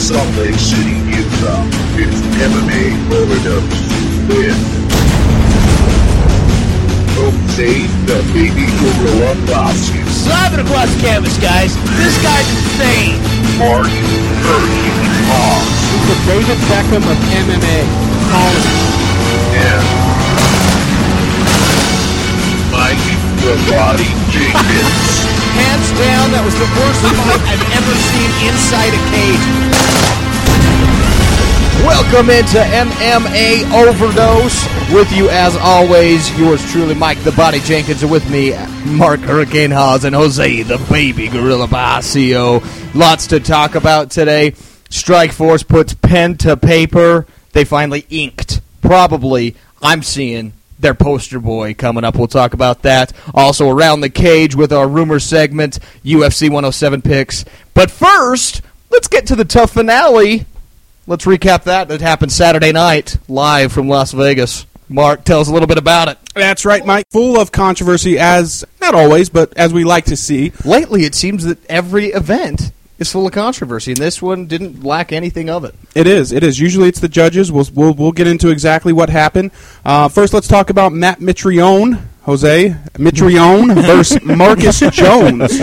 Salt 0.00 0.26
Lake 0.36 0.54
City, 0.58 0.96
Utah. 1.12 1.60
It's 2.00 2.20
MMA 2.40 2.96
Overdose 3.12 3.68
with 4.32 4.56
Jose 7.20 7.84
the 8.08 8.18
Baby 8.32 8.64
Gorilla 8.80 9.36
Boston, 9.46 10.00
Slapping 10.08 10.60
across 10.64 10.88
the 10.96 11.00
canvas, 11.04 11.36
guys. 11.36 11.76
This 12.00 12.16
guy's 12.24 12.48
insane. 12.48 13.20
Mark 13.60 13.92
Hercules 13.92 15.20
Moss, 15.28 15.68
The 16.08 16.16
David 16.32 16.58
Beckham 16.72 17.04
of 17.04 17.18
MMA. 17.44 17.78
Calling. 18.32 18.66
and 19.52 19.84
Mike 22.72 23.04
the 23.44 23.54
Body 23.68 24.08
Jenkins. 24.32 25.49
Hands 25.60 25.88
down, 26.00 26.32
that 26.32 26.40
was 26.40 26.56
the 26.56 26.68
worst 26.80 27.00
fight 27.20 27.42
I've 27.44 27.66
ever 27.76 27.94
seen 28.08 28.30
inside 28.48 28.92
a 28.96 29.02
cage. 29.12 29.44
Welcome 31.84 32.30
into 32.30 32.58
MMA 32.58 33.70
Overdose. 33.72 34.64
With 34.92 35.10
you, 35.12 35.28
as 35.28 35.56
always, 35.56 36.36
yours 36.38 36.64
truly, 36.70 36.94
Mike 36.94 37.22
the 37.24 37.32
Body 37.32 37.60
Jenkins, 37.60 38.02
and 38.02 38.10
with 38.10 38.28
me, 38.30 38.54
Mark 38.84 39.20
Hurricane 39.20 39.70
Hawes 39.70 40.04
and 40.04 40.14
Jose 40.14 40.62
the 40.62 40.78
Baby 40.90 41.28
Gorilla 41.28 41.66
Basio. 41.66 42.62
Lots 42.94 43.28
to 43.28 43.40
talk 43.40 43.74
about 43.74 44.10
today. 44.10 44.52
Strikeforce 44.90 45.66
puts 45.66 45.94
pen 45.94 46.36
to 46.38 46.56
paper. 46.56 47.26
They 47.52 47.64
finally 47.64 48.06
inked. 48.10 48.60
Probably, 48.82 49.56
I'm 49.82 50.02
seeing 50.02 50.52
their 50.80 50.94
poster 50.94 51.38
boy 51.38 51.74
coming 51.74 52.04
up. 52.04 52.16
We'll 52.16 52.26
talk 52.26 52.54
about 52.54 52.82
that. 52.82 53.12
Also, 53.34 53.68
around 53.68 54.00
the 54.00 54.10
cage 54.10 54.54
with 54.54 54.72
our 54.72 54.88
rumor 54.88 55.20
segment, 55.20 55.78
UFC 56.04 56.48
107 56.48 57.02
picks. 57.02 57.44
But 57.74 57.90
first, 57.90 58.62
let's 58.90 59.08
get 59.08 59.26
to 59.28 59.36
the 59.36 59.44
TUF 59.44 59.72
finale. 59.72 60.46
Let's 61.06 61.24
recap 61.24 61.64
that. 61.64 61.88
That 61.88 62.00
happened 62.00 62.32
Saturday 62.32 62.72
night, 62.72 63.16
live 63.28 63.72
from 63.72 63.88
Las 63.88 64.12
Vegas. 64.12 64.66
Mark, 64.88 65.24
tell 65.24 65.40
us 65.40 65.48
a 65.48 65.52
little 65.52 65.68
bit 65.68 65.78
about 65.78 66.08
it. 66.08 66.18
That's 66.34 66.64
right, 66.64 66.84
Mike. 66.84 67.06
Full 67.10 67.40
of 67.40 67.52
controversy, 67.52 68.18
as 68.18 68.64
not 68.80 68.94
always, 68.94 69.30
but 69.30 69.56
as 69.56 69.72
we 69.72 69.84
like 69.84 70.06
to 70.06 70.16
see. 70.16 70.52
Lately, 70.64 71.04
it 71.04 71.14
seems 71.14 71.44
that 71.44 71.64
every 71.66 72.06
event 72.06 72.72
is 73.00 73.10
full 73.10 73.26
of 73.26 73.32
controversy, 73.32 73.92
and 73.92 74.00
this 74.00 74.22
one 74.22 74.46
didn't 74.46 74.84
lack 74.84 75.10
anything 75.12 75.50
of 75.50 75.64
it. 75.64 75.74
It 75.94 76.06
is. 76.06 76.30
It 76.30 76.44
is. 76.44 76.60
Usually, 76.60 76.88
it's 76.88 77.00
the 77.00 77.08
judges. 77.08 77.50
We'll 77.50 77.66
we'll, 77.74 77.94
we'll 77.94 78.12
get 78.12 78.26
into 78.28 78.50
exactly 78.50 78.92
what 78.92 79.10
happened. 79.10 79.50
Uh, 79.84 80.08
first, 80.08 80.32
let's 80.32 80.46
talk 80.46 80.70
about 80.70 80.92
Matt 80.92 81.18
Mitrione, 81.18 82.00
Jose 82.22 82.68
Mitrione 82.94 83.74
versus 83.86 84.22
Marcus 84.22 84.78
Jones. 84.90 85.58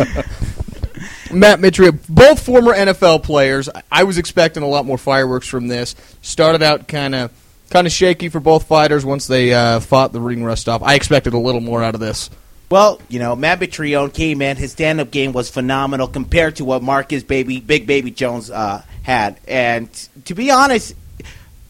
Matt 1.32 1.60
Mitrione, 1.60 2.00
both 2.10 2.42
former 2.44 2.74
NFL 2.74 3.24
players. 3.24 3.70
I- 3.70 3.84
I 3.92 4.04
was 4.04 4.18
expecting 4.18 4.64
a 4.64 4.68
lot 4.68 4.86
more 4.86 4.98
fireworks 4.98 5.48
from 5.48 5.68
this. 5.68 5.96
Started 6.22 6.64
out 6.64 6.88
kind 6.88 7.14
of 7.16 7.32
kind 7.70 7.86
of 7.86 7.92
shaky 7.94 8.30
for 8.30 8.40
both 8.40 8.64
fighters 8.66 9.04
once 9.06 9.28
they 9.28 9.54
uh, 9.54 9.80
fought 9.82 10.14
the 10.14 10.22
ring 10.22 10.44
rust 10.44 10.70
off. 10.70 10.82
I 10.82 10.96
expected 10.96 11.34
a 11.34 11.38
little 11.38 11.60
more 11.62 11.84
out 11.84 11.94
of 11.96 12.00
this. 12.00 12.30
Well, 12.70 13.02
you 13.08 13.20
know, 13.20 13.36
Matt 13.36 13.60
Mitrione 13.62 14.14
came 14.14 14.42
in. 14.42 14.58
His 14.58 14.74
stand-up 14.74 15.10
game 15.10 15.32
was 15.32 15.50
phenomenal 15.50 16.08
compared 16.08 16.58
to 16.58 16.66
what 16.66 16.84
Marcus 16.84 17.24
Baby, 17.24 17.62
Big 17.62 17.88
Baby 17.88 18.12
Jones 18.12 18.50
uh, 18.50 18.84
had. 19.04 19.40
And 19.48 19.92
to 20.26 20.36
be 20.36 20.52
honest, 20.52 20.94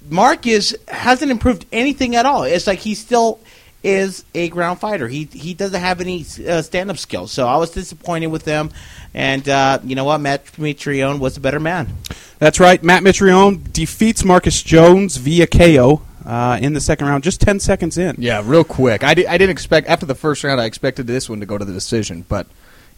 Marcus 0.09 0.73
hasn't 0.87 1.29
improved 1.29 1.65
anything 1.71 2.15
at 2.15 2.25
all. 2.25 2.43
It's 2.43 2.65
like 2.65 2.79
he 2.79 2.95
still 2.95 3.39
is 3.83 4.25
a 4.33 4.49
ground 4.49 4.79
fighter. 4.79 5.07
He 5.07 5.25
he 5.25 5.53
doesn't 5.53 5.79
have 5.79 6.01
any 6.01 6.25
uh, 6.47 6.63
stand-up 6.63 6.97
skills. 6.97 7.31
So 7.31 7.47
I 7.47 7.57
was 7.57 7.69
disappointed 7.69 8.27
with 8.27 8.43
him. 8.43 8.71
And 9.13 9.47
uh, 9.47 9.79
you 9.83 9.95
know 9.95 10.03
what? 10.05 10.19
Matt 10.19 10.45
Mitrione 10.53 11.19
was 11.19 11.37
a 11.37 11.39
better 11.39 11.59
man. 11.59 11.95
That's 12.39 12.59
right. 12.59 12.81
Matt 12.83 13.03
Mitrione 13.03 13.71
defeats 13.71 14.23
Marcus 14.23 14.63
Jones 14.63 15.17
via 15.17 15.45
KO 15.45 16.01
uh, 16.27 16.59
in 16.61 16.73
the 16.73 16.81
second 16.81 17.07
round, 17.07 17.23
just 17.23 17.41
ten 17.41 17.59
seconds 17.59 17.97
in. 17.97 18.15
Yeah, 18.19 18.41
real 18.45 18.63
quick. 18.63 19.03
I, 19.03 19.13
di- 19.15 19.25
I 19.27 19.37
didn't 19.39 19.51
expect 19.51 19.87
after 19.87 20.05
the 20.05 20.13
first 20.15 20.43
round. 20.43 20.61
I 20.61 20.65
expected 20.65 21.07
this 21.07 21.27
one 21.29 21.39
to 21.39 21.45
go 21.47 21.57
to 21.57 21.65
the 21.65 21.73
decision, 21.73 22.25
but 22.29 22.45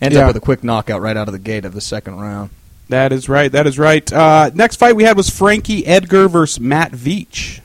ends 0.01 0.15
Yeah. 0.17 0.23
up 0.23 0.27
with 0.27 0.37
a 0.37 0.41
quick 0.45 0.63
knockout 0.63 0.99
right 1.01 1.15
out 1.15 1.27
of 1.27 1.31
the 1.31 1.39
gate 1.39 1.63
of 1.63 1.73
the 1.73 1.81
second 1.81 2.19
round. 2.19 2.49
That 2.89 3.11
is 3.13 3.29
right. 3.29 3.51
That 3.51 3.67
is 3.67 3.77
right. 3.77 4.11
Uh, 4.11 4.49
next 4.55 4.77
fight 4.77 4.95
we 4.95 5.03
had 5.03 5.15
was 5.15 5.29
Frankie 5.29 5.85
Edgar 5.85 6.27
versus 6.27 6.59
Matt 6.59 6.91
Veach. 6.91 7.61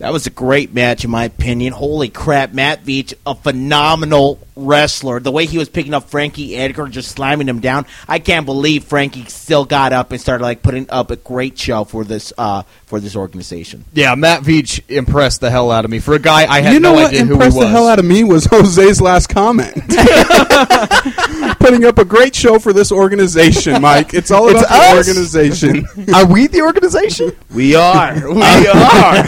That 0.00 0.14
was 0.14 0.26
a 0.26 0.30
great 0.30 0.72
match, 0.72 1.04
in 1.04 1.10
my 1.10 1.24
opinion. 1.24 1.74
Holy 1.74 2.08
crap, 2.08 2.54
Matt 2.54 2.84
Veach, 2.84 3.12
a 3.26 3.34
phenomenal 3.34 4.38
wrestler. 4.56 5.20
The 5.20 5.30
way 5.30 5.44
he 5.44 5.58
was 5.58 5.68
picking 5.68 5.92
up 5.92 6.08
Frankie 6.08 6.56
Edgar, 6.56 6.88
just 6.88 7.10
slamming 7.10 7.46
him 7.46 7.60
down. 7.60 7.84
I 8.08 8.18
can't 8.18 8.46
believe 8.46 8.84
Frankie 8.84 9.26
still 9.26 9.66
got 9.66 9.92
up 9.92 10.10
and 10.10 10.18
started 10.18 10.42
like 10.42 10.62
putting 10.62 10.88
up 10.88 11.10
a 11.10 11.16
great 11.16 11.58
show 11.58 11.84
for 11.84 12.04
this 12.04 12.32
uh, 12.38 12.62
for 12.86 12.98
this 12.98 13.14
organization. 13.14 13.84
Yeah, 13.92 14.14
Matt 14.14 14.42
Veach 14.42 14.80
impressed 14.88 15.42
the 15.42 15.50
hell 15.50 15.70
out 15.70 15.84
of 15.84 15.90
me. 15.90 15.98
For 15.98 16.14
a 16.14 16.18
guy 16.18 16.50
I 16.50 16.62
had 16.62 16.72
you 16.72 16.80
know 16.80 16.92
no 16.94 17.02
what 17.02 17.08
idea 17.08 17.20
who 17.20 17.26
he 17.26 17.32
impressed 17.32 17.56
was. 17.58 17.66
the 17.66 17.70
hell 17.70 17.86
out 17.86 17.98
of 17.98 18.06
me 18.06 18.24
was 18.24 18.46
Jose's 18.50 19.02
last 19.02 19.26
comment. 19.26 19.74
Putting 21.70 21.86
up 21.86 21.98
a 21.98 22.04
great 22.04 22.34
show 22.34 22.58
for 22.58 22.72
this 22.72 22.90
organization, 22.90 23.80
Mike. 23.82 24.12
It's 24.12 24.32
all 24.32 24.48
It's 24.48 24.58
about 24.60 24.68
the 24.70 24.98
us. 24.98 25.08
organization. 25.08 25.86
Are 26.14 26.26
we 26.26 26.48
the 26.48 26.62
organization? 26.62 27.30
We 27.54 27.76
are, 27.76 28.14
we 28.34 28.42
are. 28.42 29.24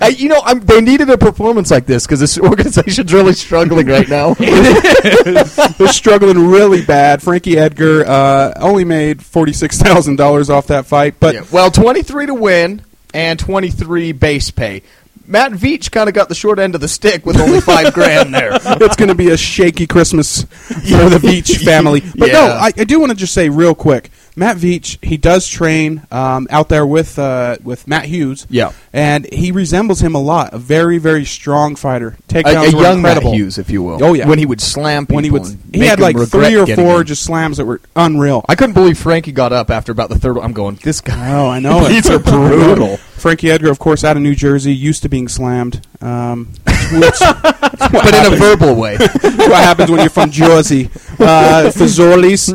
Uh, 0.00 0.06
you 0.06 0.30
know, 0.30 0.40
I'm, 0.46 0.60
they 0.60 0.80
needed 0.80 1.10
a 1.10 1.18
performance 1.18 1.70
like 1.70 1.84
this 1.84 2.06
because 2.06 2.20
this 2.20 2.38
organization's 2.38 3.12
really 3.12 3.34
struggling 3.34 3.86
right 3.86 4.08
now. 4.08 4.32
They're 4.32 5.88
struggling 5.92 6.48
really 6.48 6.82
bad. 6.84 7.22
Frankie 7.22 7.58
Edgar 7.58 8.06
uh, 8.06 8.54
only 8.56 8.84
made 8.84 9.22
forty 9.22 9.52
six 9.52 9.78
thousand 9.78 10.16
dollars 10.16 10.48
off 10.48 10.68
that 10.68 10.86
fight, 10.86 11.16
but 11.20 11.34
Yeah, 11.34 11.44
well, 11.52 11.70
23 11.70 12.26
to 12.26 12.34
win 12.34 12.82
and 13.12 13.38
23 13.38 14.12
base 14.12 14.50
pay. 14.50 14.82
Matt 15.28 15.52
Veach 15.52 15.90
kind 15.90 16.08
of 16.08 16.14
got 16.14 16.28
the 16.28 16.34
short 16.34 16.58
end 16.58 16.74
of 16.74 16.80
the 16.80 16.88
stick 16.88 17.26
with 17.26 17.38
only 17.38 17.60
five 17.60 17.92
grand 17.94 18.34
there. 18.34 18.50
it's 18.52 18.96
going 18.96 19.08
to 19.08 19.14
be 19.14 19.30
a 19.30 19.36
shaky 19.36 19.86
Christmas 19.86 20.42
for 20.42 21.08
the 21.08 21.18
Veach 21.22 21.64
family. 21.64 22.00
But 22.16 22.32
no, 22.32 22.46
I, 22.46 22.72
I 22.76 22.84
do 22.84 23.00
want 23.00 23.10
to 23.10 23.16
just 23.16 23.34
say 23.34 23.48
real 23.48 23.74
quick, 23.74 24.10
Matt 24.38 24.58
Veach, 24.58 25.02
he 25.02 25.16
does 25.16 25.48
train 25.48 26.02
um, 26.10 26.46
out 26.50 26.68
there 26.68 26.86
with 26.86 27.18
uh, 27.18 27.56
with 27.64 27.88
Matt 27.88 28.04
Hughes. 28.04 28.46
Yeah. 28.50 28.72
and 28.92 29.26
he 29.32 29.50
resembles 29.50 30.00
him 30.00 30.14
a 30.14 30.20
lot. 30.20 30.52
A 30.52 30.58
very 30.58 30.98
very 30.98 31.24
strong 31.24 31.74
fighter. 31.74 32.16
A, 32.18 32.22
Takedowns 32.32 32.72
a 32.72 32.76
were 32.76 32.82
young 32.82 33.02
Matt 33.02 33.16
incredible. 33.16 33.32
Hughes, 33.32 33.56
if 33.56 33.70
you 33.70 33.82
will. 33.82 34.04
Oh, 34.04 34.12
yeah. 34.12 34.28
when 34.28 34.38
he 34.38 34.44
would 34.44 34.60
slam 34.60 35.06
people. 35.06 35.16
When 35.16 35.24
he 35.24 35.30
would, 35.30 35.58
he 35.72 35.86
had 35.86 36.00
like 36.00 36.16
three 36.28 36.54
or 36.54 36.66
four 36.66 37.00
in. 37.00 37.06
just 37.06 37.22
slams 37.24 37.56
that 37.56 37.64
were 37.64 37.80
unreal. 37.96 38.44
I 38.48 38.54
couldn't 38.56 38.74
believe 38.74 38.98
Frankie 38.98 39.32
got 39.32 39.54
up 39.54 39.70
after 39.70 39.90
about 39.90 40.10
the 40.10 40.18
third. 40.18 40.36
I'm 40.38 40.52
going. 40.52 40.76
This 40.82 41.00
guy. 41.00 41.32
Oh, 41.32 41.48
I 41.48 41.58
know. 41.58 41.88
These 41.88 42.10
are 42.10 42.18
brutal. 42.20 42.98
Frankie 42.98 43.50
Edgar, 43.50 43.70
of 43.70 43.78
course, 43.78 44.04
out 44.04 44.16
of 44.16 44.22
New 44.22 44.34
Jersey, 44.34 44.74
used 44.74 45.02
to 45.02 45.08
being 45.08 45.28
slammed. 45.28 45.86
Um, 46.02 46.52
but 46.64 48.14
in 48.14 48.32
a 48.32 48.36
verbal 48.36 48.74
way. 48.74 48.96
What 48.98 49.50
happens 49.64 49.90
when 49.90 50.00
you're 50.00 50.10
from 50.10 50.30
Jersey. 50.30 50.90
Uh, 51.18 51.72
Fazoli's. 51.74 52.52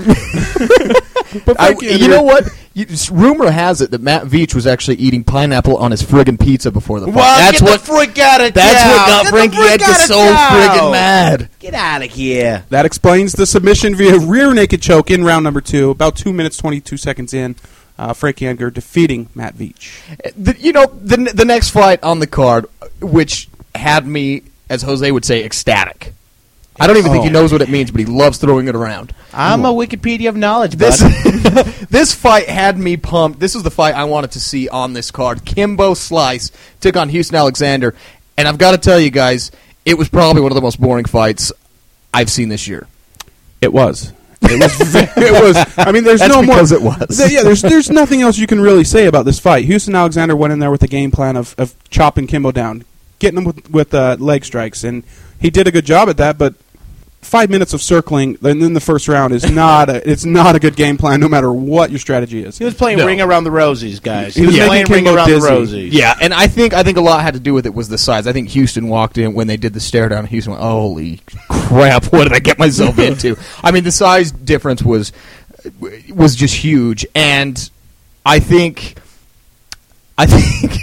But 1.46 1.60
I, 1.60 1.68
Frankie 1.74 1.96
you 1.96 2.08
know 2.08 2.24
what? 2.24 2.46
You, 2.74 2.86
rumor 3.12 3.52
has 3.52 3.82
it 3.82 3.92
that 3.92 4.02
Matt 4.02 4.24
Veach 4.24 4.56
was 4.56 4.66
actually 4.66 4.96
eating 4.96 5.24
pineapple 5.24 5.76
on 5.78 5.92
his 5.92 6.02
friggin' 6.02 6.40
pizza 6.40 6.72
before 6.72 7.00
the 7.00 7.08
fight. 7.08 7.16
Well, 7.16 7.38
that's 7.38 7.60
get 7.60 7.70
what. 7.70 7.80
the 7.82 7.86
frick 7.86 8.18
out 8.20 8.42
of 8.42 8.54
that's 8.54 8.82
town. 8.82 8.92
what 8.92 9.08
got 9.08 9.24
Get 9.24 9.30
Frankie 9.32 9.58
frick 9.58 9.72
Edgar 9.82 9.94
so 9.94 10.20
friggin' 10.20 10.92
mad. 10.92 11.50
Get 11.60 11.74
out 11.74 12.04
of 12.04 12.12
here. 12.12 12.66
That 12.70 12.86
explains 12.86 13.34
the 13.34 13.46
submission 13.46 13.96
via 13.96 14.18
rear 14.20 14.54
naked 14.54 14.82
choke 14.82 15.12
in 15.12 15.24
round 15.24 15.44
number 15.44 15.62
two, 15.62 15.90
about 15.90 16.16
two 16.16 16.32
minutes 16.32 16.58
twenty 16.58 16.80
two 16.80 16.98
seconds 16.98 17.34
in. 17.34 17.56
Uh, 18.00 18.14
Frankie 18.14 18.48
Edgar 18.48 18.72
defeating 18.72 19.30
Matt 19.36 19.56
Veach. 19.56 20.02
The, 20.36 20.56
you 20.60 20.72
know, 20.72 20.86
the 20.86 21.18
the 21.18 21.46
next 21.46 21.70
fight 21.70 22.02
on 22.04 22.20
the 22.20 22.28
card, 22.28 22.66
which 23.00 23.48
had 23.76 24.08
me, 24.08 24.44
as 24.70 24.82
Jose 24.82 25.12
would 25.12 25.26
say, 25.26 25.44
ecstatic. 25.44 26.14
I 26.80 26.88
don't 26.88 26.98
even 26.98 27.12
think 27.12 27.24
he 27.24 27.30
Oh. 27.30 27.34
knows 27.34 27.52
what 27.52 27.62
it 27.62 27.70
means, 27.70 27.92
but 27.92 28.00
he 28.00 28.06
loves 28.06 28.38
throwing 28.38 28.68
it 28.68 28.76
around. 28.76 29.14
I'm 29.34 29.66
a 29.66 29.74
Wikipedia 29.74 30.30
of 30.30 30.36
knowledge, 30.36 30.76
This 30.76 31.02
bud. 31.02 31.66
this 31.90 32.14
fight 32.14 32.48
had 32.50 32.78
me 32.78 32.98
pumped. 32.98 33.40
This 33.40 33.54
was 33.54 33.64
the 33.64 33.72
fight 33.72 33.94
I 33.94 34.06
wanted 34.06 34.32
to 34.32 34.40
see 34.40 34.68
on 34.70 34.94
this 34.94 35.12
card. 35.12 35.46
Kimbo 35.46 35.94
Slice 35.94 36.52
took 36.80 36.96
on 36.96 37.10
Houston 37.10 37.36
Alexander, 37.36 37.94
and 38.38 38.48
I've 38.48 38.58
got 38.58 38.72
to 38.72 38.78
tell 38.78 39.00
you 39.00 39.10
guys, 39.12 39.52
it 39.86 39.98
was 39.98 40.10
probably 40.10 40.42
one 40.42 40.52
of 40.52 40.56
the 40.56 40.62
most 40.62 40.80
boring 40.80 41.06
fights 41.06 41.52
I've 42.14 42.30
seen 42.32 42.50
this 42.50 42.68
year. 42.68 42.88
It 43.62 43.72
was. 43.74 44.12
It 44.42 44.60
was. 44.60 44.96
it 45.18 45.32
was. 45.44 45.74
I 45.78 45.92
mean, 45.92 46.04
there's 46.04 46.20
That's 46.22 46.34
no 46.34 46.42
because 46.42 46.72
more. 46.72 46.94
it 46.94 47.00
was. 47.00 47.18
There- 47.18 47.30
yeah, 47.32 47.44
there's 47.44 47.62
there's 47.62 47.90
nothing 47.92 48.22
else 48.22 48.38
you 48.38 48.48
can 48.48 48.60
really 48.60 48.84
say 48.86 49.06
about 49.06 49.26
this 49.26 49.40
fight. 49.40 49.66
Houston 49.66 49.94
Alexander 49.94 50.36
went 50.36 50.52
in 50.52 50.60
there 50.60 50.72
with 50.72 50.82
a 50.84 50.88
game 50.88 51.12
plan 51.12 51.36
of, 51.36 51.54
of 51.60 51.76
chopping 51.90 52.26
Kimbo 52.28 52.52
down, 52.52 52.84
getting 53.20 53.38
him 53.38 53.44
with 53.44 53.70
with 53.70 53.94
uh, 53.94 54.18
leg 54.20 54.44
strikes, 54.46 54.84
and 54.84 55.04
he 55.42 55.50
did 55.50 55.68
a 55.68 55.72
good 55.72 55.86
job 55.86 56.08
at 56.08 56.18
that. 56.18 56.38
But 56.38 56.54
five 57.22 57.50
minutes 57.52 57.72
of 57.74 57.82
circling 57.82 58.36
and 58.44 58.62
then 58.62 58.74
the 58.74 58.80
first 58.82 59.08
round 59.08 59.32
is 59.32 59.50
not 59.50 59.90
a 59.90 60.10
it's 60.10 60.26
not 60.26 60.56
a 60.56 60.60
good 60.60 60.76
game 60.76 60.98
plan, 60.98 61.20
no 61.20 61.28
matter 61.28 61.52
what 61.54 61.90
your 61.92 62.00
strategy 62.00 62.44
is. 62.44 62.58
He 62.58 62.66
was 62.66 62.74
playing 62.74 62.98
No. 62.98 63.06
Ring 63.06 63.22
Around 63.22 63.44
the 63.44 63.50
Rosies, 63.52 64.02
guys. 64.02 64.34
He 64.36 64.46
was 64.46 64.56
playing 64.58 64.88
Ring 64.88 65.08
Around 65.08 65.28
dizzy. 65.28 65.48
the 65.48 65.54
Rosies. 65.54 65.90
Yeah, 65.92 66.16
and 66.22 66.34
I 66.34 66.48
think 66.48 66.74
I 66.74 66.84
think 66.84 66.98
a 66.98 67.02
lot 67.02 67.22
had 67.22 67.34
to 67.36 67.40
do 67.40 67.54
with 67.54 67.66
it 67.66 67.74
was 67.74 67.90
the 67.90 67.98
size. 67.98 68.26
I 68.28 68.34
think 68.34 68.50
Houston 68.50 68.88
walked 68.88 69.18
in 69.18 69.34
when 69.34 69.48
they 69.48 69.58
did 69.58 69.74
the 69.74 69.80
stare 69.80 70.10
down. 70.10 70.26
Houston 70.28 70.52
went, 70.54 70.64
"Holy 70.64 71.22
crap! 71.50 72.06
What 72.12 72.24
did 72.24 72.34
I 72.34 72.40
get 72.40 72.58
myself 72.58 72.98
into?" 73.10 73.38
I 73.64 73.72
mean, 73.72 73.84
the 73.84 73.92
size 73.92 74.32
difference 74.32 74.82
was 74.84 75.12
was 76.10 76.36
just 76.36 76.56
huge, 76.56 77.06
and 77.14 77.70
I 78.26 78.40
think, 78.40 78.96
I 80.18 80.26
think. 80.26 80.74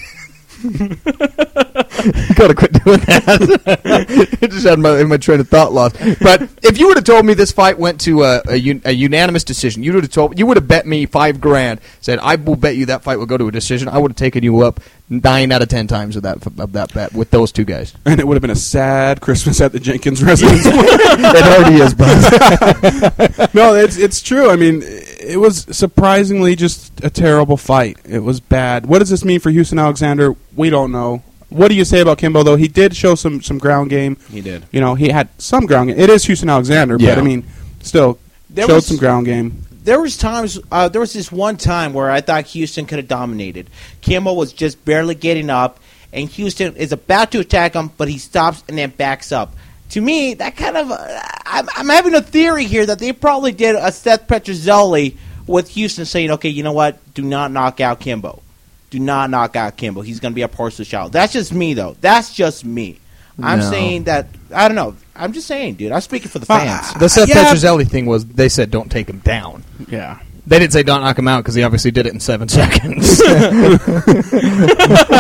gotta 2.34 2.54
quit 2.54 2.72
doing 2.84 2.98
that. 3.00 4.38
it 4.40 4.50
just 4.50 4.66
had 4.66 4.78
my, 4.78 5.02
my 5.04 5.16
train 5.16 5.40
of 5.40 5.48
thought 5.48 5.72
lost. 5.72 5.96
But 6.20 6.48
if 6.62 6.78
you 6.78 6.88
would 6.88 6.96
have 6.96 7.04
told 7.04 7.24
me 7.24 7.34
this 7.34 7.52
fight 7.52 7.78
went 7.78 8.00
to 8.02 8.24
a, 8.24 8.42
a, 8.48 8.56
un, 8.56 8.82
a 8.84 8.92
unanimous 8.92 9.44
decision, 9.44 9.82
you 9.82 9.92
would 9.92 10.04
have 10.04 10.12
told 10.12 10.38
you 10.38 10.46
would 10.46 10.56
have 10.56 10.66
bet 10.68 10.86
me 10.86 11.06
five 11.06 11.40
grand. 11.40 11.80
Said 12.00 12.18
I 12.20 12.36
will 12.36 12.56
bet 12.56 12.76
you 12.76 12.86
that 12.86 13.02
fight 13.02 13.18
will 13.18 13.26
go 13.26 13.36
to 13.36 13.46
a 13.48 13.52
decision. 13.52 13.88
I 13.88 13.98
would 13.98 14.12
have 14.12 14.16
taken 14.16 14.42
you 14.42 14.62
up 14.62 14.80
nine 15.08 15.52
out 15.52 15.62
of 15.62 15.68
ten 15.68 15.86
times 15.86 16.16
of 16.16 16.22
that 16.22 16.44
of 16.58 16.72
that 16.72 16.92
bet 16.92 17.12
with 17.12 17.30
those 17.30 17.52
two 17.52 17.64
guys. 17.64 17.94
And 18.08 18.20
it 18.20 18.26
would 18.26 18.34
have 18.34 18.42
been 18.42 18.50
a 18.50 18.56
sad 18.56 19.20
Christmas 19.20 19.60
at 19.60 19.72
the 19.72 19.78
Jenkins 19.78 20.24
residence. 20.24 20.62
it 20.64 21.46
already 21.46 21.76
is, 21.82 21.94
but 21.94 23.54
no, 23.54 23.74
it's 23.74 23.96
it's 23.96 24.22
true. 24.22 24.50
I 24.50 24.56
mean, 24.56 24.82
it 25.28 25.36
was 25.36 25.66
surprisingly 25.70 26.56
just 26.56 27.04
a 27.04 27.10
terrible 27.10 27.56
fight. 27.56 27.98
It 28.04 28.20
was 28.20 28.40
bad. 28.40 28.86
What 28.86 28.98
does 29.00 29.10
this 29.10 29.24
mean 29.24 29.40
for 29.40 29.50
Houston 29.50 29.78
Alexander? 29.78 30.34
We 30.56 30.70
don't 30.70 30.90
know. 30.92 31.22
What 31.50 31.68
do 31.68 31.74
you 31.74 31.84
say 31.84 32.00
about 32.00 32.18
Kimbo 32.18 32.42
though? 32.42 32.56
He 32.56 32.68
did 32.68 32.94
show 32.96 33.14
some 33.14 33.40
some 33.42 33.58
ground 33.58 33.90
game. 33.90 34.16
He 34.30 34.40
did. 34.40 34.64
You 34.72 34.80
know, 34.80 34.94
he 34.94 35.08
had 35.08 35.28
some 35.38 35.66
ground 35.66 35.88
game. 35.90 35.98
It 35.98 36.10
is 36.10 36.24
Houston 36.24 36.48
Alexander, 36.50 36.96
Yeah. 36.98 37.14
but 37.14 37.20
I 37.20 37.24
mean, 37.24 37.44
still 37.82 38.18
There 38.50 38.66
showed 38.66 38.74
was- 38.74 38.86
some 38.86 38.96
ground 38.98 39.26
game. 39.26 39.62
There 39.84 40.00
was 40.00 40.18
times. 40.18 40.58
Uh, 40.70 40.88
there 40.88 41.00
was 41.00 41.14
this 41.14 41.32
one 41.32 41.56
time 41.56 41.94
where 41.94 42.10
I 42.10 42.20
thought 42.20 42.44
Houston 42.48 42.84
could 42.84 42.98
have 42.98 43.08
dominated. 43.08 43.70
Kimbo 44.02 44.34
was 44.34 44.52
just 44.52 44.84
barely 44.84 45.14
getting 45.14 45.48
up, 45.48 45.80
and 46.12 46.28
Houston 46.28 46.76
is 46.76 46.92
about 46.92 47.30
to 47.32 47.38
attack 47.40 47.72
him, 47.74 47.90
but 47.96 48.08
he 48.08 48.18
stops 48.18 48.62
and 48.68 48.76
then 48.76 48.90
backs 48.90 49.32
up. 49.32 49.54
To 49.90 50.00
me, 50.00 50.34
that 50.34 50.56
kind 50.56 50.76
of. 50.76 50.90
Uh, 50.90 51.20
I'm, 51.46 51.66
I'm 51.76 51.88
having 51.88 52.14
a 52.14 52.20
theory 52.20 52.64
here 52.64 52.84
that 52.84 52.98
they 52.98 53.12
probably 53.12 53.52
did 53.52 53.74
a 53.74 53.90
Seth 53.90 54.26
Petruzelli 54.26 55.16
with 55.46 55.68
Houston 55.70 56.04
saying, 56.04 56.30
"Okay, 56.32 56.50
you 56.50 56.62
know 56.62 56.72
what? 56.74 56.98
Do 57.14 57.22
not 57.22 57.50
knock 57.52 57.80
out 57.80 57.98
Kimbo. 58.00 58.42
Do 58.90 58.98
not 58.98 59.30
knock 59.30 59.56
out 59.56 59.76
Kimbo. 59.78 60.02
He's 60.02 60.20
going 60.20 60.32
to 60.32 60.36
be 60.36 60.42
a 60.42 60.48
parcel 60.48 60.84
child." 60.84 61.12
That's 61.12 61.32
just 61.32 61.52
me, 61.54 61.72
though. 61.74 61.96
That's 62.02 62.34
just 62.34 62.64
me. 62.66 62.98
I'm 63.42 63.60
No. 63.60 63.70
saying 63.70 64.04
that. 64.04 64.26
I 64.54 64.68
don't 64.68 64.74
know. 64.74 64.94
I'm 65.16 65.32
just 65.32 65.46
saying, 65.46 65.74
dude. 65.74 65.92
I'm 65.92 66.00
speaking 66.02 66.28
for 66.28 66.38
the 66.38 66.52
Uh, 66.52 66.58
fans. 66.58 66.92
the 67.00 67.08
Seth 67.08 67.28
Yeah. 67.28 67.44
Petruzelli 67.52 67.88
thing 67.88 68.04
was 68.06 68.26
they 68.26 68.48
said 68.50 68.70
don't 68.70 68.90
take 68.90 69.08
him 69.08 69.18
down. 69.20 69.64
Yeah. 69.88 70.18
They 70.46 70.58
didn't 70.58 70.72
say 70.72 70.82
don't 70.82 71.02
knock 71.02 71.18
him 71.18 71.28
out 71.28 71.44
because 71.44 71.54
he 71.54 71.62
obviously 71.62 71.90
did 71.92 72.06
it 72.06 72.12
in 72.14 72.20
seven 72.20 72.48
seconds. 72.50 73.20
a 73.26 73.30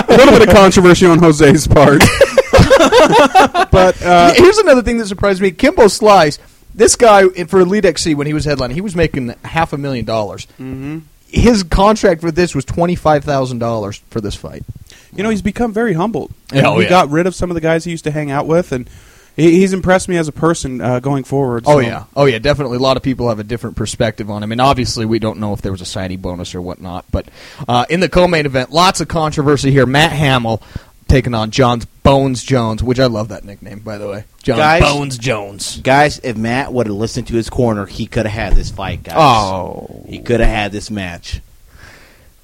little 0.08 0.38
bit 0.38 0.48
of 0.48 0.54
controversy 0.54 1.06
on 1.06 1.18
Jose's 1.20 1.66
part. 1.68 2.02
but 3.70 4.02
uh, 4.02 4.34
Here's 4.34 4.58
another 4.58 4.82
thing 4.82 4.98
that 4.98 5.06
surprised 5.06 5.40
me: 5.40 5.50
Kimbo 5.50 5.88
Slice. 5.88 6.38
This 6.74 6.94
guy 6.94 7.28
for 7.44 7.60
Elite 7.60 7.84
XC 7.84 8.14
when 8.14 8.26
he 8.26 8.32
was 8.32 8.46
headlining, 8.46 8.72
he 8.72 8.80
was 8.80 8.94
making 8.94 9.34
half 9.44 9.72
a 9.72 9.78
million 9.78 10.04
dollars. 10.04 10.46
Mm-hmm. 10.60 11.00
His 11.26 11.62
contract 11.64 12.20
for 12.20 12.30
this 12.30 12.54
was 12.54 12.64
twenty 12.64 12.94
five 12.94 13.24
thousand 13.24 13.58
dollars 13.58 14.02
for 14.10 14.20
this 14.20 14.34
fight. 14.34 14.62
you 15.12 15.22
know, 15.22 15.30
he's 15.30 15.42
become 15.42 15.72
very 15.72 15.94
humbled. 15.94 16.32
Yeah, 16.52 16.68
oh, 16.68 16.78
he 16.78 16.84
yeah. 16.84 16.90
got 16.90 17.10
rid 17.10 17.26
of 17.26 17.34
some 17.34 17.50
of 17.50 17.54
the 17.54 17.60
guys 17.60 17.84
he 17.84 17.90
used 17.90 18.04
to 18.04 18.10
hang 18.10 18.30
out 18.30 18.46
with, 18.46 18.72
and 18.72 18.88
he's 19.36 19.72
impressed 19.72 20.08
me 20.08 20.16
as 20.16 20.28
a 20.28 20.32
person 20.32 20.80
uh, 20.80 21.00
going 21.00 21.24
forward. 21.24 21.64
Oh 21.66 21.78
yeah, 21.78 22.04
oh 22.14 22.26
yeah, 22.26 22.38
definitely. 22.38 22.76
A 22.76 22.80
lot 22.80 22.96
of 22.96 23.02
people 23.02 23.28
have 23.28 23.38
a 23.38 23.44
different 23.44 23.76
perspective 23.76 24.30
on 24.30 24.42
him, 24.42 24.52
and 24.52 24.60
obviously 24.60 25.06
we 25.06 25.18
don't 25.18 25.38
know 25.38 25.52
if 25.52 25.62
there 25.62 25.72
was 25.72 25.80
a 25.80 25.86
signing 25.86 26.20
bonus 26.20 26.54
or 26.54 26.62
whatnot. 26.62 27.06
But 27.10 27.28
uh, 27.66 27.86
in 27.88 28.00
the 28.00 28.08
co-main 28.08 28.46
event, 28.46 28.70
lots 28.70 29.00
of 29.00 29.08
controversy 29.08 29.70
here. 29.70 29.86
Matt 29.86 30.12
Hamill 30.12 30.62
taking 31.08 31.34
on 31.34 31.50
Jon's 31.50 31.86
Bones 32.08 32.42
Jones, 32.42 32.82
which 32.82 32.98
I 32.98 33.06
love 33.06 33.28
that 33.28 33.44
nickname 33.44 33.80
by 33.80 33.98
the 33.98 34.08
way. 34.08 34.24
Jon 34.42 34.56
Guys- 34.56 34.82
Bones 34.82 35.18
Jones. 35.18 35.80
Guys, 35.82 36.18
if 36.24 36.36
Matt 36.36 36.72
would 36.72 36.86
have 36.86 36.96
listened 36.96 37.26
to 37.28 37.34
his 37.36 37.50
corner, 37.50 37.84
he 37.86 38.06
could 38.06 38.24
have 38.26 38.32
had 38.34 38.52
this 38.54 38.70
fight, 38.70 39.02
guys. 39.02 39.14
Oh, 39.18 40.04
He 40.08 40.18
could 40.20 40.40
have 40.40 40.48
had 40.48 40.72
this 40.72 40.90
match. 40.90 41.40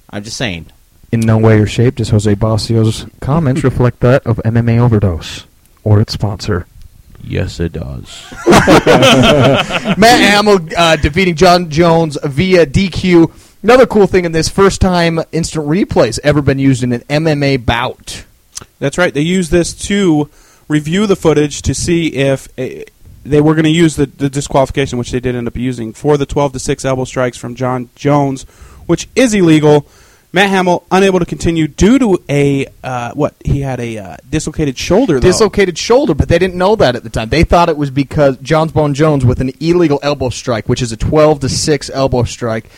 I'm 0.09 0.23
just 0.23 0.37
saying. 0.37 0.67
In 1.11 1.21
no 1.21 1.37
way 1.37 1.59
or 1.59 1.65
shape 1.65 1.95
does 1.95 2.09
Jose 2.09 2.35
Bacio's 2.35 3.05
comments 3.21 3.63
reflect 3.63 4.01
that 4.01 4.25
of 4.27 4.37
MMA 4.45 4.79
Overdose 4.79 5.45
or 5.83 5.99
its 5.99 6.13
sponsor. 6.13 6.67
Yes, 7.23 7.59
it 7.59 7.73
does. 7.73 8.23
Matt 9.97 10.21
Hamill 10.21 10.59
uh, 10.77 10.95
defeating 10.97 11.35
Jon 11.35 11.69
Jones 11.71 12.17
via 12.23 12.65
DQ. 12.65 13.31
Another 13.63 13.87
cool 13.87 14.05
thing 14.07 14.25
in 14.25 14.31
this 14.31 14.47
first 14.47 14.79
time 14.79 15.19
instant 15.31 15.65
replays 15.67 16.19
ever 16.23 16.41
been 16.41 16.59
used 16.59 16.83
in 16.83 16.91
an 16.93 17.01
MMA 17.01 17.65
bout. 17.65 18.25
That's 18.79 18.97
right. 18.97 19.13
They 19.13 19.21
used 19.21 19.51
this 19.51 19.73
to 19.87 20.29
review 20.67 21.07
the 21.07 21.15
footage 21.15 21.61
to 21.63 21.73
see 21.73 22.07
if 22.07 22.47
uh, 22.57 22.83
they 23.23 23.41
were 23.41 23.53
going 23.53 23.65
to 23.65 23.69
use 23.69 23.95
the, 23.95 24.05
the 24.05 24.29
disqualification, 24.29 24.99
which 24.99 25.11
they 25.11 25.19
did 25.19 25.35
end 25.35 25.47
up 25.47 25.57
using, 25.57 25.93
for 25.93 26.17
the 26.17 26.25
12 26.25 26.53
to 26.53 26.59
6 26.59 26.85
elbow 26.85 27.05
strikes 27.05 27.37
from 27.37 27.55
Jon 27.55 27.89
Jones, 27.95 28.43
which 28.85 29.07
is 29.15 29.33
illegal. 29.33 29.87
Matt 30.35 30.49
Hamill 30.49 30.83
unable 30.91 31.19
to 31.19 31.25
continue 31.25 31.65
due 31.65 31.97
to 31.97 32.21
a 32.27 32.67
uh, 32.83 33.13
what 33.13 33.35
he 33.45 33.61
had 33.61 33.79
a 33.79 33.97
uh, 33.97 34.17
dislocated 34.29 34.77
shoulder. 34.77 35.13
Though. 35.13 35.27
dislocated 35.29 35.77
shoulder, 35.77 36.13
but 36.13 36.27
they 36.27 36.37
didn't 36.37 36.55
know 36.55 36.75
that 36.75 36.93
at 36.97 37.03
the 37.03 37.09
time. 37.09 37.29
They 37.29 37.45
thought 37.45 37.69
it 37.69 37.77
was 37.77 37.89
because 37.89 38.35
Jon's 38.39 38.73
Bone 38.73 38.93
Jones 38.93 39.23
with 39.23 39.39
an 39.39 39.51
illegal 39.61 39.97
elbow 40.03 40.29
strike, 40.29 40.67
which 40.67 40.81
is 40.81 40.91
a 40.91 40.97
12 40.97 41.39
to 41.39 41.49
6 41.49 41.89
elbow 41.89 42.25
strike. 42.25 42.69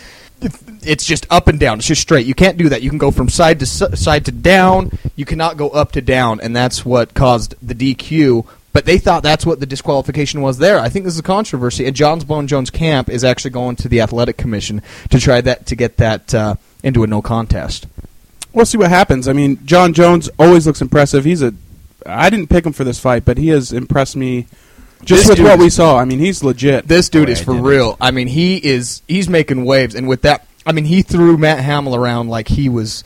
It's 0.84 1.06
just 1.06 1.25
up 1.30 1.48
and 1.48 1.60
down. 1.60 1.80
It's 1.80 1.88
just 1.88 2.01
straight. 2.01 2.25
You 2.28 2.36
can't 2.36 2.57
do 2.57 2.69
that. 2.69 2.81
You 2.81 2.89
can 2.89 3.00
go 3.00 3.12
from 3.12 3.30
side 3.30 3.60
to 3.60 3.63
s- 3.66 4.00
side 4.00 4.25
to 4.25 4.31
down. 4.31 4.92
You 5.16 5.25
cannot 5.25 5.57
go 5.57 5.69
up 5.69 5.92
to 5.94 6.01
down, 6.01 6.39
and 6.39 6.56
that's 6.56 6.86
what 6.86 7.13
caused 7.13 7.56
the 7.62 7.74
DQ. 7.74 8.45
But 8.74 8.86
they 8.86 9.00
thought 9.00 9.24
that's 9.24 9.45
what 9.45 9.60
the 9.60 9.66
disqualification 9.66 10.42
was 10.42 10.60
there. 10.60 10.80
I 10.80 10.89
think 10.89 11.06
this 11.06 11.16
is 11.16 11.19
a 11.19 11.24
controversy, 11.24 11.88
and 11.88 11.95
Jon's 11.95 12.24
Bone 12.24 12.45
Jones 12.48 12.69
camp 12.69 13.10
is 13.10 13.24
actually 13.24 13.51
going 13.51 13.75
to 13.78 13.89
the 13.89 14.01
athletic 14.01 14.38
commission 14.38 14.84
to 15.10 15.19
try 15.19 15.42
that 15.42 15.66
to 15.66 15.75
get 15.75 15.98
that 15.98 16.34
uh, 16.36 16.56
into 16.84 17.04
a 17.04 17.07
no 17.07 17.22
contest. 17.24 17.88
We'll 18.54 18.66
see 18.68 18.78
what 18.78 18.89
happens. 18.89 19.28
I 19.28 19.34
mean, 19.34 19.66
Jon 19.66 19.94
Jones 19.94 20.30
always 20.38 20.68
looks 20.68 20.81
impressive. 20.81 21.25
He's 21.25 21.42
a. 21.42 21.54
I 22.06 22.30
didn't 22.30 22.50
pick 22.50 22.66
him 22.66 22.74
for 22.74 22.84
this 22.84 23.00
fight, 23.00 23.25
but 23.25 23.38
he 23.39 23.48
has 23.50 23.74
impressed 23.74 24.16
me 24.16 24.45
just 25.03 25.21
This 25.23 25.27
with 25.29 25.38
dude 25.38 25.45
what 25.45 25.59
is- 25.59 25.63
we 25.65 25.69
saw. 25.69 25.97
I 25.97 26.05
mean, 26.05 26.19
he's 26.19 26.44
legit. 26.44 26.88
This 26.88 27.09
dude 27.09 27.29
Oh, 27.29 27.31
is 27.31 27.41
for 27.41 27.53
I 27.55 27.59
real. 27.59 27.97
I 28.01 28.11
mean, 28.11 28.27
he 28.27 28.57
is 28.57 29.01
he's 29.07 29.29
making 29.29 29.65
waves, 29.65 29.95
and 29.95 30.07
with 30.07 30.23
that, 30.23 30.45
I 30.65 30.71
mean, 30.71 30.85
he 30.85 31.01
threw 31.01 31.38
Matt 31.38 31.59
Hamill 31.63 31.95
around 31.95 32.29
like 32.29 32.47
he 32.47 32.67
was 32.69 33.03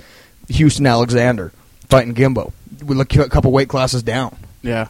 Houston 0.50 0.86
Alexander 0.88 1.52
fighting 1.90 2.14
Kimbo. 2.14 2.54
We 2.86 2.96
look 2.96 3.16
a 3.16 3.30
couple 3.30 3.52
weight 3.52 3.68
classes 3.70 4.02
down. 4.04 4.36
yeah. 4.62 4.88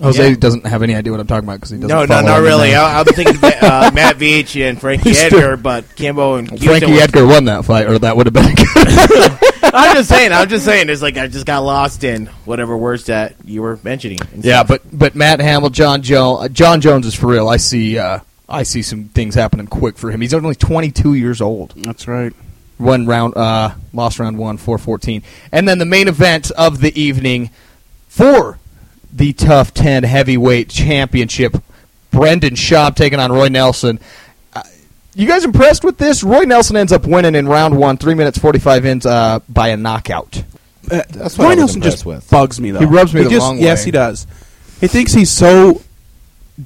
Jose 0.00 0.28
Yeah. 0.30 0.36
doesn't 0.36 0.64
have 0.66 0.82
any 0.82 0.94
idea 0.94 1.10
what 1.12 1.20
I'm 1.20 1.26
talking 1.26 1.44
about 1.48 1.56
because 1.56 1.70
he 1.70 1.76
doesn't. 1.78 1.88
Know. 1.88 2.04
No, 2.04 2.20
no, 2.20 2.26
not 2.26 2.40
really. 2.42 2.74
I, 2.74 3.00
I'm 3.00 3.04
thinking 3.06 3.36
uh, 3.42 3.90
Matt 3.92 4.16
Veach 4.16 4.60
and 4.68 4.80
Frankie 4.80 5.10
Edgar, 5.10 5.56
but 5.56 5.94
Kimbo 5.96 6.36
and 6.36 6.48
Houston 6.50 6.68
Frankie 6.68 6.92
was- 6.92 7.00
Edgar 7.02 7.26
won 7.26 7.46
that 7.46 7.64
fight, 7.64 7.86
or 7.88 7.98
that 7.98 8.16
would 8.16 8.26
have 8.26 8.32
been 8.34 8.54
good. 8.54 9.38
I'm 9.74 9.94
just 9.96 10.08
saying. 10.08 10.32
I'm 10.32 10.48
just 10.48 10.64
saying. 10.64 10.88
It's 10.88 11.02
like 11.02 11.16
I 11.18 11.26
just 11.26 11.44
got 11.46 11.60
lost 11.64 12.02
in 12.04 12.26
whatever 12.44 12.76
words 12.76 13.06
that 13.06 13.34
you 13.44 13.60
were 13.62 13.78
mentioning. 13.82 14.18
yeah, 14.36 14.62
but 14.62 14.82
but 14.96 15.14
Matt 15.14 15.40
Hamill, 15.40 15.70
Jon 15.70 16.00
Jones, 16.02 16.44
uh, 16.44 16.48
Jon 16.48 16.80
Jones 16.80 17.04
is 17.06 17.14
for 17.14 17.26
real. 17.26 17.48
I 17.48 17.56
see. 17.58 17.98
Uh, 17.98 18.20
I 18.48 18.62
see 18.62 18.80
some 18.82 19.04
things 19.08 19.34
happening 19.34 19.66
quick 19.66 19.98
for 19.98 20.10
him. 20.10 20.22
He's 20.22 20.32
only 20.32 20.54
22 20.54 21.14
years 21.14 21.42
old. 21.42 21.72
That's 21.76 22.08
right. 22.08 22.32
one 22.78 23.04
round 23.06 23.36
uh 23.36 23.74
lost 23.92 24.18
round 24.20 24.38
one 24.38 24.56
414 24.56 25.22
and 25.52 25.68
then 25.68 25.78
the 25.78 25.84
main 25.84 26.08
event 26.08 26.50
of 26.52 26.80
the 26.80 26.98
evening 26.98 27.50
for 28.06 28.58
the 29.12 29.32
TUF 29.32 29.72
10 29.74 30.02
heavyweight 30.04 30.68
championship 30.68 31.56
brendan 32.10 32.54
schaub 32.54 32.94
taking 32.96 33.18
on 33.20 33.30
roy 33.32 33.48
nelson 33.48 33.98
uh, 34.54 34.62
you 35.14 35.26
guys 35.26 35.44
impressed 35.44 35.84
with 35.84 35.98
this 35.98 36.22
roy 36.22 36.42
nelson 36.42 36.76
ends 36.76 36.92
up 36.92 37.06
winning 37.06 37.34
in 37.34 37.46
round 37.48 37.76
one 37.76 37.96
three 37.96 38.14
minutes 38.14 38.38
45 38.38 38.84
ins 38.86 39.06
uh, 39.06 39.38
by 39.48 39.68
a 39.68 39.76
knockout 39.76 40.42
Uh, 40.90 41.02
That's 41.10 41.36
what 41.36 41.44
Roy 41.44 41.50
I 41.52 41.54
was 41.54 41.58
Nelson 41.58 41.76
impressed 41.78 41.96
just 41.96 42.06
with. 42.06 42.30
bugs 42.30 42.60
me 42.60 42.70
though. 42.70 42.78
He 42.80 42.86
rubs 42.86 43.12
me 43.14 43.22
the 43.22 43.28
just, 43.30 43.40
wrong 43.44 43.58
Yes, 43.58 43.84
he 43.84 43.90
does. 43.90 44.26
He 44.80 44.86
thinks 44.86 45.12
he's 45.12 45.30
so 45.30 45.82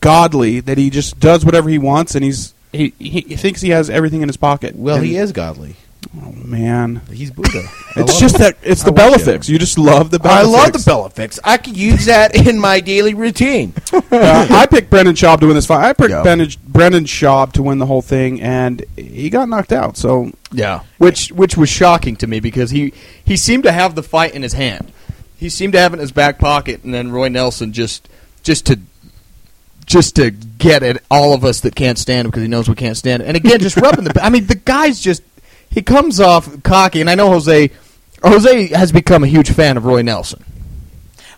godly 0.00 0.60
that 0.60 0.78
he 0.78 0.90
just 0.90 1.18
does 1.18 1.44
whatever 1.44 1.68
he 1.68 1.78
wants, 1.78 2.14
and 2.14 2.24
he's 2.24 2.54
he, 2.72 2.94
he, 2.98 3.20
he 3.22 3.36
thinks 3.36 3.60
he 3.60 3.70
has 3.70 3.90
everything 3.90 4.22
in 4.22 4.28
his 4.28 4.36
pocket. 4.36 4.76
well, 4.76 4.96
And- 4.96 5.04
he 5.04 5.16
is 5.16 5.32
godly. 5.32 5.74
Oh 6.14 6.30
man, 6.44 7.00
He's 7.10 7.30
Buddha. 7.30 7.62
it's 7.96 8.20
just 8.20 8.36
that 8.36 8.58
it's 8.62 8.82
the 8.82 8.92
I 8.92 9.08
watch 9.08 9.20
Bellafix. 9.20 9.48
You 9.48 9.58
just 9.58 9.78
love 9.78 10.10
the 10.10 10.18
Bellafix. 10.18 10.30
I 10.30 10.42
love 10.42 10.72
the 10.74 10.78
Bellafix. 10.78 11.38
I 11.42 11.56
could 11.56 11.74
use 11.74 12.04
that 12.04 12.34
in 12.46 12.58
my 12.58 12.80
daily 12.80 13.14
routine. 13.14 13.72
Uh, 14.12 14.46
I 14.50 14.66
picked 14.66 14.90
Brendan 14.90 15.14
Schaub 15.14 15.40
to 15.40 15.46
win 15.46 15.54
this 15.54 15.64
fight. 15.64 15.84
I 15.88 15.92
picked 15.94 16.10
Yeah. 16.10 16.22
Brendan, 16.22 16.50
Brendan 16.68 17.04
Schaub 17.06 17.52
to 17.52 17.62
win 17.62 17.78
the 17.78 17.86
whole 17.86 18.02
thing, 18.02 18.42
and 18.42 18.84
he 18.94 19.30
got 19.30 19.48
knocked 19.48 19.72
out. 19.72 19.96
So 19.96 20.30
yeah 20.52 20.80
which 20.98 21.32
which 21.32 21.56
was 21.56 21.70
shocking 21.70 22.14
to 22.16 22.26
me 22.26 22.38
because 22.40 22.70
he 22.70 22.92
he 23.24 23.38
seemed 23.38 23.62
to 23.64 23.72
have 23.72 23.94
the 23.94 24.02
fight 24.02 24.34
in 24.34 24.42
his 24.42 24.52
hand 24.52 24.92
he 25.38 25.48
seemed 25.48 25.72
to 25.72 25.80
have 25.80 25.92
it 25.94 25.96
in 25.96 26.00
his 26.00 26.12
back 26.12 26.38
pocket 26.38 26.84
and 26.84 26.92
then 26.92 27.10
roy 27.10 27.28
nelson 27.28 27.72
just 27.72 28.06
just 28.42 28.66
to 28.66 28.78
just 29.86 30.16
to 30.16 30.30
get 30.30 30.82
at 30.82 31.02
all 31.10 31.32
of 31.32 31.42
us 31.44 31.60
that 31.60 31.74
can't 31.74 31.98
stand 31.98 32.26
him 32.26 32.30
because 32.30 32.42
he 32.42 32.48
knows 32.48 32.68
we 32.68 32.74
can't 32.74 32.96
stand 32.96 33.22
him. 33.22 33.28
And 33.28 33.36
again, 33.36 33.58
just 33.58 33.76
rubbing 33.76 34.04
the. 34.04 34.12
I 34.24 34.30
mean, 34.30 34.46
the 34.46 34.54
guy's 34.54 35.00
just 35.00 35.22
he 35.72 35.82
comes 35.82 36.20
off 36.20 36.62
cocky, 36.62 37.00
and 37.00 37.10
I 37.10 37.14
know 37.14 37.30
Jose. 37.30 37.70
Jose 38.22 38.66
has 38.68 38.92
become 38.92 39.24
a 39.24 39.26
huge 39.26 39.50
fan 39.50 39.76
of 39.76 39.84
Roy 39.84 40.02
Nelson. 40.02 40.44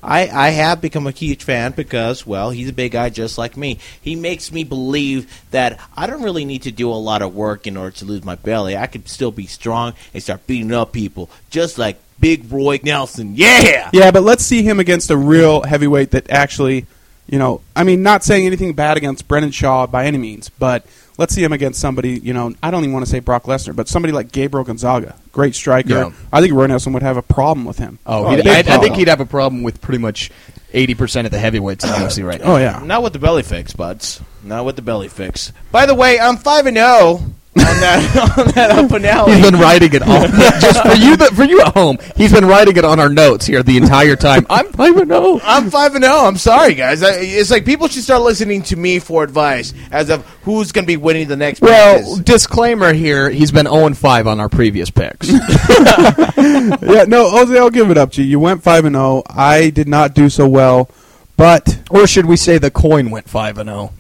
I, 0.05 0.29
I 0.29 0.51
have 0.51 0.83
become 0.83 1.07
a 1.07 1.13
huge 1.13 1.45
fan 1.45 1.73
because, 1.73 2.27
well, 2.27 2.51
he's 2.51 2.69
a 2.69 2.75
big 2.75 2.93
guy 2.93 3.09
just 3.09 3.39
like 3.39 3.57
me. 3.57 3.79
He 4.03 4.17
makes 4.17 4.53
me 4.53 4.63
believe 4.63 5.43
that 5.51 5.81
I 5.97 6.07
don't 6.07 6.23
really 6.23 6.45
need 6.45 6.63
to 6.63 6.71
do 6.71 6.91
a 6.91 6.95
lot 6.95 7.23
of 7.23 7.35
work 7.35 7.67
in 7.67 7.79
order 7.79 7.97
to 7.97 8.05
lose 8.05 8.23
my 8.23 8.35
belly. 8.35 8.77
I 8.77 8.87
could 8.87 9.09
still 9.09 9.31
be 9.31 9.47
strong 9.47 9.95
and 10.13 10.23
start 10.23 10.47
beating 10.47 10.73
up 10.73 10.93
people 10.93 11.31
just 11.49 11.79
like 11.79 11.97
Big 12.21 12.53
Roy 12.53 12.81
Nelson. 12.83 13.33
Yeah! 13.35 13.89
Yeah, 13.95 14.11
but 14.11 14.23
let's 14.23 14.45
see 14.45 14.63
him 14.63 14.79
against 14.79 15.11
a 15.11 15.17
real 15.17 15.63
heavyweight 15.63 16.11
that 16.11 16.29
actually, 16.31 16.85
you 17.27 17.39
know, 17.39 17.63
I 17.75 17.85
mean, 17.85 18.03
not 18.03 18.25
saying 18.25 18.47
anything 18.47 18.75
bad 18.75 18.99
against 18.99 19.27
Brendan 19.27 19.53
Schaub 19.53 19.91
by 19.91 20.05
any 20.05 20.19
means, 20.19 20.51
but 20.51 20.85
let's 21.19 21.35
see 21.35 21.43
him 21.43 21.53
against 21.53 21.81
somebody, 21.81 22.19
you 22.19 22.33
know, 22.33 22.55
I 22.63 22.71
don't 22.71 22.83
even 22.83 22.93
want 22.93 23.05
to 23.05 23.11
say 23.11 23.21
Brock 23.21 23.45
Lesnar, 23.45 23.75
but 23.75 23.89
somebody 23.89 24.13
like 24.13 24.33
Gabriel 24.33 24.65
Gonzaga, 24.65 25.17
great 25.33 25.55
striker. 25.55 25.89
Yeah. 25.89 26.11
I 26.33 26.41
think 26.41 26.53
Roy 26.53 26.67
Nelson 26.67 26.93
would 26.93 27.03
have 27.03 27.17
a 27.17 27.23
problem 27.23 27.65
with 27.65 27.79
him. 27.79 27.99
Oh, 28.07 28.27
Oh, 28.27 28.31
he'd- 28.31 28.49
I, 28.49 28.59
I 28.59 28.79
think 28.79 28.97
he'd 28.97 29.09
have 29.09 29.21
a 29.21 29.27
problem 29.27 29.63
with 29.63 29.81
pretty 29.81 29.99
much 29.99 30.31
eighty 30.73 30.95
percent 30.95 31.25
of 31.27 31.31
the 31.31 31.39
heavyweights 31.39 31.85
in 31.85 31.91
the 31.91 31.97
UFC 31.97 32.27
right 32.27 32.41
oh, 32.41 32.45
now. 32.45 32.55
Oh 32.55 32.57
yeah. 32.57 32.83
Not 32.85 33.03
with 33.03 33.13
the 33.13 33.19
belly 33.21 33.43
fix, 33.43 33.73
buds. 33.73 34.21
Not 34.43 34.65
with 34.65 34.77
the 34.77 34.83
belly 34.83 35.09
fix. 35.09 35.53
By 35.71 35.87
the 35.87 35.95
way, 35.95 36.19
I'm 36.19 36.37
5 36.37 36.67
and 36.67 36.77
0 36.77 37.21
on 37.57 37.81
that, 37.81 38.39
on 38.39 38.47
that 38.55 38.71
up 38.71 38.91
finale. 38.91 39.33
He's 39.33 39.51
been 39.51 39.61
writing 39.61 39.95
it 39.95 40.03
all 40.03 40.27
just 40.61 40.83
for 40.83 40.95
you. 40.95 41.17
The, 41.17 41.27
for 41.27 41.45
you 41.45 41.61
at 41.61 41.75
home, 41.75 41.99
he's 42.17 42.33
been 42.33 42.45
writing 42.47 42.77
it 42.77 42.85
on 42.85 42.99
our 42.99 43.09
notes 43.09 43.47
here 43.47 43.63
the 43.63 43.77
entire 43.77 44.17
time. 44.17 44.47
I'm 44.51 44.73
five 44.73 44.97
and 44.97 45.11
zero. 45.11 45.41
I'm 45.43 45.71
five 45.71 45.95
and 45.95 46.05
zero. 46.05 46.17
I'm 46.17 46.37
sorry, 46.37 46.75
guys. 46.75 47.03
I, 47.03 47.13
it's 47.21 47.51
like 47.51 47.65
people 47.65 47.89
should 47.89 48.03
start 48.03 48.23
listening 48.23 48.63
to 48.65 48.77
me 48.77 48.99
for 48.99 49.23
advice 49.23 49.73
as 49.91 50.11
of 50.11 50.27
who's 50.43 50.73
going 50.73 50.85
to 50.85 50.87
be 50.87 50.97
winning 50.97 51.29
the 51.29 51.37
next. 51.37 51.61
Well, 51.61 52.01
matches. 52.01 52.21
disclaimer 52.21 52.93
here: 52.93 53.31
he's 53.31 53.53
been 53.53 53.67
zero 53.67 53.87
and 53.87 53.97
five 53.97 54.27
on 54.27 54.41
our 54.41 54.49
previous 54.49 54.91
picks. 54.91 55.29
yeah, 56.37 57.05
no, 57.07 57.31
Jose, 57.31 57.57
I'll 57.59 57.71
give 57.71 57.91
it 57.91 57.99
up 57.99 58.13
to 58.13 58.23
you. 58.23 58.29
You 58.31 58.41
went 58.41 58.63
five 58.63 58.85
and 58.85 58.97
zero. 58.97 59.23
I 59.29 59.71
did 59.71 59.89
not 59.89 60.15
do 60.15 60.29
so 60.29 60.49
well, 60.49 60.91
but 61.37 61.79
or 61.91 62.07
should 62.07 62.27
we 62.27 62.37
say 62.37 62.59
the 62.59 62.71
coin 62.71 63.11
went 63.11 63.29
five 63.29 63.59
and 63.59 63.69
zero? 63.69 63.93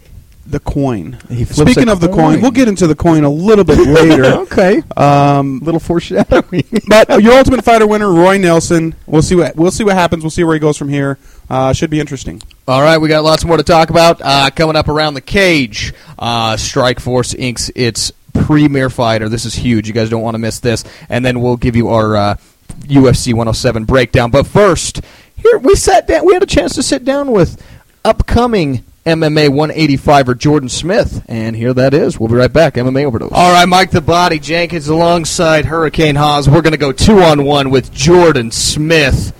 The 0.47 0.61
coin. 0.61 1.19
Speaking 1.47 1.89
of 1.89 2.01
the 2.01 2.09
coin, 2.09 2.35
coin. 2.35 2.41
we'll 2.43 2.51
get 2.51 2.69
into 2.69 2.87
the 2.87 2.95
coin 2.95 3.25
a 3.25 3.31
little 3.31 3.65
bit 3.65 3.79
later. 3.89 4.25
Okay, 4.43 4.83
Um, 4.97 5.61
little 5.61 5.81
foreshadowing. 5.81 6.65
but 6.89 7.23
your 7.23 7.33
Ultimate 7.39 7.65
Fighter 7.65 7.87
winner, 7.87 8.13
Roy 8.13 8.37
Nelson. 8.37 8.95
We'll 9.07 9.23
see 9.23 9.37
what 9.37 9.57
we'll 9.57 9.71
see 9.71 9.85
what 9.85 9.95
happens. 9.95 10.23
We'll 10.23 10.31
see 10.31 10.45
where 10.45 10.53
he 10.55 10.61
goes 10.61 10.77
from 10.77 10.91
here. 10.91 11.19
Uh, 11.49 11.73
should 11.73 11.89
be 11.91 11.99
interesting. 11.99 12.43
All 12.69 12.83
right, 12.83 12.99
we 12.99 13.09
got 13.09 13.25
lots 13.25 13.45
more 13.45 13.57
to 13.57 13.63
talk 13.63 13.89
about. 13.89 14.21
Uh, 14.23 14.51
coming 14.51 14.77
up 14.77 14.89
around 14.89 15.15
the 15.15 15.21
cage, 15.23 15.95
uh, 16.19 16.55
Strikeforce 16.57 17.35
inks 17.39 17.71
its 17.75 18.13
premier 18.35 18.91
fighter. 18.91 19.29
This 19.31 19.47
is 19.47 19.55
huge. 19.55 19.89
You 19.89 19.95
guys 19.95 20.11
don't 20.11 20.23
want 20.23 20.35
to 20.35 20.39
miss 20.39 20.61
this. 20.61 20.85
And 21.09 21.25
then 21.25 21.41
we'll 21.41 21.57
give 21.57 21.75
you 21.75 21.89
our 21.89 22.17
uh, 22.17 22.37
UFC 22.83 23.29
107 23.33 23.85
breakdown. 23.87 24.31
But 24.31 24.47
first, 24.47 25.01
here 25.37 25.57
we 25.59 25.75
sat 25.75 26.07
down. 26.07 26.27
We 26.27 26.35
had 26.35 26.43
a 26.43 26.47
chance 26.47 26.75
to 26.75 26.83
sit 26.83 27.05
down 27.05 27.31
with 27.33 27.63
upcoming 28.05 28.85
MMA 29.07 29.51
185er 29.51 30.39
Jordan 30.39 30.71
Smith, 30.71 31.23
and 31.29 31.55
here 31.55 31.75
that 31.75 31.93
is. 31.93 32.19
We'll 32.19 32.31
be 32.31 32.37
right 32.37 32.51
back. 32.53 32.75
MMA 32.75 33.05
overdose. 33.05 33.33
All 33.33 33.53
right, 33.53 33.69
Mike 33.69 33.91
the 33.91 34.01
Body 34.01 34.39
Jenkins 34.39 34.89
alongside 34.89 35.67
Hurricane 35.67 36.15
Haas. 36.15 36.49
We're 36.49 36.63
going 36.63 36.73
to 36.73 36.79
go 36.79 36.91
two 36.91 37.21
on 37.21 37.45
one 37.45 37.69
with 37.69 37.93
Jordan 37.93 38.51
Smith. 38.51 39.35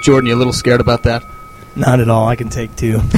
Jordan, 0.00 0.28
you 0.28 0.34
a 0.34 0.36
little 0.36 0.54
scared 0.54 0.80
about 0.80 1.02
that? 1.02 1.22
Not 1.76 2.00
at 2.00 2.08
all. 2.08 2.26
I 2.26 2.36
can 2.36 2.48
take 2.48 2.74
two. 2.76 3.00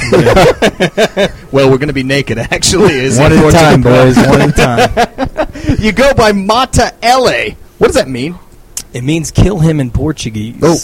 Well, 1.53 1.69
we're 1.69 1.79
going 1.79 1.89
to 1.89 1.93
be 1.93 2.05
naked, 2.05 2.39
actually. 2.39 2.95
Is 2.95 3.19
One 3.19 3.33
at 3.33 3.45
a 3.45 3.51
time, 3.51 3.83
boys. 3.83 4.17
One 4.17 4.41
at 4.41 4.51
a 4.51 5.47
time. 5.47 5.77
You 5.81 5.93
go 5.93 6.15
by 6.15 6.33
Mata 6.33 6.95
Ele. 7.03 7.51
What 7.79 7.89
does 7.89 7.97
that 7.97 8.09
mean? 8.09 8.39
It 8.93 9.05
means 9.05 9.31
kill 9.31 9.59
him 9.59 9.81
in 9.81 9.91
Portuguese. 9.91 10.59
Oh. 10.63 10.79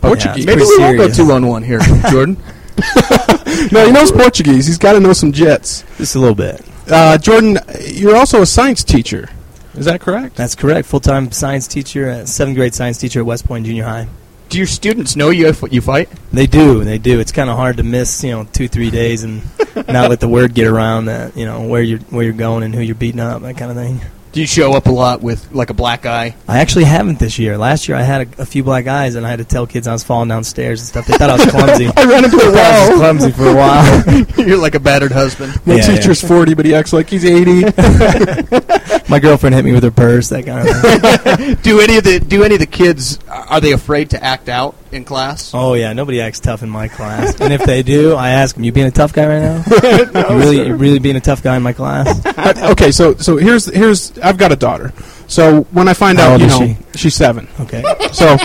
Portuguese. 0.00 0.46
Maybe 0.46 0.62
we 0.62 0.78
won't 0.78 0.96
go 0.96 1.08
two 1.08 1.30
on 1.32 1.46
one 1.46 1.62
here, 1.62 1.80
Jordan. 2.10 2.36
No, 3.72 3.84
he 3.84 3.92
knows 3.92 4.10
Portuguese. 4.10 4.66
He's 4.66 4.78
got 4.78 4.94
to 4.94 5.00
know 5.00 5.12
some 5.12 5.32
jets. 5.32 5.84
Just 5.98 6.14
a 6.14 6.18
little 6.18 6.34
bit. 6.34 6.64
Uh, 6.88 7.18
Jordan, 7.18 7.58
you're 7.80 8.16
also 8.16 8.42
a 8.42 8.46
science 8.46 8.82
teacher. 8.82 9.28
Is 9.74 9.84
that 9.84 10.00
correct? 10.00 10.36
That's 10.36 10.54
correct. 10.54 10.88
Full 10.88 11.00
time 11.00 11.30
science 11.30 11.68
teacher, 11.68 12.10
uh, 12.10 12.26
seventh 12.26 12.56
grade 12.56 12.74
science 12.74 12.98
teacher 12.98 13.20
at 13.20 13.26
West 13.26 13.46
Point 13.46 13.66
Junior 13.66 13.84
High. 13.84 14.08
Do 14.48 14.58
your 14.58 14.66
students 14.66 15.14
know 15.14 15.30
you 15.30 15.46
if 15.46 15.62
you 15.70 15.80
fight? 15.80 16.08
They 16.32 16.46
do. 16.46 16.82
They 16.82 16.98
do. 16.98 17.20
It's 17.20 17.30
kind 17.30 17.48
of 17.50 17.56
hard 17.56 17.76
to 17.76 17.84
miss, 17.84 18.24
you 18.24 18.32
know, 18.32 18.44
two, 18.44 18.66
three 18.66 18.90
days 18.90 19.22
and 19.22 19.42
not 19.76 20.10
let 20.10 20.18
the 20.18 20.28
word 20.28 20.54
get 20.54 20.66
around 20.66 21.04
that, 21.04 21.36
you 21.36 21.44
know, 21.44 21.62
where 21.68 21.82
you're 21.82 22.00
where 22.00 22.24
you're 22.24 22.32
going 22.32 22.64
and 22.64 22.74
who 22.74 22.80
you're 22.80 22.96
beating 22.96 23.20
up, 23.20 23.42
that 23.42 23.56
kind 23.56 23.70
of 23.70 23.76
thing. 23.76 24.00
Do 24.32 24.40
you 24.40 24.46
show 24.46 24.74
up 24.74 24.86
a 24.86 24.92
lot 24.92 25.22
with 25.22 25.50
like 25.52 25.70
a 25.70 25.74
black 25.74 26.06
eye? 26.06 26.36
I 26.46 26.58
actually 26.60 26.84
haven't 26.84 27.18
this 27.18 27.36
year. 27.40 27.58
Last 27.58 27.88
year 27.88 27.96
I 27.98 28.02
had 28.02 28.28
a, 28.38 28.42
a 28.42 28.46
few 28.46 28.62
black 28.62 28.86
eyes 28.86 29.16
and 29.16 29.26
I 29.26 29.30
had 29.30 29.40
to 29.40 29.44
tell 29.44 29.66
kids 29.66 29.88
I 29.88 29.92
was 29.92 30.04
falling 30.04 30.28
downstairs 30.28 30.80
and 30.80 30.86
stuff. 30.88 31.06
They 31.08 31.14
thought 31.14 31.30
I 31.30 31.32
was 31.36 31.46
clumsy. 31.50 31.88
I 31.96 32.04
ran 32.04 32.24
into 32.24 32.36
a 32.36 32.40
I 32.44 32.48
was 32.48 32.88
wall. 32.90 32.98
clumsy 32.98 33.32
for 33.32 33.48
a 33.48 33.56
while. 33.56 34.24
You're 34.46 34.56
like 34.56 34.76
a 34.76 34.80
battered 34.80 35.10
husband. 35.10 35.54
My 35.66 35.74
Yeah, 35.74 35.80
yeah. 35.90 35.96
teacher's 35.96 36.22
40, 36.22 36.54
but 36.54 36.64
he 36.64 36.74
acts 36.76 36.92
like 36.92 37.10
he's 37.10 37.24
80. 37.24 37.62
My 39.10 39.18
girlfriend 39.18 39.56
hit 39.56 39.64
me 39.64 39.72
with 39.72 39.82
her 39.82 39.90
purse, 39.90 40.28
that 40.28 40.46
kind 40.46 40.68
of 40.68 41.36
thing. 41.36 41.54
do 41.62 41.80
any 41.80 41.96
of 41.96 42.04
the 42.04 42.20
do 42.20 42.44
any 42.44 42.54
of 42.54 42.60
the 42.60 42.66
kids 42.66 43.18
are 43.28 43.60
they 43.60 43.72
afraid 43.72 44.10
to 44.10 44.22
act 44.22 44.48
out 44.48 44.76
in 44.92 45.04
class? 45.04 45.52
Oh 45.54 45.74
yeah, 45.74 45.92
nobody 45.92 46.20
acts 46.20 46.40
tough 46.40 46.62
in 46.62 46.70
my 46.70 46.88
class. 46.88 47.40
And 47.40 47.52
if 47.52 47.62
they 47.64 47.82
do, 47.82 48.14
I 48.14 48.30
ask 48.30 48.54
them, 48.54 48.64
"You 48.64 48.72
being 48.72 48.86
a 48.86 48.90
tough 48.90 49.12
guy 49.12 49.26
right 49.26 49.40
now? 49.40 49.64
you 50.30 50.36
really, 50.36 50.66
you 50.66 50.74
really 50.74 50.98
being 50.98 51.16
a 51.16 51.20
tough 51.20 51.42
guy 51.42 51.56
in 51.56 51.62
my 51.62 51.72
class?" 51.72 52.20
Okay, 52.70 52.90
so 52.90 53.14
so 53.14 53.36
here's 53.36 53.66
here's 53.66 54.18
I've 54.18 54.36
got 54.36 54.52
a 54.52 54.56
daughter. 54.56 54.92
So 55.30 55.62
when 55.70 55.86
I 55.86 55.94
find 55.94 56.18
How 56.18 56.32
out, 56.32 56.40
you 56.40 56.48
know, 56.48 56.76
she's 56.96 57.14
seven. 57.14 57.46
Okay, 57.60 57.82
So 58.12 58.36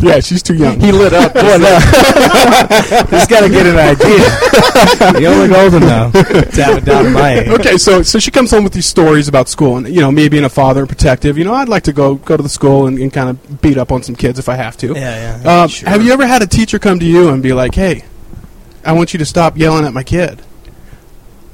yeah, 0.00 0.20
she's 0.20 0.42
too 0.42 0.54
young. 0.54 0.80
He 0.80 0.90
lit 0.90 1.12
up. 1.12 1.34
just 3.10 3.28
got 3.28 3.40
to 3.42 3.48
get 3.50 3.66
an 3.66 3.76
idea. 3.76 5.20
you 5.20 5.54
old 5.54 5.74
enough 5.74 6.12
to 6.14 6.62
have 6.64 6.78
a 6.78 6.80
daughter 6.80 7.10
my 7.10 7.30
age. 7.40 7.48
okay, 7.48 7.76
so 7.76 8.02
so 8.02 8.18
she 8.18 8.30
comes 8.30 8.50
home 8.50 8.64
with 8.64 8.72
these 8.72 8.86
stories 8.86 9.28
about 9.28 9.50
school, 9.50 9.76
and 9.76 9.86
you 9.86 10.00
know, 10.00 10.10
me 10.10 10.30
being 10.30 10.44
a 10.44 10.48
father 10.48 10.80
and 10.80 10.88
protective. 10.88 11.36
You 11.36 11.44
know, 11.44 11.52
I'd 11.52 11.68
like 11.68 11.82
to 11.84 11.92
go 11.92 12.14
go 12.14 12.38
to 12.38 12.42
the 12.42 12.48
school 12.48 12.86
and, 12.86 12.98
and 12.98 13.12
kind 13.12 13.28
of 13.28 13.60
beat 13.60 13.76
up 13.76 13.92
on 13.92 14.02
some 14.02 14.16
kids 14.16 14.38
if 14.38 14.48
I 14.48 14.56
have 14.56 14.78
to. 14.78 14.94
Yeah, 14.94 15.42
yeah. 15.44 15.62
Um, 15.62 15.68
Have 15.86 16.02
you 16.02 16.12
ever 16.14 16.26
had 16.26 16.40
a 16.42 16.46
teacher 16.46 16.78
come 16.78 16.98
to 17.00 17.06
you 17.06 17.28
and 17.28 17.42
be 17.42 17.52
like, 17.52 17.74
"Hey, 17.74 18.04
I 18.82 18.92
want 18.92 19.12
you 19.12 19.18
to 19.18 19.26
stop 19.26 19.58
yelling 19.58 19.84
at 19.84 19.92
my 19.92 20.02
kid"? 20.04 20.40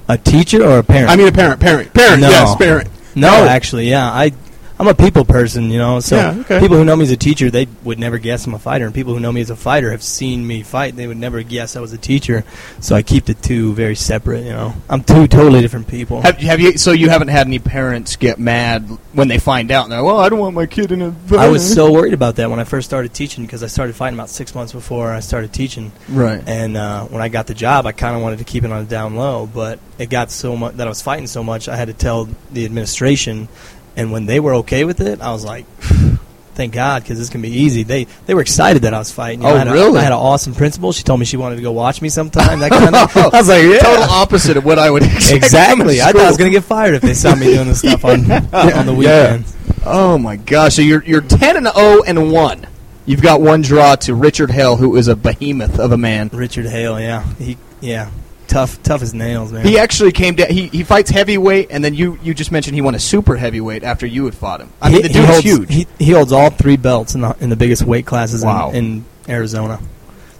A 0.08 0.16
teacher 0.16 0.62
or 0.64 0.78
a 0.78 0.84
parent? 0.84 1.10
I 1.10 1.16
mean, 1.16 1.26
a 1.26 1.32
parent, 1.32 1.60
parent, 1.60 1.92
parent. 1.92 2.20
No. 2.20 2.28
Yes, 2.28 2.54
parent. 2.56 2.88
no, 3.16 3.44
no. 3.44 3.48
actually, 3.48 3.88
yeah. 3.88 4.06
I, 4.12 4.32
I'm 4.78 4.88
a 4.88 4.94
people 4.94 5.24
person, 5.24 5.70
you 5.70 5.78
know. 5.78 6.00
So 6.00 6.16
Yeah, 6.16 6.40
okay. 6.40 6.60
people 6.60 6.76
who 6.76 6.84
know 6.84 6.96
me 6.96 7.04
as 7.04 7.10
a 7.10 7.16
teacher, 7.16 7.50
they 7.50 7.68
would 7.84 7.98
never 7.98 8.18
guess 8.18 8.46
I'm 8.46 8.54
a 8.54 8.58
fighter, 8.58 8.84
and 8.86 8.94
people 8.94 9.14
who 9.14 9.20
know 9.20 9.30
me 9.32 9.40
as 9.40 9.50
a 9.50 9.56
fighter 9.56 9.90
have 9.92 10.02
seen 10.02 10.46
me 10.46 10.62
fight. 10.62 10.96
They 10.96 11.06
would 11.06 11.16
never 11.16 11.42
guess 11.42 11.76
I 11.76 11.80
was 11.80 11.92
a 11.92 11.98
teacher. 11.98 12.44
So 12.80 12.96
I 12.96 13.02
keep 13.02 13.24
the 13.26 13.34
two 13.34 13.72
very 13.74 13.94
separate. 13.94 14.44
You 14.44 14.50
know, 14.50 14.74
I'm 14.90 15.02
two 15.04 15.26
totally 15.28 15.60
different 15.60 15.86
people. 15.86 16.22
Have, 16.22 16.38
have 16.38 16.60
you? 16.60 16.76
So 16.76 16.92
you 16.92 17.08
haven't 17.08 17.28
had 17.28 17.46
any 17.46 17.58
parents 17.60 18.16
get 18.16 18.38
mad 18.38 18.88
when 19.12 19.28
they 19.28 19.38
find 19.38 19.70
out? 19.70 19.84
And 19.84 19.92
they're, 19.92 20.02
well, 20.02 20.18
I 20.18 20.28
don't 20.28 20.40
want 20.40 20.54
my 20.54 20.66
kid 20.66 20.90
in 20.90 21.02
a. 21.02 21.14
I 21.38 21.48
was 21.48 21.74
so 21.74 21.92
worried 21.92 22.14
about 22.14 22.36
that 22.36 22.50
when 22.50 22.58
I 22.58 22.64
first 22.64 22.88
started 22.88 23.14
teaching 23.14 23.44
because 23.44 23.62
I 23.62 23.68
started 23.68 23.94
fighting 23.94 24.18
about 24.18 24.28
six 24.28 24.54
months 24.54 24.72
before 24.72 25.12
I 25.12 25.20
started 25.20 25.52
teaching. 25.52 25.92
right. 26.08 26.42
And 26.46 26.76
uh, 26.76 27.04
when 27.06 27.22
I 27.22 27.28
got 27.28 27.46
the 27.46 27.54
job, 27.54 27.86
I 27.86 27.92
kind 27.92 28.16
of 28.16 28.22
wanted 28.22 28.38
to 28.38 28.44
keep 28.44 28.64
it 28.64 28.72
on 28.72 28.82
a 28.82 28.84
down 28.86 29.14
low, 29.14 29.46
but 29.46 29.78
it 29.98 30.10
got 30.10 30.30
so 30.30 30.56
much 30.56 30.74
that 30.76 30.86
I 30.86 30.90
was 30.90 31.00
fighting 31.00 31.26
so 31.28 31.44
much, 31.44 31.68
I 31.68 31.76
had 31.76 31.88
to 31.88 31.94
tell 31.94 32.28
the 32.52 32.64
administration. 32.64 33.48
And 33.96 34.10
when 34.12 34.26
they 34.26 34.40
were 34.40 34.54
okay 34.56 34.84
with 34.84 35.00
it, 35.00 35.20
I 35.20 35.30
was 35.32 35.44
like, 35.44 35.66
"Thank 36.54 36.72
God, 36.72 37.02
because 37.02 37.18
this 37.18 37.28
can 37.28 37.40
be 37.42 37.50
easy." 37.50 37.82
They 37.84 38.06
they 38.26 38.34
were 38.34 38.40
excited 38.40 38.82
that 38.82 38.94
I 38.94 38.98
was 38.98 39.10
fighting. 39.12 39.42
You 39.42 39.48
Oh, 39.48 39.54
I 39.54 39.58
had 39.58 39.68
a- 39.68 39.72
really? 39.72 39.98
I 39.98 40.02
had 40.02 40.12
an 40.12 40.18
awesome 40.18 40.54
principal. 40.54 40.92
She 40.92 41.02
told 41.02 41.20
me 41.20 41.26
she 41.26 41.36
wanted 41.36 41.56
to 41.56 41.62
go 41.62 41.72
watch 41.72 42.02
me 42.02 42.08
sometime. 42.08 42.58
That 42.60 42.70
kind 42.72 42.94
of. 42.94 43.16
I 43.34 43.38
was 43.38 43.48
like, 43.48 43.62
"Yeah." 43.64 43.78
Total 43.78 44.02
opposite 44.04 44.56
of 44.56 44.64
what 44.64 44.78
I 44.78 44.90
would 44.90 45.02
expect 45.04 45.36
Exactly. 45.36 45.98
from 45.98 46.08
I 46.08 46.12
thought 46.12 46.22
I 46.22 46.28
was 46.28 46.36
going 46.36 46.50
to 46.50 46.56
get 46.56 46.64
fired 46.64 46.94
if 46.94 47.02
they 47.02 47.14
saw 47.14 47.34
me 47.34 47.46
doing 47.54 47.68
this 47.68 47.78
stuff 47.80 48.04
on 48.04 48.30
on 48.30 48.86
the 48.86 48.94
weekends. 48.96 49.56
Oh 49.86 50.18
my 50.18 50.36
gosh! 50.36 50.74
So 50.74 50.82
you're 50.82 51.04
you're 51.04 51.20
ten 51.20 51.56
and 51.56 51.66
zero 51.68 52.02
and 52.02 52.32
one. 52.32 52.66
You've 53.06 53.22
got 53.22 53.40
one 53.42 53.60
draw 53.60 53.96
to 53.96 54.14
Richard 54.14 54.50
Hale, 54.50 54.76
who 54.76 54.96
is 54.96 55.08
a 55.08 55.14
behemoth 55.14 55.78
of 55.78 55.92
a 55.92 55.98
man. 55.98 56.30
Richard 56.32 56.64
Hale, 56.66 56.98
yeah, 56.98 57.22
he 57.34 57.58
yeah, 57.82 58.10
tough 58.46 58.82
tough 58.82 59.02
as 59.02 59.14
nails, 59.14 59.52
man. 59.52 59.66
He 59.66 59.78
actually 59.78 60.12
came 60.12 60.34
down. 60.34 60.50
He, 60.50 60.68
he 60.68 60.82
fights 60.84 61.10
heavyweight, 61.10 61.68
and 61.70 61.84
then 61.84 61.94
you, 61.94 62.18
you 62.22 62.34
just 62.34 62.52
mentioned 62.52 62.74
he 62.74 62.80
won 62.80 62.94
a 62.94 62.98
super 63.00 63.36
heavyweight 63.36 63.82
after 63.82 64.06
you 64.06 64.24
had 64.24 64.34
fought 64.34 64.60
him. 64.60 64.70
I 64.80 64.90
mean, 64.90 65.02
the 65.02 65.08
dude's 65.08 65.26
holds, 65.28 65.42
huge. 65.42 65.72
He, 65.72 65.86
he 65.98 66.10
holds 66.12 66.32
all 66.32 66.50
three 66.50 66.76
belts 66.76 67.14
in 67.14 67.20
the 67.22 67.36
in 67.40 67.50
the 67.50 67.56
biggest 67.56 67.82
weight 67.82 68.06
classes 68.06 68.42
in- 68.42 68.48
Wow. 68.48 68.70
in, 68.72 69.04
Arizona. 69.28 69.80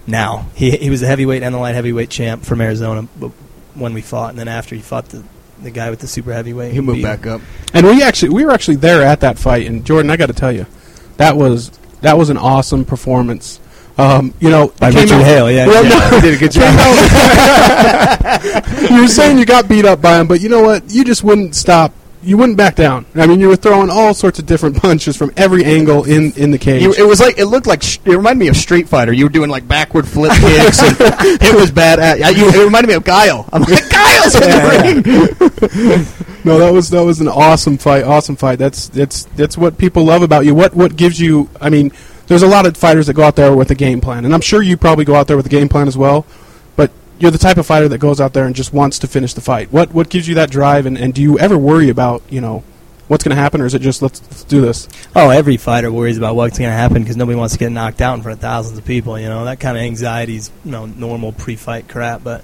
Now 0.07 0.45
he 0.53 0.71
he 0.77 0.89
was 0.91 1.01
the 1.01 1.07
heavyweight 1.07 1.41
and 1.41 1.55
the 1.55 1.59
light 1.59 1.73
heavyweight 1.73 2.09
champ 2.11 2.43
from 2.43 2.61
Arizona, 2.61 3.07
but 3.19 3.31
when 3.73 3.93
we 3.93 4.01
fought, 4.01 4.29
and 4.29 4.37
then 4.39 4.47
after 4.47 4.75
he 4.75 4.81
fought 4.81 5.09
the 5.09 5.23
the 5.61 5.71
guy 5.71 5.89
with 5.89 5.99
the 5.99 6.07
super 6.07 6.31
heavyweight, 6.33 6.71
he 6.73 6.81
moved 6.81 6.97
beat 6.97 7.03
back 7.03 7.25
up. 7.25 7.41
And 7.73 7.85
we 7.87 8.03
actually 8.03 8.29
we 8.29 8.45
were 8.45 8.51
actually 8.51 8.75
there 8.75 9.01
at 9.01 9.21
that 9.21 9.39
fight. 9.39 9.65
And 9.67 9.85
Jordan, 9.85 10.11
I 10.11 10.17
got 10.17 10.27
to 10.27 10.33
tell 10.33 10.51
you, 10.51 10.65
that 11.17 11.35
was 11.35 11.71
that 12.01 12.17
was 12.17 12.29
an 12.29 12.37
awesome 12.37 12.85
performance. 12.85 13.59
Um, 13.97 14.33
you 14.39 14.49
know, 14.49 14.73
by 14.79 14.89
Richard 14.89 15.11
out- 15.13 15.23
Hale. 15.23 15.49
Yeah, 15.51 15.67
Well, 15.67 15.83
yeah. 15.83 16.09
no, 16.11 16.19
did 16.21 16.33
a 16.33 16.37
good 16.37 16.51
job. 18.85 18.91
you 18.91 19.01
were 19.01 19.07
saying 19.07 19.37
you 19.37 19.45
got 19.45 19.67
beat 19.69 19.85
up 19.85 20.01
by 20.01 20.19
him, 20.19 20.27
but 20.27 20.41
you 20.41 20.49
know 20.49 20.61
what? 20.63 20.89
You 20.91 21.03
just 21.05 21.23
wouldn't 21.23 21.55
stop 21.55 21.93
you 22.23 22.37
wouldn't 22.37 22.57
back 22.57 22.73
down. 22.75 23.05
I 23.13 23.27
mean, 23.27 23.39
you 23.39 23.47
were 23.49 23.55
throwing 23.55 23.91
all 23.91 24.15
sorts 24.15 24.39
of 24.39 24.47
different 24.47 24.77
punches 24.81 25.15
from 25.15 25.31
every 25.37 25.63
angle 25.63 26.05
in 26.05 26.31
in 26.33 26.49
the 26.49 26.57
cage. 26.57 26.81
You, 26.81 26.91
it 26.93 27.05
was 27.07 27.19
like 27.19 27.37
it 27.37 27.45
looked 27.45 27.67
like 27.67 27.83
sh- 27.83 27.99
it 28.03 28.15
reminded 28.15 28.39
me 28.39 28.47
of 28.47 28.57
Street 28.57 28.89
Fighter. 28.89 29.13
You 29.13 29.25
were 29.25 29.29
doing 29.29 29.51
like 29.51 29.67
backward 29.67 30.07
flip 30.07 30.31
kicks, 30.31 30.81
and 30.81 30.97
it 30.99 31.53
was 31.55 31.69
bad. 31.69 31.99
Uh, 31.99 32.27
you, 32.29 32.47
it 32.49 32.63
reminded 32.65 32.87
me 32.87 32.95
of 32.95 33.03
Guile. 33.03 33.47
I'm 33.53 33.61
like 33.61 33.87
Guile's 33.89 34.33
in 34.33 34.41
the 34.41 34.57
ring. 34.81 36.07
no, 36.43 36.57
that 36.57 36.71
was 36.73 36.89
that 36.89 37.03
was 37.03 37.21
an 37.21 37.27
awesome 37.27 37.77
fight. 37.77 38.03
Awesome 38.05 38.35
fight. 38.35 38.57
That's 38.57 38.87
that's 38.89 39.25
that's 39.35 39.55
what 39.55 39.77
people 39.77 40.03
love 40.03 40.23
about 40.23 40.45
you. 40.45 40.55
What 40.55 40.73
what 40.73 40.95
gives 40.95 41.19
you? 41.19 41.47
I 41.61 41.69
mean, 41.69 41.91
there's 42.27 42.43
a 42.43 42.47
lot 42.47 42.65
of 42.65 42.75
fighters 42.75 43.07
that 43.07 43.13
go 43.13 43.23
out 43.23 43.35
there 43.35 43.55
with 43.55 43.71
a 43.71 43.75
game 43.75 44.01
plan, 44.01 44.25
and 44.25 44.33
I'm 44.33 44.41
sure 44.41 44.61
you 44.61 44.77
probably 44.77 45.05
go 45.05 45.15
out 45.15 45.27
there 45.27 45.37
with 45.37 45.45
a 45.45 45.49
game 45.49 45.69
plan 45.69 45.87
as 45.87 45.97
well. 45.97 46.25
But 46.75 46.91
you're 47.19 47.31
the 47.31 47.37
type 47.37 47.57
of 47.57 47.65
fighter 47.65 47.87
that 47.87 47.99
goes 47.99 48.19
out 48.19 48.33
there 48.33 48.45
and 48.45 48.55
just 48.55 48.73
wants 48.73 48.99
to 48.99 49.07
finish 49.07 49.33
the 49.33 49.41
fight. 49.41 49.71
What 49.71 49.93
what 49.93 50.09
gives 50.09 50.27
you 50.27 50.35
that 50.35 50.49
drive? 50.49 50.85
And, 50.85 50.97
and 50.97 51.13
do 51.13 51.21
you 51.21 51.37
ever 51.39 51.57
worry 51.57 51.89
about 51.89 52.23
you 52.29 52.41
know 52.41 52.63
what's 53.07 53.23
going 53.23 53.35
to 53.35 53.41
happen, 53.41 53.61
or 53.61 53.65
is 53.65 53.73
it 53.73 53.81
just 53.81 54.01
let's, 54.01 54.21
let's 54.23 54.43
do 54.43 54.61
this? 54.61 54.87
Oh, 55.15 55.29
every 55.29 55.57
fighter 55.57 55.91
worries 55.91 56.17
about 56.17 56.35
what's 56.35 56.57
going 56.57 56.69
to 56.69 56.75
happen 56.75 57.03
because 57.03 57.17
nobody 57.17 57.37
wants 57.37 57.53
to 57.53 57.59
get 57.59 57.71
knocked 57.71 58.01
out 58.01 58.15
in 58.15 58.23
front 58.23 58.37
of 58.37 58.41
thousands 58.41 58.77
of 58.77 58.85
people. 58.85 59.19
You 59.19 59.29
know 59.29 59.45
that 59.45 59.59
kind 59.59 59.77
of 59.77 59.83
anxiety 59.83 60.35
is 60.35 60.51
you 60.63 60.71
know 60.71 60.85
normal 60.85 61.31
pre-fight 61.31 61.87
crap. 61.87 62.23
But 62.23 62.43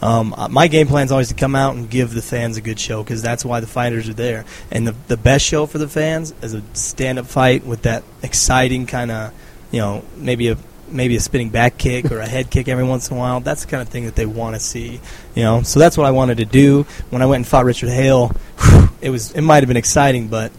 um, 0.00 0.32
uh, 0.36 0.48
my 0.48 0.68
game 0.68 0.86
plan 0.86 1.06
is 1.06 1.12
always 1.12 1.28
to 1.28 1.34
come 1.34 1.54
out 1.54 1.74
and 1.74 1.90
give 1.90 2.14
the 2.14 2.22
fans 2.22 2.56
a 2.56 2.60
good 2.60 2.78
show 2.78 3.02
because 3.02 3.20
that's 3.20 3.44
why 3.44 3.60
the 3.60 3.66
fighters 3.66 4.08
are 4.08 4.14
there. 4.14 4.44
And 4.70 4.86
the 4.86 4.94
the 5.08 5.16
best 5.16 5.44
show 5.44 5.66
for 5.66 5.78
the 5.78 5.88
fans 5.88 6.32
is 6.42 6.54
a 6.54 6.62
stand-up 6.74 7.26
fight 7.26 7.66
with 7.66 7.82
that 7.82 8.04
exciting 8.22 8.86
kind 8.86 9.10
of 9.10 9.32
you 9.70 9.80
know 9.80 10.04
maybe 10.16 10.48
a 10.48 10.56
maybe 10.90 11.16
a 11.16 11.20
spinning 11.20 11.50
back 11.50 11.76
kick 11.78 12.10
or 12.10 12.20
a 12.20 12.26
head 12.26 12.50
kick 12.50 12.68
every 12.68 12.84
once 12.84 13.10
in 13.10 13.16
a 13.16 13.20
while. 13.20 13.40
That's 13.40 13.64
the 13.64 13.70
kind 13.70 13.82
of 13.82 13.88
thing 13.88 14.04
that 14.06 14.14
they 14.14 14.26
want 14.26 14.54
to 14.54 14.60
see, 14.60 15.00
you 15.34 15.42
know. 15.42 15.62
So 15.62 15.80
that's 15.80 15.96
what 15.96 16.06
I 16.06 16.12
wanted 16.12 16.38
to 16.38 16.44
do 16.44 16.84
when 17.10 17.22
I 17.22 17.26
went 17.26 17.40
and 17.40 17.46
fought 17.46 17.64
Richard 17.64 17.90
Hale. 17.90 18.32
It 19.00 19.10
was 19.10 19.30
it 19.32 19.42
might 19.42 19.62
have 19.62 19.68
been 19.68 19.76
exciting, 19.76 20.26
but 20.26 20.50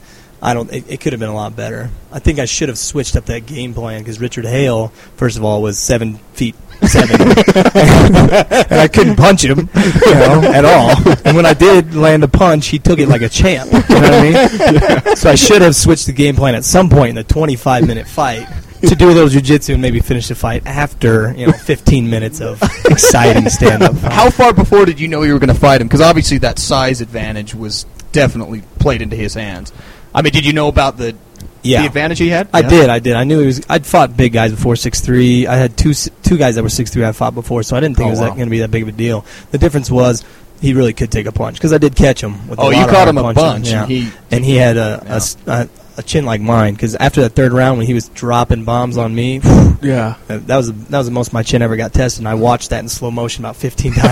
I 0.41 0.53
don't. 0.53 0.72
It, 0.72 0.89
it 0.89 1.01
could 1.01 1.12
have 1.12 1.19
been 1.19 1.29
a 1.29 1.36
lot 1.36 1.55
better. 1.55 1.89
I 2.12 2.19
think 2.19 2.39
I 2.39 2.46
should 2.46 2.69
have 2.69 2.77
switched 2.77 3.15
up 3.15 3.25
that 3.25 3.46
game 3.46 3.74
plan 3.74 4.00
because 4.01 4.22
Richard 4.22 4.46
Hale, 4.46 4.89
first 5.17 5.38
of 5.38 5.43
all, 5.43 5.62
was 5.62 5.77
seven 5.77 6.15
feet 6.34 6.55
seven, 6.88 7.21
and 7.21 8.79
I 8.79 8.88
couldn't 8.88 9.15
punch 9.15 9.43
him, 9.43 9.69
you 9.75 10.13
know, 10.13 10.41
at 10.53 10.65
all. 10.65 10.91
And 11.25 11.36
when 11.36 11.45
I 11.45 11.53
did 11.53 11.95
land 11.95 12.24
a 12.24 12.27
punch, 12.27 12.67
he 12.67 12.79
took 12.79 13.00
it 13.00 13.07
like 13.07 13.21
a 13.21 13.29
champ. 13.29 13.71
You 13.71 13.79
know 13.79 14.01
what 14.01 14.13
I 14.13 14.21
mean? 14.21 15.15
So 15.19 15.29
I 15.29 15.36
should 15.36 15.62
have 15.62 15.75
switched 15.75 16.05
the 16.05 16.13
game 16.13 16.36
plan 16.36 16.55
at 16.55 16.63
some 16.63 16.89
point 16.89 17.09
in 17.09 17.15
the 17.15 17.24
25 17.24 17.86
minute 17.86 18.07
fight 18.07 18.48
to 18.81 18.95
do 18.95 19.09
a 19.09 19.12
little 19.12 19.27
jujitsu 19.27 19.74
and 19.74 19.81
maybe 19.81 20.00
finish 20.00 20.29
the 20.29 20.36
fight 20.36 20.65
after 20.65 21.33
you 21.36 21.48
know 21.48 21.51
15 21.51 22.09
minutes 22.09 22.39
of 22.39 22.62
exciting 22.86 23.50
stand 23.50 23.83
up. 23.83 23.95
How 23.95 24.29
far 24.29 24.53
before 24.53 24.86
did 24.86 25.00
you 25.00 25.07
know 25.07 25.24
you 25.24 25.33
were 25.33 25.39
going 25.39 25.53
to 25.53 25.59
fight 25.59 25.81
him? 25.81 25.88
Because 25.88 26.01
obviously 26.01 26.38
that 26.39 26.57
size 26.59 27.01
advantage 27.01 27.53
was 27.53 27.86
definitely 28.12 28.63
played 28.79 29.01
into 29.01 29.15
his 29.15 29.33
hands. 29.33 29.74
I 30.13 30.21
mean, 30.21 30.31
did 30.31 30.45
you 30.45 30.53
know 30.53 30.67
about 30.67 30.98
the 30.98 31.15
Yeah. 31.62 31.82
the 31.82 31.88
advantage 31.88 32.20
he 32.20 32.30
had? 32.30 32.48
I 32.54 32.60
Yeah. 32.62 32.70
did. 32.70 32.89
I 32.89 33.00
did. 33.00 33.13
I 33.16 33.24
knew 33.24 33.39
he 33.39 33.46
was. 33.48 33.62
I'd 33.70 33.86
fought 33.86 34.16
big 34.16 34.34
guys 34.34 34.51
before 34.51 34.75
six 34.75 35.01
three. 35.01 35.48
I 35.48 35.56
had 35.56 35.75
two 35.78 35.94
two 36.24 36.38
guys 36.38 36.56
that 36.56 36.63
were 36.63 36.70
six 36.70 36.89
three. 36.92 37.04
I 37.06 37.12
fought 37.12 37.36
before, 37.36 37.63
so 37.63 37.75
I 37.75 37.80
didn't 37.80 37.98
think 37.98 38.06
Oh, 38.06 38.10
it 38.10 38.12
was 38.12 38.20
wow. 38.22 38.28
going 38.30 38.46
to 38.46 38.50
be 38.51 38.60
that 38.60 38.72
big 38.72 38.84
of 38.84 38.89
a 38.89 38.94
deal. 38.94 39.25
The 39.51 39.58
difference 39.58 39.89
was 39.92 40.24
he 40.62 40.74
really 40.74 40.94
could 40.94 41.12
take 41.12 41.25
a 41.25 41.32
punch 41.32 41.56
because 41.58 41.72
I 41.74 41.78
did 41.78 41.96
catch 41.96 42.22
him. 42.22 42.48
With 42.50 42.60
a 42.60 42.62
Oh, 42.63 42.70
you 42.70 42.86
caught 42.86 43.08
him 43.08 43.18
a 43.18 43.34
bunch, 43.34 43.70
yeah. 43.70 43.84
and 43.84 43.92
he- 43.92 44.10
and 44.32 44.44
he 44.46 44.56
had 44.58 44.78
a, 44.78 45.01
Yeah. 45.06 45.20
a 45.48 45.51
a- 45.63 45.68
a 45.98 46.01
chin 46.04 46.25
like 46.25 46.39
mine. 46.39 46.74
Because 46.75 46.96
after 46.96 47.20
that 47.22 47.36
third 47.36 47.51
round, 47.51 47.78
when 47.78 47.86
he 47.86 47.94
was 47.94 48.08
dropping 48.10 48.63
bombs 48.63 48.96
on 48.98 49.13
me, 49.13 49.42
Yeah. 49.82 50.13
that 50.28 50.48
was 50.56 50.68
the- 50.68 50.74
that 50.89 50.98
was 50.98 51.08
the 51.08 51.12
most 51.13 51.34
my 51.34 51.44
chin 51.44 51.62
ever 51.62 51.75
got 51.75 51.92
tested. 51.94 52.22
And 52.22 52.28
I 52.30 52.36
watched 52.36 52.70
that 52.70 52.80
in 52.80 52.88
slow 52.88 53.12
motion 53.12 53.44
about 53.44 53.58
15 53.58 53.94
times. 53.96 54.12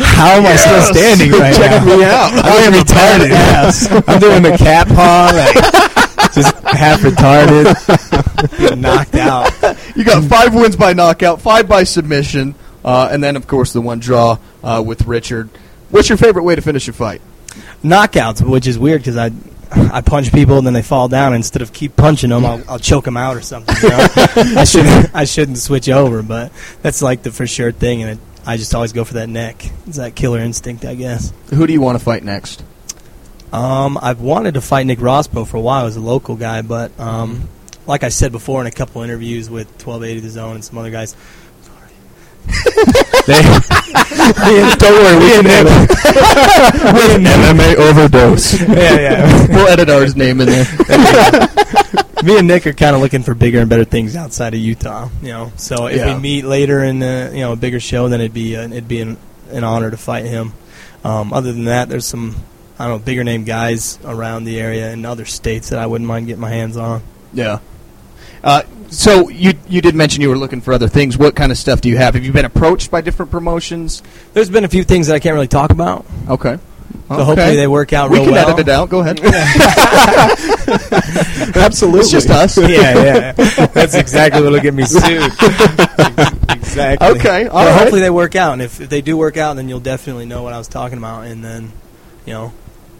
How 0.00 0.30
am 0.36 0.46
I 0.46 0.54
still 0.56 0.82
standing 0.94 1.32
right 1.32 1.54
Checking 1.56 1.88
now? 1.88 1.96
me 1.96 2.04
out. 2.04 2.30
I'm 2.44 2.72
retarded. 2.72 4.04
I'm 4.08 4.20
doing 4.20 4.42
the 4.42 4.56
cat 4.56 4.86
paw, 4.88 5.30
like, 5.34 6.01
just 6.34 6.54
half 6.64 7.00
retarded, 7.00 8.58
getting 8.58 8.80
knocked 8.80 9.14
out. 9.14 9.50
You 9.96 10.04
got 10.04 10.24
five 10.24 10.54
wins 10.54 10.76
by 10.76 10.92
knockout, 10.92 11.40
five 11.40 11.68
by 11.68 11.84
submission, 11.84 12.54
uh, 12.84 13.08
and 13.10 13.22
then 13.22 13.36
of 13.36 13.46
course 13.46 13.72
the 13.72 13.80
one 13.80 13.98
draw 13.98 14.38
uh, 14.62 14.82
with 14.84 15.06
Richard. 15.06 15.50
What's 15.90 16.08
your 16.08 16.18
favorite 16.18 16.44
way 16.44 16.54
to 16.54 16.62
finish 16.62 16.88
a 16.88 16.92
fight? 16.92 17.20
knockouts, 17.82 18.48
which 18.48 18.66
is 18.66 18.78
weird 18.78 19.00
because 19.00 19.16
I 19.16 19.30
I 19.74 20.02
punch 20.02 20.32
people 20.32 20.58
and 20.58 20.66
then 20.66 20.74
they 20.74 20.82
fall 20.82 21.08
down. 21.08 21.34
Instead 21.34 21.62
of 21.62 21.72
keep 21.72 21.96
punching 21.96 22.30
them, 22.30 22.44
I'll, 22.44 22.62
I'll 22.68 22.78
choke 22.78 23.04
them 23.04 23.16
out 23.16 23.36
or 23.36 23.40
something. 23.40 23.74
You 23.82 23.88
know? 23.88 24.06
I 24.60 24.64
shouldn't 24.64 25.14
I 25.14 25.24
shouldn't 25.24 25.58
switch 25.58 25.88
over, 25.88 26.22
but 26.22 26.52
that's 26.82 27.02
like 27.02 27.22
the 27.22 27.30
for 27.30 27.46
sure 27.46 27.72
thing, 27.72 28.02
and 28.02 28.10
it, 28.12 28.18
I 28.46 28.56
just 28.56 28.74
always 28.74 28.92
go 28.92 29.04
for 29.04 29.14
that 29.14 29.28
neck. 29.28 29.64
It's 29.86 29.96
that 29.96 30.14
killer 30.14 30.40
instinct, 30.40 30.84
I 30.84 30.94
guess. 30.94 31.32
Who 31.50 31.66
do 31.66 31.72
you 31.72 31.80
want 31.80 31.98
to 31.98 32.04
fight 32.04 32.24
next? 32.24 32.64
Um, 33.52 33.98
I've 34.00 34.20
wanted 34.20 34.54
to 34.54 34.60
fight 34.60 34.86
Nick 34.86 34.98
Rospo 34.98 35.46
for 35.46 35.56
a 35.58 35.60
while 35.60 35.86
as 35.86 35.96
a 35.96 36.00
local 36.00 36.36
guy, 36.36 36.62
but 36.62 36.98
um, 36.98 37.48
like 37.86 38.02
I 38.02 38.08
said 38.08 38.32
before 38.32 38.60
in 38.62 38.66
a 38.66 38.70
couple 38.70 39.02
interviews 39.02 39.50
with 39.50 39.66
1280 39.68 40.20
The 40.20 40.30
Zone 40.30 40.54
and 40.54 40.64
some 40.64 40.78
other 40.78 40.90
guys. 40.90 41.14
they, 43.26 43.40
don't 44.78 44.92
worry, 44.92 45.16
we 45.18 45.30
can 45.30 45.64
With 46.94 47.16
an 47.16 47.24
MMA 47.24 47.76
overdose. 47.76 48.60
yeah, 48.60 48.98
yeah. 48.98 49.46
We'll 49.48 49.68
edit 49.68 49.90
ours 49.90 50.16
name 50.16 50.40
in 50.40 50.48
there. 50.48 50.64
me 52.24 52.38
and 52.38 52.48
Nick 52.48 52.66
are 52.66 52.72
kind 52.72 52.96
of 52.96 53.02
looking 53.02 53.22
for 53.22 53.34
bigger 53.34 53.60
and 53.60 53.68
better 53.68 53.84
things 53.84 54.16
outside 54.16 54.54
of 54.54 54.60
Utah. 54.60 55.08
You 55.20 55.28
know, 55.28 55.52
so 55.56 55.86
if 55.86 55.98
Yeah. 55.98 56.14
we 56.14 56.20
meet 56.20 56.44
later 56.44 56.82
in 56.82 57.02
uh, 57.02 57.30
you 57.32 57.40
know 57.40 57.52
a 57.52 57.56
bigger 57.56 57.80
show, 57.80 58.08
then 58.08 58.20
it'd 58.20 58.34
be 58.34 58.56
uh, 58.56 58.62
it'd 58.64 58.88
be 58.88 59.00
an, 59.02 59.18
an 59.50 59.62
honor 59.62 59.90
to 59.90 59.96
fight 59.96 60.24
him. 60.24 60.52
Um, 61.04 61.32
other 61.32 61.52
than 61.52 61.64
that, 61.66 61.88
there's 61.88 62.06
some 62.06 62.36
I 62.78 62.88
don't 62.88 63.00
know 63.00 63.04
bigger 63.04 63.22
name 63.24 63.44
guys 63.44 63.98
around 64.04 64.44
the 64.44 64.58
area 64.60 64.90
in 64.92 65.04
other 65.04 65.24
states 65.24 65.68
that 65.70 65.78
I 65.78 65.86
wouldn't 65.86 66.08
mind 66.08 66.26
getting 66.26 66.40
my 66.40 66.50
hands 66.50 66.76
on. 66.76 67.02
Yeah. 67.32 67.58
Uh, 68.42 68.62
so 68.88 69.28
you 69.28 69.52
you 69.68 69.80
did 69.80 69.94
mention 69.94 70.20
you 70.20 70.28
were 70.28 70.36
looking 70.38 70.60
for 70.60 70.72
other 70.72 70.88
things. 70.88 71.16
What 71.16 71.36
kind 71.36 71.52
of 71.52 71.58
stuff 71.58 71.80
do 71.80 71.88
you 71.88 71.96
have? 71.98 72.14
Have 72.14 72.24
you 72.24 72.32
been 72.32 72.44
approached 72.44 72.90
by 72.90 73.00
different 73.00 73.30
promotions? 73.30 74.02
There's 74.32 74.50
been 74.50 74.64
a 74.64 74.68
few 74.68 74.82
things 74.84 75.06
that 75.06 75.14
I 75.14 75.18
can't 75.20 75.34
really 75.34 75.46
talk 75.48 75.70
about, 75.70 76.04
Okay. 76.28 76.58
so 77.08 77.24
hopefully 77.24 77.54
they 77.56 77.68
work 77.68 77.92
out 77.92 78.10
We 78.10 78.16
real 78.16 78.24
can 78.26 78.34
well. 78.34 78.48
edit 78.50 78.66
it 78.68 78.72
out. 78.72 78.88
Go 78.90 79.00
ahead. 79.00 79.20
Absolutely. 81.56 82.00
It's 82.00 82.10
just 82.10 82.30
us. 82.30 82.58
yeah, 82.58 82.68
yeah, 82.68 83.32
that's 83.32 83.94
exactly 83.94 84.42
what'll 84.42 84.60
get 84.60 84.74
me 84.74 84.84
sued. 84.84 85.02
exactly. 86.50 87.08
Okay, 87.08 87.46
all 87.46 87.64
But 87.64 87.66
right. 87.70 87.78
hopefully 87.78 88.00
they 88.00 88.10
work 88.10 88.34
out, 88.36 88.52
and 88.54 88.62
if, 88.62 88.80
if 88.80 88.88
they 88.88 89.00
do 89.02 89.16
work 89.16 89.36
out, 89.36 89.54
then 89.56 89.68
you'll 89.68 89.80
definitely 89.80 90.26
know 90.26 90.42
what 90.42 90.52
I 90.52 90.58
was 90.58 90.68
talking 90.68 90.98
about, 90.98 91.26
and 91.26 91.44
then, 91.44 91.72
you 92.26 92.32
know, 92.32 92.52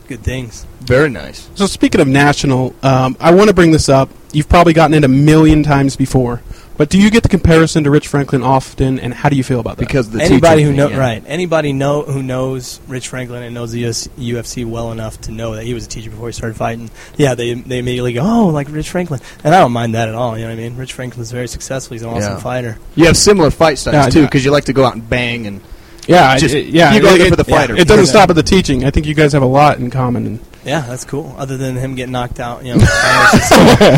good 0.02 0.20
things. 0.22 0.66
Very 0.80 1.08
nice. 1.08 1.48
So 1.54 1.66
speaking 1.66 2.00
of 2.00 2.08
national, 2.08 2.74
um, 2.82 3.16
I 3.20 3.32
want 3.34 3.48
to 3.48 3.54
bring 3.54 3.70
this 3.70 3.88
up. 3.88 4.08
You've 4.32 4.48
probably 4.48 4.72
gotten 4.72 4.94
it 4.94 5.04
a 5.04 5.08
million 5.08 5.62
times 5.62 5.94
before, 5.94 6.40
but 6.78 6.88
do 6.88 6.98
you 6.98 7.10
get 7.10 7.22
the 7.22 7.28
comparison 7.28 7.84
to 7.84 7.90
Rich 7.90 8.08
Franklin 8.08 8.42
often, 8.42 8.98
and 8.98 9.12
how 9.12 9.28
do 9.28 9.36
you 9.36 9.44
feel 9.44 9.60
about 9.60 9.76
that? 9.76 9.86
Because 9.86 10.08
the 10.10 10.22
anybody 10.22 10.62
who 10.62 10.68
thing, 10.70 10.76
know 10.78 10.88
yeah. 10.88 10.96
right, 10.98 11.22
anybody 11.26 11.72
know 11.74 12.02
who 12.02 12.22
knows 12.22 12.80
Rich 12.88 13.08
Franklin 13.08 13.42
and 13.42 13.54
knows 13.54 13.72
the 13.72 13.86
US, 13.86 14.08
UFC 14.18 14.64
well 14.64 14.90
enough 14.90 15.20
to 15.22 15.32
know 15.32 15.54
that 15.54 15.64
he 15.64 15.74
was 15.74 15.84
a 15.84 15.88
teacher 15.88 16.08
before 16.08 16.28
he 16.28 16.32
started 16.32 16.56
fighting. 16.56 16.90
Yeah, 17.16 17.34
they 17.34 17.52
they 17.54 17.78
immediately 17.78 18.14
go, 18.14 18.22
oh, 18.24 18.46
like 18.48 18.68
Rich 18.70 18.88
Franklin, 18.88 19.20
and 19.44 19.54
I 19.54 19.60
don't 19.60 19.72
mind 19.72 19.94
that 19.94 20.08
at 20.08 20.14
all. 20.14 20.36
You 20.38 20.44
know 20.44 20.50
what 20.50 20.58
I 20.58 20.62
mean? 20.62 20.76
Rich 20.76 20.94
Franklin's 20.94 21.30
very 21.30 21.46
successful. 21.46 21.94
He's 21.94 22.02
an 22.02 22.08
awesome 22.08 22.32
Yeah. 22.32 22.38
fighter. 22.38 22.78
You 22.94 23.04
have 23.04 23.18
similar 23.18 23.50
fight 23.50 23.76
styles 23.78 23.94
Yeah, 23.94 24.08
too, 24.08 24.20
yeah. 24.20 24.26
because 24.26 24.44
you 24.44 24.50
like 24.50 24.64
to 24.64 24.72
go 24.72 24.84
out 24.86 24.94
and 24.94 25.08
bang 25.08 25.46
and 25.46 25.60
yeah, 26.06 26.36
just- 26.38 26.54
it- 26.54 26.66
yeah, 26.66 26.92
you 26.94 27.00
go 27.00 27.14
it, 27.14 27.18
there 27.18 27.30
for 27.30 27.36
the 27.36 27.44
fighter. 27.44 27.74
It 27.76 27.86
doesn't 27.88 28.06
Yeah. 28.06 28.10
stop 28.10 28.30
at 28.30 28.36
the 28.36 28.42
teaching. 28.42 28.84
I 28.84 28.90
think 28.90 29.06
you 29.06 29.14
guys 29.14 29.32
have 29.32 29.42
a 29.42 29.46
lot 29.46 29.78
in 29.78 29.90
common. 29.90 30.40
Yeah, 30.64 30.82
that's 30.82 31.04
cool. 31.04 31.34
Other 31.38 31.56
than 31.56 31.74
him 31.76 31.96
getting 31.96 32.12
knocked 32.12 32.38
out, 32.38 32.64
you 32.64 32.74
know. 32.76 32.78
don't 32.86 33.90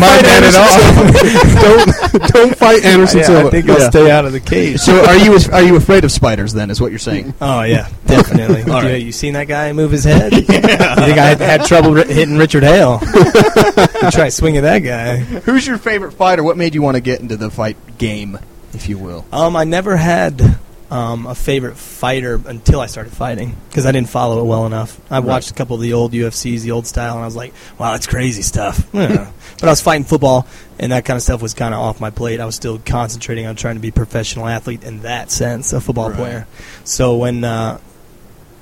fight 0.00 0.24
Anderson 0.24 1.54
don't 1.60 2.32
don't 2.32 2.56
fight 2.56 2.84
Anderson 2.84 3.20
Yeah, 3.20 3.26
Silva. 3.26 3.48
I 3.48 3.50
think 3.50 3.68
I'll 3.68 3.78
Yeah. 3.78 3.90
stay 3.90 4.10
out 4.10 4.24
of 4.24 4.32
the 4.32 4.40
cage. 4.40 4.78
So 4.80 5.04
are 5.04 5.16
you 5.16 5.38
are 5.52 5.62
you 5.62 5.76
afraid 5.76 6.04
of 6.04 6.12
spiders? 6.12 6.54
Then 6.54 6.70
is 6.70 6.80
what 6.80 6.90
you're 6.92 6.98
saying. 6.98 7.34
Oh 7.42 7.62
yeah, 7.62 7.88
definitely. 8.06 8.62
All 8.72 8.82
you, 8.82 8.88
right. 8.90 9.02
you 9.02 9.12
seen 9.12 9.34
that 9.34 9.48
guy 9.48 9.72
move 9.74 9.90
his 9.90 10.04
head? 10.04 10.32
yeah. 10.32 10.38
You 10.40 10.44
think 11.06 11.18
I 11.18 11.26
had, 11.26 11.40
had 11.40 11.64
trouble 11.66 11.92
ri- 11.92 12.06
hitting 12.12 12.38
Richard 12.38 12.62
Hale? 12.62 13.00
you 13.02 14.10
try 14.10 14.28
swinging 14.30 14.62
that 14.62 14.78
guy. 14.78 15.16
Who's 15.18 15.66
your 15.66 15.76
favorite 15.78 16.12
fighter? 16.12 16.42
What 16.42 16.56
made 16.56 16.74
you 16.74 16.80
want 16.82 16.94
to 16.96 17.00
get 17.02 17.20
into 17.20 17.36
the 17.36 17.50
fight 17.50 17.76
game, 17.98 18.38
if 18.72 18.88
you 18.88 18.96
will? 18.98 19.26
Um, 19.32 19.56
I 19.56 19.64
never 19.64 19.96
had 19.96 20.58
um, 20.90 21.26
a 21.26 21.34
favorite 21.34 21.76
fighter 21.76 22.40
until 22.46 22.80
I 22.80 22.86
started 22.86 23.12
fighting 23.12 23.54
because 23.68 23.84
I 23.84 23.92
didn't 23.92 24.08
follow 24.08 24.40
it 24.40 24.46
well 24.46 24.64
enough. 24.66 24.98
I 25.10 25.20
watched 25.20 25.50
a 25.50 25.54
couple 25.54 25.76
of 25.76 25.82
the 25.82 25.92
old 25.92 26.12
UFCs, 26.12 26.62
the 26.62 26.70
old 26.70 26.86
style, 26.86 27.14
and 27.14 27.22
I 27.22 27.26
was 27.26 27.36
like, 27.36 27.52
"Wow, 27.78 27.92
that's 27.92 28.06
crazy 28.06 28.42
stuff." 28.42 28.86
Yeah. 28.94 29.30
but 29.60 29.64
I 29.64 29.70
was 29.70 29.80
fighting 29.82 30.04
football, 30.04 30.46
and 30.78 30.92
that 30.92 31.04
kind 31.04 31.16
of 31.16 31.22
stuff 31.22 31.42
was 31.42 31.52
kind 31.54 31.74
of 31.74 31.80
off 31.80 32.00
my 32.00 32.10
plate. 32.10 32.40
I 32.40 32.46
was 32.46 32.54
still 32.54 32.78
concentrating 32.78 33.44
on 33.46 33.54
trying 33.56 33.74
to 33.76 33.80
be 33.82 33.88
a 33.88 33.92
professional 33.92 34.46
athlete 34.46 34.82
in 34.82 35.00
that 35.02 35.30
sense, 35.30 35.72
a 35.74 35.80
football 35.80 36.08
Right. 36.08 36.16
player. 36.18 36.46
So 36.84 37.16
when 37.18 37.44
uh, 37.44 37.80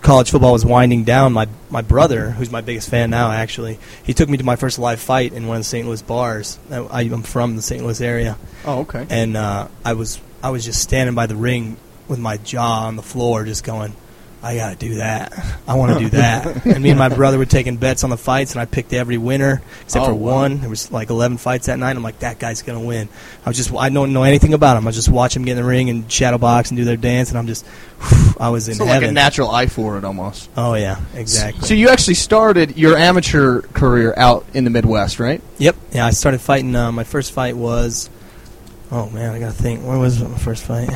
college 0.03 0.31
football 0.33 0.53
was 0.53 0.65
winding 0.67 1.05
down, 1.05 1.33
my 1.33 1.47
my 1.71 1.83
brother, 1.83 2.31
who's 2.33 2.51
my 2.51 2.61
biggest 2.61 2.89
fan 2.91 3.11
now, 3.11 3.31
actually, 3.31 3.79
he 4.05 4.15
took 4.15 4.29
me 4.29 4.37
to 4.39 4.45
my 4.45 4.57
first 4.57 4.81
live 4.81 5.01
fight 5.01 5.33
in 5.33 5.47
one 5.47 5.59
of 5.59 5.61
the 5.61 5.65
St. 5.65 5.87
Louis 5.87 6.03
bars. 6.03 6.59
I, 6.73 7.03
I'm 7.03 7.23
from 7.23 7.55
the 7.57 7.63
St. 7.63 7.83
Louis 7.85 8.01
area 8.01 8.37
Oh, 8.65 8.81
okay. 8.81 9.07
and 9.11 9.37
uh, 9.37 9.69
I 9.85 9.93
was 9.93 10.21
I 10.43 10.51
was 10.51 10.65
just 10.65 10.81
standing 10.83 11.15
by 11.15 11.27
the 11.27 11.37
ring 11.37 11.77
with 12.09 12.19
my 12.19 12.37
jaw 12.39 12.87
on 12.87 12.97
the 12.97 13.03
floor, 13.03 13.45
just 13.45 13.65
going, 13.65 13.95
I 14.43 14.55
gotta 14.55 14.77
do 14.77 14.97
that. 14.97 15.33
I 15.67 15.75
want 15.75 15.95
to 15.95 15.99
do 15.99 16.11
that. 16.11 16.65
and 16.67 16.81
me 16.81 16.91
and 16.91 16.99
my 16.99 17.09
brother 17.09 17.37
were 17.37 17.47
taking 17.47 17.79
bets 17.79 18.05
on 18.05 18.11
the 18.11 18.17
fights, 18.17 18.53
and 18.53 18.61
I 18.61 18.65
picked 18.67 18.93
every 18.93 19.19
winner 19.19 19.61
except 19.83 20.05
Oh, 20.05 20.09
for 20.09 20.15
wow. 20.15 20.35
one. 20.35 20.61
There 20.61 20.71
was 20.71 20.93
like 20.93 21.11
11 21.11 21.39
fights 21.39 21.67
that 21.67 21.79
night. 21.81 21.97
I'm 21.97 22.03
like, 22.05 22.21
that 22.21 22.39
guy's 22.39 22.63
gonna 22.63 22.79
win. 22.85 23.09
I 23.45 23.49
was 23.51 23.57
just, 23.57 23.75
I 23.75 23.89
don't 23.89 24.13
know 24.13 24.23
anything 24.23 24.55
about 24.55 24.77
him. 24.77 24.87
I 24.87 24.93
just 24.93 25.09
watch 25.09 25.35
him 25.35 25.45
get 25.45 25.53
in 25.53 25.57
the 25.57 25.65
ring 25.65 25.91
and 25.91 26.13
shadow 26.13 26.39
box 26.39 26.71
and 26.71 26.77
do 26.79 26.85
their 26.85 26.99
dance, 26.99 27.31
and 27.31 27.39
I'm 27.39 27.49
just, 27.49 27.67
I 28.39 28.51
was 28.51 28.69
in 28.69 28.75
So 28.77 28.85
like 28.85 29.03
a 29.03 29.11
natural 29.11 29.51
eye 29.51 29.67
for 29.67 29.99
it 29.99 30.05
almost. 30.05 30.49
oh 30.57 30.75
yeah, 30.75 31.01
exactly. 31.15 31.67
So 31.67 31.75
you 31.75 31.89
actually 31.89 32.15
started 32.15 32.77
your 32.77 32.97
amateur 32.97 33.63
career 33.63 34.15
out 34.17 34.45
in 34.55 34.63
the 34.63 34.71
Midwest, 34.71 35.19
right? 35.19 35.43
Yep. 35.59 35.75
Yeah, 35.93 36.07
I 36.07 36.11
started 36.11 36.41
fighting. 36.41 36.77
Uh, 36.77 36.93
my 36.93 37.05
first 37.05 37.33
fight 37.33 37.57
was. 37.57 38.11
Oh 38.93 39.11
man, 39.11 39.35
I 39.35 39.41
gotta 39.41 39.53
think. 39.55 39.83
Where 39.85 39.99
was 39.99 40.23
my 40.23 40.39
first 40.39 40.63
fight? 40.63 40.91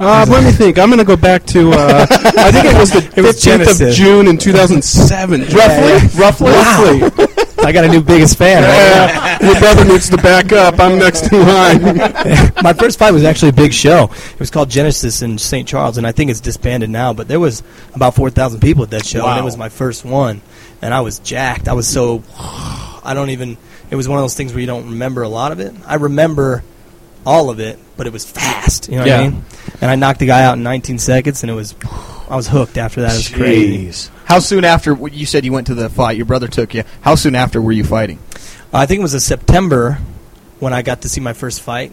Uh, 0.00 0.26
let 0.28 0.44
me 0.44 0.50
think. 0.50 0.78
I'm 0.78 0.88
going 0.88 0.98
to 0.98 1.04
go 1.04 1.16
back 1.16 1.44
to. 1.46 1.70
Uh, 1.70 2.06
I 2.10 2.50
think 2.50 2.64
it 2.66 2.78
was 2.78 2.90
the 2.90 2.98
It 3.16 3.22
was 3.22 3.36
15th 3.36 3.54
of 3.54 3.60
Genesis. 3.60 3.96
June 3.96 4.26
in 4.26 4.38
2007. 4.38 5.40
Roughly, 5.42 6.20
roughly, 6.20 6.50
roughly. 6.50 7.34
I 7.64 7.72
got 7.72 7.84
a 7.84 7.88
new 7.88 8.02
biggest 8.02 8.36
fan. 8.36 8.62
Right? 8.62 9.40
Yeah, 9.40 9.50
your 9.52 9.58
brother 9.60 9.84
needs 9.84 10.10
to 10.10 10.16
back 10.18 10.52
up. 10.52 10.78
I'm 10.78 10.98
next 10.98 11.32
in 11.32 11.40
line. 11.46 11.82
my 12.62 12.72
first 12.74 12.98
fight 12.98 13.12
was 13.12 13.24
actually 13.24 13.50
a 13.50 13.52
big 13.54 13.72
show. 13.72 14.10
It 14.12 14.38
was 14.40 14.50
called 14.50 14.68
Genesis 14.68 15.22
in 15.22 15.38
St. 15.38 15.66
Charles, 15.66 15.96
and 15.96 16.06
I 16.06 16.12
think 16.12 16.30
it's 16.30 16.40
disbanded 16.40 16.90
now. 16.90 17.14
But 17.14 17.26
there 17.28 17.40
was 17.40 17.62
about 17.94 18.14
four 18.14 18.28
thousand 18.28 18.60
people 18.60 18.82
at 18.82 18.90
that 18.90 19.06
show, 19.06 19.20
and 19.20 19.26
Wow. 19.36 19.38
it 19.38 19.44
was 19.44 19.56
my 19.56 19.68
first 19.70 20.04
one. 20.04 20.42
And 20.82 20.92
I 20.92 21.00
was 21.00 21.20
jacked. 21.20 21.68
I 21.68 21.72
was 21.72 21.86
so. 21.86 22.22
I 22.38 23.12
don't 23.14 23.30
even. 23.30 23.56
It 23.90 23.96
was 23.96 24.08
one 24.08 24.18
of 24.18 24.24
those 24.24 24.34
things 24.34 24.52
where 24.52 24.60
you 24.60 24.66
don't 24.66 24.90
remember 24.90 25.22
a 25.22 25.28
lot 25.28 25.52
of 25.52 25.60
it. 25.60 25.72
I 25.86 25.94
remember 25.94 26.64
all 27.26 27.50
of 27.50 27.60
it, 27.60 27.78
but 27.96 28.06
it 28.06 28.12
was 28.12 28.24
fast. 28.28 28.88
You 28.88 28.94
know 28.96 29.00
what 29.00 29.08
Yeah. 29.08 29.18
I 29.20 29.28
mean? 29.28 29.44
And 29.80 29.90
I 29.90 29.94
knocked 29.96 30.20
the 30.20 30.26
guy 30.26 30.44
out 30.44 30.56
in 30.56 30.62
19 30.62 30.98
seconds, 30.98 31.42
and 31.42 31.50
it 31.50 31.54
was. 31.54 31.74
I 32.28 32.36
was 32.36 32.48
hooked 32.48 32.78
after 32.78 33.02
that. 33.02 33.12
It 33.12 33.16
was 33.16 33.28
crazy. 33.28 34.10
How 34.24 34.38
soon 34.38 34.64
after 34.64 34.94
you 35.08 35.26
said 35.26 35.44
you 35.44 35.52
went 35.52 35.66
to 35.66 35.74
the 35.74 35.90
fight? 35.90 36.16
Your 36.16 36.26
brother 36.26 36.48
took 36.48 36.72
you. 36.74 36.84
How 37.02 37.14
soon 37.16 37.34
after 37.34 37.60
were 37.60 37.72
you 37.72 37.84
fighting? 37.84 38.18
Uh, 38.72 38.78
I 38.78 38.86
think 38.86 39.00
it 39.00 39.02
was 39.02 39.14
in 39.14 39.20
September 39.20 39.98
when 40.60 40.72
I 40.72 40.82
got 40.82 41.02
to 41.02 41.08
see 41.08 41.20
my 41.20 41.34
first 41.34 41.60
fight. 41.60 41.92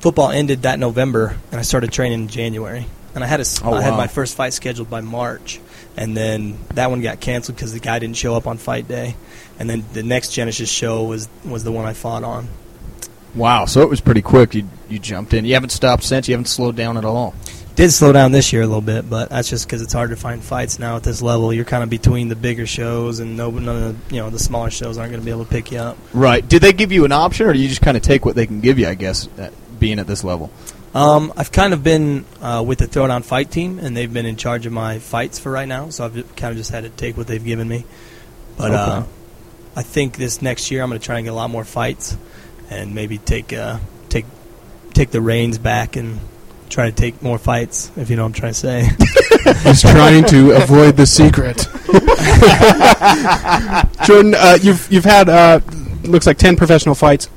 Football 0.00 0.30
ended 0.30 0.62
that 0.62 0.78
November, 0.78 1.36
and 1.50 1.60
I 1.60 1.62
started 1.62 1.92
training 1.92 2.22
in 2.22 2.28
January. 2.28 2.86
And 3.14 3.22
I 3.22 3.26
had 3.26 3.40
a 3.40 3.44
Oh, 3.64 3.74
I 3.74 3.82
had 3.82 3.96
my 3.96 4.06
first 4.06 4.36
fight 4.36 4.52
scheduled 4.54 4.88
by 4.88 5.00
March, 5.02 5.60
and 5.96 6.16
then 6.16 6.58
that 6.74 6.90
one 6.90 7.02
got 7.02 7.20
canceled 7.20 7.56
because 7.56 7.72
the 7.72 7.80
guy 7.80 7.98
didn't 7.98 8.16
show 8.16 8.36
up 8.36 8.46
on 8.46 8.56
fight 8.56 8.88
day. 8.88 9.16
And 9.58 9.68
then 9.68 9.84
the 9.92 10.02
next 10.04 10.30
Genesis 10.32 10.70
show 10.70 11.04
was 11.04 11.28
was 11.44 11.64
the 11.64 11.72
one 11.72 11.84
I 11.86 11.92
fought 11.92 12.22
on. 12.24 12.48
Wow. 13.34 13.64
So 13.66 13.82
it 13.82 13.88
was 13.88 14.00
pretty 14.00 14.22
quick. 14.22 14.54
You 14.54 14.68
you 14.88 14.98
jumped 14.98 15.34
in. 15.34 15.44
You 15.44 15.54
haven't 15.54 15.70
stopped 15.70 16.02
since. 16.02 16.28
You 16.28 16.34
haven't 16.34 16.46
slowed 16.46 16.76
down 16.76 16.96
at 16.96 17.04
all. 17.04 17.34
Did 17.76 17.92
slow 17.92 18.12
down 18.12 18.32
this 18.32 18.52
year 18.52 18.62
a 18.62 18.66
little 18.66 18.80
bit, 18.82 19.08
but 19.08 19.30
that's 19.30 19.48
just 19.48 19.66
because 19.66 19.80
it's 19.80 19.92
hard 19.92 20.10
to 20.10 20.16
find 20.16 20.42
fights 20.42 20.78
now 20.78 20.96
at 20.96 21.02
this 21.02 21.22
level. 21.22 21.52
You're 21.52 21.64
kind 21.64 21.82
of 21.82 21.88
between 21.88 22.28
the 22.28 22.36
bigger 22.36 22.66
shows, 22.66 23.20
and 23.20 23.36
no, 23.36 23.50
none 23.50 23.76
of 23.76 24.08
the, 24.08 24.14
you 24.14 24.20
know 24.20 24.28
the 24.28 24.38
smaller 24.38 24.70
shows 24.70 24.98
aren't 24.98 25.12
going 25.12 25.20
to 25.20 25.24
be 25.24 25.30
able 25.30 25.44
to 25.44 25.50
pick 25.50 25.70
you 25.70 25.78
up. 25.78 25.96
Right. 26.12 26.46
Did 26.46 26.62
they 26.62 26.72
give 26.72 26.92
you 26.92 27.04
an 27.04 27.12
option, 27.12 27.46
or 27.46 27.52
do 27.52 27.58
you 27.58 27.68
just 27.68 27.80
kind 27.80 27.96
of 27.96 28.02
take 28.02 28.24
what 28.24 28.34
they 28.34 28.46
can 28.46 28.60
give 28.60 28.78
you? 28.78 28.86
I 28.86 28.94
guess 28.94 29.28
at 29.38 29.52
being 29.78 29.98
at 29.98 30.06
this 30.06 30.24
level. 30.24 30.50
Um, 30.92 31.32
I've 31.36 31.52
kind 31.52 31.72
of 31.72 31.84
been 31.84 32.24
uh, 32.42 32.64
with 32.66 32.80
the 32.80 32.86
Throwdown 32.86 33.24
Fight 33.24 33.50
team, 33.50 33.78
and 33.78 33.96
they've 33.96 34.12
been 34.12 34.26
in 34.26 34.36
charge 34.36 34.66
of 34.66 34.72
my 34.72 34.98
fights 34.98 35.38
for 35.38 35.50
right 35.50 35.68
now. 35.68 35.90
So 35.90 36.04
I've 36.04 36.36
kind 36.36 36.50
of 36.50 36.56
just 36.56 36.72
had 36.72 36.82
to 36.82 36.90
take 36.90 37.16
what 37.16 37.28
they've 37.28 37.44
given 37.44 37.68
me. 37.68 37.84
But 38.56 38.72
uh, 38.72 39.04
I 39.76 39.82
think 39.82 40.16
this 40.16 40.42
next 40.42 40.70
year 40.70 40.82
I'm 40.82 40.90
going 40.90 41.00
to 41.00 41.04
try 41.04 41.16
and 41.16 41.24
get 41.24 41.30
a 41.30 41.34
lot 41.34 41.48
more 41.48 41.64
fights, 41.64 42.16
and 42.70 42.94
maybe 42.94 43.18
take 43.18 43.52
uh, 43.52 43.78
take 44.08 44.24
take 44.94 45.10
the 45.10 45.20
reins 45.20 45.58
back 45.58 45.96
and 45.96 46.20
try 46.68 46.88
to 46.88 46.96
take 46.96 47.20
more 47.22 47.38
fights. 47.38 47.90
If 47.96 48.08
you 48.08 48.16
know 48.16 48.22
what 48.22 48.28
I'm 48.28 48.32
trying 48.32 48.52
to 48.52 48.58
say. 48.58 48.84
He's 49.64 49.82
trying 49.82 50.24
to 50.26 50.52
avoid 50.52 50.96
the 50.96 51.06
secret. 51.06 51.66
Jordan, 54.06 54.34
uh, 54.34 54.58
you've 54.60 54.90
you've 54.90 55.04
had 55.04 55.28
uh, 55.28 55.60
looks 56.04 56.26
like 56.26 56.38
ten 56.38 56.56
professional 56.56 56.94
fights. 56.94 57.28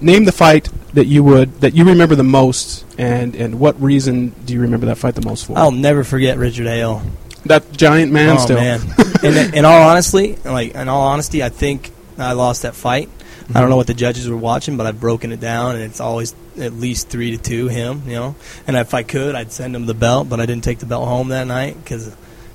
Name 0.00 0.24
the 0.24 0.32
fight 0.32 0.68
that 0.94 1.06
you 1.06 1.22
would 1.22 1.60
that 1.60 1.74
you 1.74 1.84
remember 1.84 2.14
the 2.14 2.24
most, 2.24 2.84
and 2.98 3.34
and 3.34 3.60
what 3.60 3.80
reason 3.80 4.30
do 4.44 4.54
you 4.54 4.60
remember 4.60 4.86
that 4.86 4.96
fight 4.96 5.14
the 5.14 5.26
most 5.26 5.46
for? 5.46 5.58
I'll 5.58 5.70
never 5.70 6.04
forget 6.04 6.38
Richard 6.38 6.66
Hale. 6.66 7.02
that 7.44 7.70
giant 7.72 8.12
man 8.12 8.36
oh 8.36 8.38
still. 8.38 8.56
man! 8.56 8.80
in, 9.22 9.54
in 9.54 9.64
all 9.64 9.88
honestly, 9.88 10.36
like 10.44 10.74
in 10.74 10.88
all 10.88 11.08
honesty, 11.08 11.42
I 11.42 11.50
think 11.50 11.90
I 12.18 12.32
lost 12.32 12.62
that 12.62 12.74
fight. 12.74 13.08
I 13.54 13.60
don't 13.60 13.68
know 13.70 13.76
what 13.76 13.86
the 13.86 13.94
judges 13.94 14.28
were 14.28 14.36
watching, 14.36 14.76
but 14.76 14.86
I've 14.86 15.00
broken 15.00 15.32
it 15.32 15.40
down, 15.40 15.74
and 15.76 15.84
it's 15.84 16.00
always 16.00 16.34
at 16.58 16.72
least 16.72 17.08
three 17.08 17.32
to 17.36 17.42
two 17.42 17.68
him. 17.68 18.02
You 18.06 18.12
know, 18.14 18.34
and 18.66 18.76
if 18.76 18.94
I 18.94 19.02
could, 19.02 19.34
I'd 19.34 19.52
send 19.52 19.74
him 19.74 19.86
the 19.86 19.94
belt, 19.94 20.28
but 20.28 20.40
I 20.40 20.46
didn't 20.46 20.64
take 20.64 20.78
the 20.78 20.86
belt 20.86 21.06
home 21.08 21.28
that 21.28 21.46
night 21.46 21.76
because, 21.82 22.06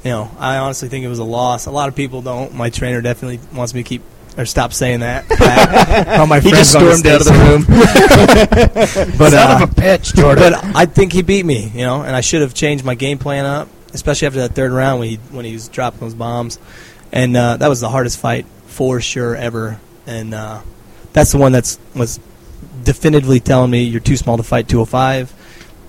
you 0.04 0.12
know, 0.12 0.30
I 0.40 0.58
honestly 0.58 0.88
think 0.90 1.04
it 1.06 1.10
was 1.10 1.20
a 1.20 1.24
loss. 1.24 1.66
A 1.66 1.72
lot 1.72 1.90
of 1.90 1.96
people 1.96 2.22
don't. 2.22 2.54
My 2.54 2.70
trainer 2.70 3.02
definitely 3.02 3.40
wants 3.56 3.74
me 3.74 3.84
to 3.84 3.88
keep 3.90 4.02
or 4.38 4.46
stop 4.46 4.74
saying 4.74 5.00
that. 5.00 5.26
All 6.20 6.28
my 6.28 6.40
He 6.42 6.50
friends 6.50 6.72
just 6.72 6.72
stormed 6.72 7.08
out 7.08 7.22
of 7.22 7.28
the 7.28 7.34
stage. 7.34 9.06
room. 9.08 9.16
but 9.18 9.30
Son 9.32 9.52
uh, 9.52 9.64
of 9.64 9.72
a 9.72 9.74
bitch, 9.74 10.14
Jordan. 10.16 10.52
but 10.54 10.76
I 10.76 10.86
think 10.86 11.14
he 11.14 11.22
beat 11.22 11.46
me, 11.46 11.70
you 11.74 11.86
know, 11.86 12.02
and 12.04 12.16
I 12.16 12.22
should 12.22 12.42
have 12.42 12.54
changed 12.54 12.84
my 12.84 12.96
game 12.96 13.18
plan 13.18 13.46
up, 13.46 13.70
especially 13.94 14.28
after 14.28 14.40
that 14.42 14.54
third 14.54 14.72
round 14.72 15.00
when 15.00 15.10
he 15.10 15.16
when 15.32 15.46
he 15.46 15.54
was 15.54 15.70
dropping 15.70 16.02
those 16.02 16.14
bombs, 16.14 16.60
and 17.14 17.36
uh, 17.38 17.58
that 17.58 17.68
was 17.70 17.80
the 17.80 17.90
hardest 17.90 18.20
fight 18.20 18.46
for 18.68 19.00
sure 19.00 19.36
ever, 19.38 19.80
and 20.06 20.34
uh, 20.34 20.62
that's 21.16 21.32
the 21.32 21.38
one 21.40 21.52
that's 21.54 21.80
was 21.96 22.20
definitively 22.84 23.40
telling 23.40 23.72
me 23.72 23.84
you're 23.84 24.00
too 24.02 24.18
small 24.18 24.38
to 24.38 24.44
fight 24.44 24.68
205, 24.68 25.34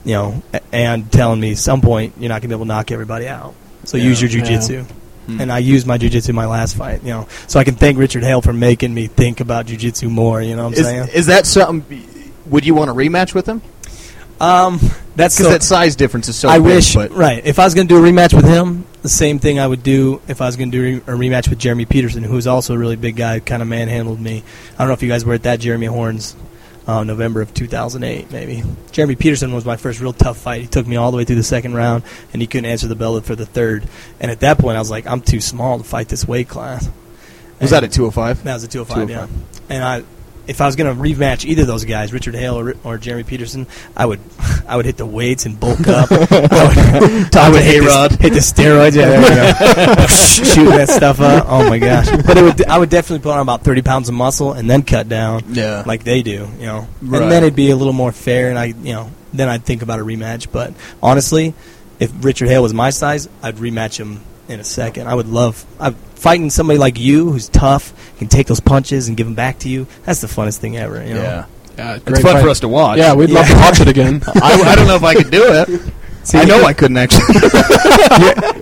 you 0.05 0.15
know, 0.15 0.43
and 0.73 1.11
telling 1.13 1.41
me 1.41 1.55
some 1.55 1.81
point 1.83 2.15
you're 2.19 2.29
not 2.31 2.41
gonna 2.41 2.49
be 2.49 2.55
able 2.55 2.65
to 2.65 2.69
knock 2.69 2.91
everybody 2.91 3.27
out. 3.29 3.55
So 3.85 3.97
use 3.99 4.23
your 4.23 4.31
Yeah. 4.31 4.45
jujitsu. 4.59 4.87
Hmm. 5.27 5.41
And 5.41 5.53
I 5.53 5.59
used 5.59 5.87
my 5.87 5.99
jujitsu 5.99 6.29
in 6.31 6.37
my 6.37 6.47
last 6.47 6.77
fight, 6.77 7.03
you 7.03 7.11
know, 7.11 7.27
so 7.49 7.59
I 7.59 7.65
can 7.65 7.75
thank 7.75 7.99
Richard 7.99 8.23
Hale 8.23 8.41
for 8.41 8.53
making 8.53 8.95
me 8.95 9.09
think 9.09 9.41
about 9.41 9.67
jujitsu 9.67 10.09
more. 10.09 10.41
You 10.41 10.55
know 10.57 10.63
what 10.65 10.69
I'm 10.69 10.81
Is, 10.81 10.87
saying? 10.87 11.09
is 11.13 11.27
that 11.27 11.45
something? 11.47 12.03
Would 12.47 12.65
you 12.65 12.75
want 12.75 12.91
a 12.91 12.95
rematch 12.95 13.35
with 13.35 13.47
him? 13.47 13.61
Um, 14.41 14.79
that's 15.17 15.35
Because 15.37 15.47
so- 15.47 15.51
that 15.51 15.63
size 15.65 15.97
difference 15.97 16.29
is 16.29 16.37
so. 16.37 16.49
I 16.49 16.59
big, 16.59 16.67
wish, 16.67 16.95
but 16.95 17.11
right? 17.13 17.43
If 17.45 17.59
I 17.59 17.65
was 17.65 17.75
going 17.75 17.89
to 17.89 17.95
do 17.95 18.05
a 18.05 18.09
rematch 18.09 18.33
with 18.35 18.45
him, 18.47 18.85
the 19.07 19.11
same 19.11 19.39
thing 19.39 19.61
I 19.61 19.67
would 19.67 19.85
do 19.85 20.21
if 20.27 20.41
I 20.41 20.47
was 20.47 20.57
going 20.57 20.73
to 20.73 20.77
do 20.77 20.97
a 21.07 21.17
rematch 21.17 21.49
with 21.49 21.61
Jeremy 21.61 21.85
Peterson, 21.87 22.25
who's 22.25 22.49
also 22.49 22.75
a 22.75 22.79
really 22.79 22.97
big 22.97 23.15
guy, 23.15 23.39
kind 23.39 23.63
of 23.63 23.69
manhandled 23.69 24.21
me. 24.21 24.43
I 24.75 24.79
don't 24.79 24.89
know 24.89 24.95
if 24.95 25.03
you 25.03 25.09
guys 25.09 25.25
were 25.25 25.35
at 25.35 25.45
that 25.45 25.61
Jeremy 25.61 25.87
Horn's, 25.87 26.35
uh, 26.89 27.05
November 27.05 27.41
of 27.41 27.55
2008, 27.55 28.33
maybe. 28.33 28.65
Jeremy 28.91 29.15
Peterson 29.15 29.55
was 29.55 29.65
my 29.65 29.77
first 29.77 30.01
real 30.01 30.13
tough 30.13 30.39
fight. 30.39 30.63
He 30.63 30.67
took 30.67 30.89
me 30.89 30.97
all 30.97 31.13
the 31.13 31.17
way 31.17 31.25
through 31.25 31.37
the 31.37 31.45
second 31.45 31.75
round, 31.75 32.03
and 32.33 32.43
he 32.43 32.49
couldn't 32.49 32.69
answer 32.69 32.89
the 32.89 32.97
bell 32.97 33.21
for 33.21 33.37
the 33.37 33.47
third. 33.47 33.87
And 34.19 34.29
at 34.29 34.41
that 34.41 34.59
point, 34.59 34.77
I 34.77 34.81
was 34.81 34.91
like, 34.91 35.07
I'm 35.07 35.21
too 35.21 35.41
small 35.41 35.79
to 35.79 35.85
fight 35.85 36.09
this 36.09 36.27
weight 36.27 36.49
class. 36.49 36.91
was 37.61 37.71
that 37.71 37.85
at 37.85 37.93
205? 37.93 38.43
That 38.43 38.55
was 38.55 38.65
a 38.65 38.69
205, 38.69 39.09
205. 39.09 39.31
yeah. 39.31 39.75
And 39.77 39.85
I, 39.85 40.03
if 40.47 40.61
I 40.61 40.67
was 40.67 40.77
going 40.77 40.95
to 40.95 41.01
rematch 41.03 41.45
either 41.45 41.63
of 41.63 41.69
those 41.69 41.85
guys, 41.85 42.13
Richard 42.13 42.35
Hale 42.35 42.59
or, 42.59 42.75
or 42.85 42.99
Jeremy 42.99 43.25
Peterson, 43.25 43.67
I 43.97 44.07
would, 44.07 44.21
I 44.69 44.77
would 44.77 44.85
hit 44.87 44.97
the 44.97 45.07
weights 45.07 45.47
and 45.47 45.59
bulk 45.59 45.87
up. 45.89 46.11
I 46.13 46.17
would, 46.21 47.37
I 47.37 47.51
would 47.51 47.63
hit, 47.63 47.83
the, 47.85 48.19
hit 48.21 48.33
the 48.33 48.39
steroids, 48.41 48.95
yeah, 48.97 49.09
there 49.09 49.21
we 49.21 49.29
go. 49.97 50.07
shoot 50.07 50.69
that 50.71 50.89
stuff 50.89 51.21
up. 51.21 51.47
Oh 51.49 51.69
my 51.69 51.79
gosh! 51.79 52.09
But 52.27 52.37
it 52.39 52.43
would, 52.43 52.65
I 52.67 52.79
would 52.79 52.91
definitely 52.91 53.23
put 53.23 53.33
on 53.33 53.41
about 53.41 53.63
thirty 53.63 53.83
pounds 53.83 54.09
of 54.09 54.15
muscle 54.15 54.53
and 54.53 54.69
then 54.69 54.83
cut 54.83 55.09
down 55.09 55.43
Yeah. 55.49 55.83
like 55.87 56.05
they 56.05 56.23
do, 56.23 56.49
you 56.59 56.67
know. 56.67 56.89
Right. 57.03 57.23
And 57.23 57.31
then 57.33 57.43
it'd 57.43 57.57
be 57.57 57.71
a 57.71 57.77
little 57.77 57.93
more 57.93 58.13
fair, 58.13 58.51
and 58.51 58.59
I, 58.59 58.67
you 58.67 58.93
know, 58.93 59.11
then 59.33 59.49
I'd 59.49 59.65
think 59.65 59.83
about 59.83 59.99
a 60.01 60.05
rematch. 60.05 60.49
But 60.53 60.75
honestly, 61.03 61.55
if 61.99 62.13
Richard 62.25 62.49
Hale 62.49 62.63
was 62.63 62.75
my 62.75 62.91
size, 62.91 63.29
I'd 63.43 63.57
rematch 63.57 63.99
him 63.99 64.21
in 64.49 64.61
a 64.61 64.65
second. 64.65 65.09
I 65.09 65.15
would 65.15 65.29
love 65.29 65.65
i 65.81 65.91
fighting 65.91 66.51
somebody 66.51 66.79
like 66.79 66.99
you 66.99 67.31
who's 67.31 67.49
tough, 67.49 67.93
can 68.19 68.29
take 68.29 68.47
those 68.47 68.61
punches 68.61 69.09
and 69.09 69.17
give 69.17 69.27
them 69.27 69.35
back 69.35 69.59
to 69.61 69.69
you. 69.69 69.87
That's 70.05 70.21
the 70.21 70.27
funnest 70.27 70.59
thing 70.59 70.77
ever. 70.77 71.05
You 71.07 71.15
know? 71.15 71.23
yeah. 71.23 71.47
Yeah, 71.77 71.97
It's 71.97 72.05
great 72.05 72.23
fun 72.23 72.33
fight. 72.35 72.43
for 72.43 72.49
us 72.49 72.61
to 72.61 72.69
watch. 72.69 72.99
Yeah, 72.99 73.13
we'd 73.15 73.29
love 73.29 73.47
to 73.47 73.55
watch 73.55 73.81
it 73.81 73.89
again. 73.89 74.23
I, 74.27 74.63
I 74.67 74.75
don't 74.75 74.87
know 74.87 74.97
if 74.97 75.05
I 75.05 75.15
could 75.15 75.31
do 75.31 75.45
it. 75.53 75.93
I 76.35 76.45
know 76.45 76.65
I 76.65 76.73
couldn't 76.73 76.97
actually. 76.97 77.23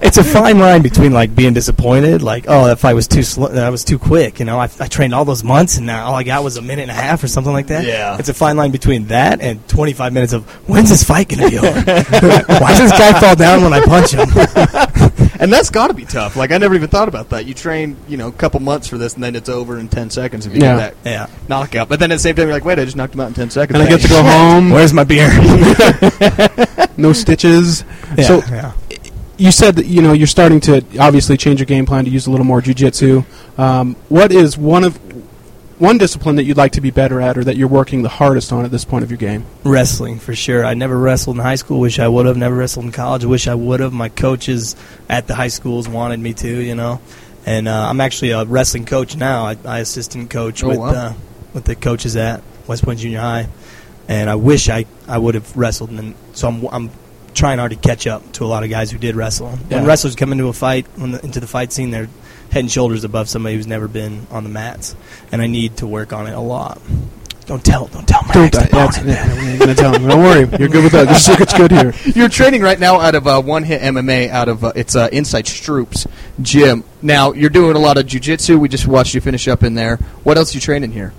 it's 0.03 0.19
a 0.19 0.25
fine 0.25 0.59
line 0.59 0.83
between 0.83 1.13
like 1.13 1.35
being 1.35 1.55
disappointed, 1.55 2.21
like 2.21 2.45
oh 2.47 2.67
that 2.67 2.79
fight 2.79 2.93
was 2.93 3.09
too 3.09 3.23
slow, 3.23 3.49
that 3.49 3.71
was 3.71 3.85
too 3.85 3.99
quick. 3.99 4.39
You 4.39 4.45
know, 4.45 4.59
I, 4.59 4.65
I 4.81 4.87
trained 4.87 5.15
all 5.15 5.25
those 5.25 5.43
months 5.43 5.79
and 5.79 5.87
now 5.87 6.05
all 6.05 6.15
I 6.15 6.25
got 6.25 6.45
was 6.45 6.59
a 6.59 6.63
minute 6.63 6.83
and 6.83 6.91
a 6.91 6.95
half 6.95 7.25
or 7.25 7.29
something 7.29 7.53
like 7.55 7.69
that. 7.69 7.87
Yeah. 7.87 8.19
it's 8.19 8.29
a 8.29 8.35
fine 8.35 8.59
line 8.59 8.71
between 8.71 9.07
that 9.07 9.41
and 9.41 9.67
25 9.69 10.13
minutes 10.13 10.35
of 10.35 10.45
when's 10.69 10.91
this 10.91 11.05
fight 11.05 11.31
gonna 11.31 11.49
be 11.49 11.57
over? 11.59 11.71
Why 11.71 12.77
does 12.77 12.91
this 12.91 12.93
guy 12.93 13.19
fall 13.19 13.35
down 13.35 13.63
when 13.63 13.73
I 13.73 13.81
punch 13.81 14.11
him? 14.11 14.29
And 15.41 15.53
that's 15.53 15.71
got 15.71 15.89
to 15.89 15.95
be 15.95 16.05
tough. 16.05 16.37
Like 16.37 16.51
I 16.53 16.59
never 16.59 16.75
even 16.75 16.89
thought 16.89 17.09
about 17.09 17.31
that. 17.31 17.47
You 17.47 17.55
train, 17.55 17.97
you 18.09 18.17
know, 18.17 18.29
a 18.29 18.33
couple 18.33 18.61
months 18.61 18.87
for 18.89 18.99
this, 18.99 19.15
and 19.15 19.23
then 19.25 19.35
it's 19.37 19.49
over 19.49 19.79
in 19.79 19.89
10 19.89 20.11
seconds 20.11 20.47
if 20.47 20.55
you 20.55 20.61
Yeah. 20.61 20.77
get 20.77 21.03
that 21.05 21.11
yeah. 21.11 21.27
knockout. 21.49 21.89
But 21.89 22.01
then 22.01 22.11
at 22.13 22.17
the 22.17 22.21
same 22.21 22.35
time, 22.37 22.47
you're 22.47 22.55
like, 22.55 22.65
wait, 22.65 22.79
I 22.79 22.85
just 22.85 22.97
knocked 22.97 23.15
him 23.15 23.21
out 23.21 23.29
in 23.29 23.35
10 23.35 23.51
seconds. 23.51 23.79
and 23.79 23.87
I 23.87 23.91
get 23.91 24.01
to 24.03 24.09
go 24.09 24.23
home. 24.23 24.71
Where's 24.77 24.93
my 24.93 25.05
beer? 25.05 25.29
No 26.97 27.13
stitches. 27.13 27.85
yeah, 28.17 28.25
So 28.25 28.43
yeah. 28.49 28.73
you 29.37 29.51
said 29.51 29.75
that 29.77 29.87
you 29.87 30.01
know 30.01 30.13
you're 30.13 30.29
starting 30.29 30.61
to 30.61 30.85
obviously 31.01 31.37
change 31.37 31.59
your 31.59 31.67
game 31.67 31.87
plan 31.87 32.05
to 32.05 32.11
use 32.11 32.29
a 32.29 32.31
little 32.31 32.47
more 32.47 32.61
jujitsu. 32.63 33.25
Um, 33.59 33.97
what 34.09 34.31
is 34.31 34.57
one 34.57 34.85
of 34.85 34.97
one 35.85 35.99
discipline 35.99 36.37
that 36.37 36.45
you'd 36.45 36.57
like 36.57 36.73
to 36.73 36.81
be 36.81 36.91
better 36.91 37.21
at, 37.21 37.37
or 37.39 37.45
that 37.45 37.57
you're 37.57 37.69
working 37.69 38.03
the 38.03 38.09
hardest 38.09 38.53
on 38.53 38.65
at 38.65 38.71
this 38.71 38.85
point 38.85 39.05
of 39.05 39.11
your 39.11 39.19
game? 39.19 39.45
Wrestling 39.65 40.19
for 40.19 40.35
sure. 40.35 40.65
I 40.65 40.75
never 40.75 40.99
wrestled 40.99 41.37
in 41.37 41.43
high 41.43 41.55
school. 41.57 41.81
Wish 41.81 41.99
I 41.99 42.09
would 42.09 42.27
have. 42.27 42.37
Never 42.37 42.57
wrestled 42.57 42.87
in 42.87 42.93
college. 42.93 43.25
Wish 43.25 43.47
I 43.47 43.55
would 43.55 43.81
have. 43.81 43.93
My 43.93 44.09
coaches 44.09 44.75
at 45.09 45.27
the 45.27 45.35
high 45.35 45.49
schools 45.49 45.89
wanted 45.89 46.21
me 46.21 46.33
to. 46.35 46.49
You 46.49 46.75
know, 46.75 47.01
and 47.47 47.69
uh, 47.69 47.89
I'm 47.89 48.01
actually 48.01 48.31
a 48.31 48.45
wrestling 48.45 48.87
coach 48.87 49.17
now. 49.17 49.45
I, 49.47 49.57
I 49.65 49.79
assistant 49.81 50.31
coach 50.31 50.65
Oh, 50.65 50.69
with 50.69 50.79
wow. 50.79 50.89
uh, 50.91 51.13
with 51.53 51.65
the 51.65 51.77
coaches 51.77 52.17
at 52.17 52.43
West 52.67 52.85
Point 52.85 52.99
Junior 53.01 53.21
High, 53.21 53.49
and 54.09 54.29
I 54.31 54.35
wish 54.37 54.69
I, 54.69 54.87
I 55.07 55.19
would 55.19 55.35
have 55.35 55.57
wrestled. 55.57 55.91
And 55.91 56.15
so 56.33 56.49
I'm 56.49 56.67
I'm 56.73 56.91
trying 57.35 57.59
hard 57.59 57.73
to 57.73 57.77
catch 57.77 58.07
up 58.07 58.33
to 58.33 58.45
a 58.45 58.47
lot 58.47 58.63
of 58.65 58.71
guys 58.71 58.91
who 58.91 58.99
did 58.99 59.17
wrestle. 59.17 59.51
When 59.51 59.85
wrestlers 59.85 60.15
come 60.15 60.31
into 60.33 60.47
a 60.49 60.53
fight, 60.53 60.87
when 60.97 61.11
the, 61.13 61.25
into 61.25 61.41
the 61.41 61.47
fight 61.49 61.73
scene, 61.73 61.91
they're 61.91 62.09
head 62.55 62.61
and 62.61 62.71
shoulders 62.71 63.03
above 63.03 63.29
somebody 63.29 63.57
who's 63.57 63.67
never 63.67 63.89
been 63.89 64.27
on 64.31 64.45
the 64.45 64.51
mats, 64.51 64.95
and 65.33 65.43
I 65.43 65.49
need 65.49 65.79
to 65.79 65.87
work 65.89 66.13
on 66.13 66.29
it 66.29 66.33
a 66.33 66.41
lot. 66.41 66.81
Don't 67.47 67.63
tell, 67.63 67.89
don't 67.89 68.07
tell 68.09 68.23
my 68.23 68.35
next 68.35 68.57
That's- 68.57 68.97
opponent. 68.97 69.07
yeah, 69.07 69.35
we 69.43 69.49
ain't 69.51 69.59
gonna 69.59 69.75
tell 69.75 69.93
him. 69.93 70.07
Don't 70.09 70.23
worry, 70.23 70.49
you're 70.59 70.69
good 70.69 70.85
with 70.85 70.93
that. 70.93 71.07
Your 71.09 71.17
secret's 71.19 71.53
good 71.53 71.73
here. 71.73 71.93
You're 72.15 72.29
training 72.31 72.63
right 72.63 72.79
now 72.81 73.01
out 73.01 73.15
of 73.15 73.27
uh, 73.27 73.43
One 73.43 73.65
Hit 73.65 73.83
MMA, 73.83 74.31
out 74.31 74.49
of 74.49 74.65
uh, 74.65 74.73
it's 74.75 74.97
uh, 74.97 75.09
Inside 75.13 75.47
Stroops 75.47 76.07
gym. 76.41 76.85
Now 77.03 77.33
you're 77.33 77.51
doing 77.51 77.77
a 77.77 77.79
lot 77.81 77.99
of 77.99 78.07
jujitsu. 78.07 78.59
We 78.59 78.69
just 78.69 78.87
watched 78.87 79.15
you 79.15 79.21
finish 79.21 79.47
up 79.49 79.63
in 79.63 79.75
there. 79.75 79.97
What 80.23 80.39
else 80.39 80.55
you 80.55 80.61
training 80.61 80.93
here? 80.93 81.13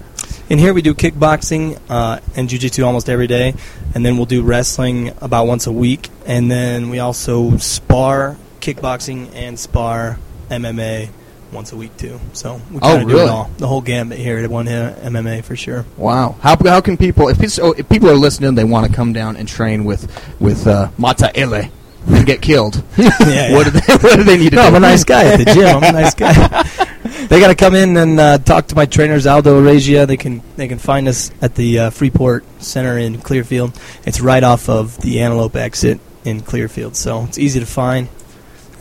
In 0.50 0.58
here, 0.58 0.74
we 0.74 0.82
do 0.82 0.94
kickboxing 0.96 1.80
uh, 1.90 2.22
and 2.36 2.48
jujitsu 2.50 2.86
almost 2.86 3.08
every 3.10 3.28
day, 3.28 3.54
and 3.94 4.04
then 4.06 4.16
we'll 4.18 4.26
do 4.26 4.42
wrestling 4.42 5.12
about 5.22 5.46
once 5.48 5.68
a 5.68 5.72
week, 5.72 6.10
and 6.26 6.50
then 6.50 6.90
we 6.90 6.98
also 7.00 7.58
spar 7.58 8.38
kickboxing 8.62 9.30
and 9.36 9.60
spar 9.60 10.18
MMA 10.50 11.10
once 11.52 11.72
a 11.72 11.76
week 11.76 11.96
too. 11.98 12.20
So 12.34 12.60
we 12.72 12.78
Oh, 12.78 12.80
kind 12.82 13.02
of 13.04 13.08
do 13.10 13.14
really? 13.16 13.28
it 13.28 13.32
all, 13.32 13.50
the 13.58 13.68
whole 13.68 13.82
gambit 13.82 14.18
here 14.18 14.38
at 14.38 14.50
One 14.50 14.66
Hit 14.68 14.96
MMA 14.98 15.44
for 15.44 15.56
sure. 15.56 15.86
Wow. 15.98 16.36
How, 16.42 16.58
how 16.64 16.82
can 16.82 16.98
people 16.98 17.28
if, 17.30 17.60
oh, 17.60 17.72
if 17.74 17.88
people 17.90 18.10
are 18.10 18.16
listening, 18.16 18.56
they 18.56 18.64
want 18.64 18.88
to 18.88 18.94
come 18.94 19.14
down 19.14 19.38
and 19.38 19.48
train 19.48 19.86
with 19.86 20.10
with 20.40 20.68
uh, 20.68 20.90
Mata 20.98 21.32
Ele 21.38 21.70
and 22.08 22.26
get 22.26 22.42
killed. 22.42 22.84
yeah, 22.98 23.52
What 23.56 23.66
do 23.66 23.72
they 23.72 23.94
What 23.96 24.16
do 24.18 24.24
they 24.24 24.38
need 24.38 24.50
to 24.52 24.56
No, 24.58 24.62
do? 24.64 24.68
I'm 24.68 24.76
a 24.76 24.80
nice 24.80 25.04
guy 25.04 25.26
at 25.26 25.38
the 25.38 25.46
gym. 25.46 25.66
I'm 25.66 25.84
a 25.84 25.92
nice 25.92 26.14
guy. 26.14 26.34
they 27.28 27.40
got 27.40 27.48
to 27.48 27.56
come 27.56 27.74
in 27.76 27.98
and 27.98 28.20
uh, 28.20 28.38
talk 28.38 28.68
to 28.68 28.76
my 28.76 28.86
trainers, 28.86 29.26
Aldo 29.26 29.62
Regia. 29.62 30.06
They 30.06 30.18
can 30.18 30.42
they 30.56 30.68
can 30.68 30.78
find 30.78 31.08
us 31.08 31.32
at 31.42 31.56
the 31.56 31.80
uh, 31.80 31.90
Freeport 31.90 32.44
Center 32.62 32.98
in 33.00 33.20
Clearfield. 33.22 33.80
It's 34.06 34.22
right 34.22 34.44
off 34.44 34.70
of 34.70 35.00
the 35.02 35.22
Antelope 35.22 35.56
exit 35.56 36.00
in 36.24 36.42
Clearfield, 36.42 36.96
so 36.96 37.24
it's 37.26 37.38
easy 37.40 37.60
to 37.60 37.66
find. 37.66 38.08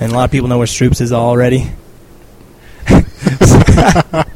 And 0.01 0.11
a 0.13 0.15
lot 0.15 0.25
of 0.25 0.31
people 0.33 0.49
know 0.49 0.59
where 0.59 0.67
Stroops 0.67 1.01
is 1.01 1.13
already. 1.13 1.71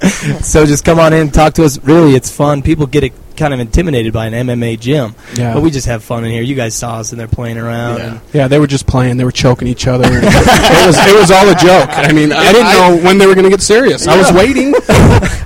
so 0.43 0.67
just 0.67 0.85
come 0.85 0.99
on 0.99 1.13
in, 1.13 1.21
and 1.21 1.35
talk 1.35 1.55
to 1.55 1.65
us. 1.65 1.83
Really, 1.83 2.15
it's 2.15 2.31
fun. 2.31 2.63
People 2.63 2.87
get 2.87 3.05
it 3.05 3.13
kind 3.37 3.55
of 3.55 3.61
intimidated 3.61 4.13
by 4.13 4.27
an 4.27 4.33
MMA 4.47 4.81
gym, 4.81 5.15
Yeah. 5.37 5.55
but 5.55 5.63
we 5.63 5.71
just 5.71 5.87
have 5.87 6.03
fun 6.03 6.25
in 6.25 6.33
here. 6.33 6.43
You 6.43 6.57
guys 6.57 6.75
saw 6.75 6.97
us 6.97 7.13
in 7.13 7.19
there 7.19 7.29
playing 7.29 7.57
around. 7.57 7.99
Yeah. 7.99 8.19
Yeah, 8.33 8.49
they 8.49 8.59
were 8.59 8.67
just 8.67 8.87
playing. 8.87 9.17
They 9.17 9.25
were 9.25 9.31
choking 9.31 9.69
each 9.69 9.87
other. 9.87 10.05
it 10.11 10.87
was 10.87 10.97
it 10.99 11.15
was 11.21 11.31
all 11.31 11.49
a 11.49 11.55
joke. 11.55 11.89
I 11.97 12.13
mean, 12.13 12.33
I 12.33 12.53
didn't 12.53 12.73
know 12.73 13.07
when 13.09 13.19
they 13.19 13.27
were 13.27 13.35
going 13.35 13.45
to 13.45 13.51
get 13.51 13.63
serious. 13.63 14.09
I 14.09 14.17
was 14.17 14.33
waiting. 14.33 14.75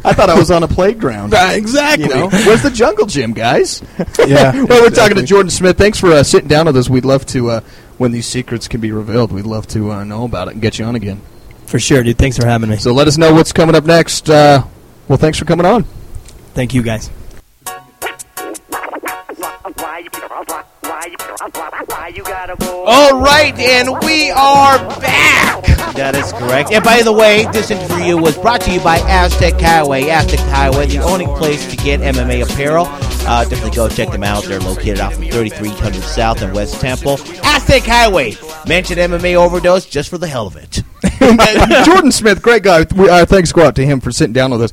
I 0.05 0.13
thought 0.15 0.31
I 0.31 0.39
was 0.39 0.51
on 0.51 0.63
a 0.63 0.69
playground. 0.69 1.35
exactly. 1.35 2.09
You 2.09 2.15
know, 2.15 2.29
where's 2.31 2.63
the 2.63 2.71
jungle 2.71 3.07
gym, 3.07 3.33
guys? 3.35 3.83
Yeah. 4.27 4.53
well, 4.65 4.83
we're 4.83 4.91
talking 4.91 5.17
to 5.17 5.23
Jordan 5.23 5.51
Smith. 5.51 5.77
Thanks 5.77 5.99
for 6.01 6.11
uh, 6.13 6.23
sitting 6.23 6.49
down 6.49 6.67
with 6.67 6.77
us. 6.77 6.89
We'd 6.89 7.05
love 7.05 7.25
to, 7.27 7.51
uh, 7.51 7.61
when 7.99 8.11
these 8.13 8.27
secrets 8.27 8.67
can 8.69 8.81
be 8.81 8.91
revealed, 8.91 9.31
we'd 9.33 9.47
love 9.47 9.67
to 9.69 9.93
uh, 9.93 10.05
know 10.05 10.25
about 10.25 10.49
it 10.49 10.55
and 10.55 10.63
get 10.63 10.79
you 10.79 10.85
on 10.87 10.95
again. 10.97 11.21
For 11.73 11.81
sure, 11.81 12.03
dude. 12.03 12.19
Thanks 12.19 12.37
for 12.37 12.47
having 12.47 12.69
me. 12.69 12.77
So 12.77 12.93
let 12.93 13.09
us 13.09 13.17
know 13.17 13.33
what's 13.33 13.51
coming 13.51 13.75
up 13.75 13.85
next. 13.85 14.29
Uh, 14.29 14.63
well, 15.09 15.17
thanks 15.17 15.39
for 15.39 15.47
coming 15.47 15.65
on. 15.65 15.85
Thank 16.53 16.75
you, 16.75 16.83
guys. 16.83 17.11
All 22.85 23.21
right, 23.21 23.59
and 23.59 23.89
we 24.05 24.31
are 24.31 24.79
back. 25.01 25.72
That 25.95 26.15
is 26.17 26.33
correct. 26.33 26.73
And 26.73 26.83
by 26.83 27.03
the 27.03 27.13
way, 27.13 27.47
this 27.53 27.71
interview 27.71 28.17
was 28.17 28.37
brought 28.39 28.61
to 28.63 28.73
you 28.73 28.81
by 28.81 28.99
Aztec 29.01 29.61
Highway. 29.61 30.09
Aztec 30.09 30.41
Highway, 30.41 30.87
the 30.87 30.99
only 30.99 31.27
place 31.27 31.69
to 31.71 31.77
get 31.77 32.01
MMA 32.01 32.45
apparel. 32.45 32.87
Uh, 33.25 33.45
definitely 33.45 33.77
go 33.77 33.89
check 33.89 34.11
them 34.11 34.23
out. 34.23 34.45
They're 34.45 34.61
located 34.61 35.01
off 35.01 35.13
of 35.13 35.19
3300 35.19 36.03
South 36.03 36.43
and 36.43 36.55
West 36.55 36.81
Temple. 36.81 37.19
Aztec 37.45 37.83
Highway. 37.83 38.35
Mention 38.67 38.97
MMA 38.99 39.35
overdose 39.35 39.87
just 39.87 40.09
for 40.09 40.19
the 40.19 40.27
hell 40.27 40.47
of 40.47 40.57
it. 40.57 40.83
Jordan 41.85 42.13
Smith, 42.13 42.43
great 42.43 42.63
guy. 42.63 42.87
We, 42.97 43.09
uh, 43.09 43.27
thanks 43.27 43.53
go 43.53 43.67
out 43.67 43.77
to 43.77 43.85
him 43.85 44.01
for 44.01 44.11
sitting 44.11 44.33
down 44.33 44.51
with 44.51 44.63
us. 44.63 44.73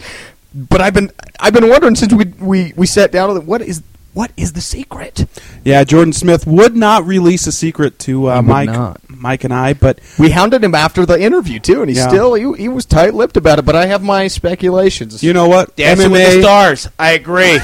But 0.54 0.82
I've 0.82 0.94
been 0.94 1.12
I've 1.40 1.54
been 1.54 1.70
wondering 1.70 1.96
since 1.96 2.14
we 2.14 2.26
we, 2.40 2.74
we 2.76 2.88
sat 2.88 3.12
down 3.12 3.30
with 3.30 3.38
him, 3.38 3.46
what 3.46 3.62
is 3.62 3.84
what 4.14 4.32
is 4.36 4.54
the 4.54 4.62
secret? 4.62 5.26
Yeah, 5.64 5.84
Jordan 5.84 6.14
Smith 6.14 6.46
would 6.48 6.76
not 6.76 7.06
release 7.06 7.46
a 7.48 7.52
secret 7.52 8.00
to 8.00 8.30
uh, 8.30 8.42
Mike, 8.42 8.68
not. 8.70 9.00
Mike 9.10 9.44
and 9.44 9.54
I, 9.54 9.74
but 9.74 10.00
We 10.18 10.32
hounded 10.32 10.64
him 10.64 10.74
after 10.76 11.06
the 11.06 11.22
interview 11.22 11.60
too, 11.60 11.82
and 11.82 11.90
he 11.90 11.96
Yeah. 11.98 12.08
still 12.08 12.34
he, 12.34 12.52
he 12.64 12.70
was 12.70 12.86
tight 12.86 13.14
lipped 13.14 13.38
about 13.38 13.60
it. 13.60 13.66
But 13.66 13.76
I 13.76 13.86
have 13.86 14.02
my 14.04 14.28
speculations. 14.28 15.22
you 15.24 15.34
know 15.34 15.48
what? 15.48 15.76
Dancing 15.76 16.12
with 16.12 16.34
the 16.34 16.42
stars. 16.42 16.88
I 16.98 17.12
agree. 17.12 17.58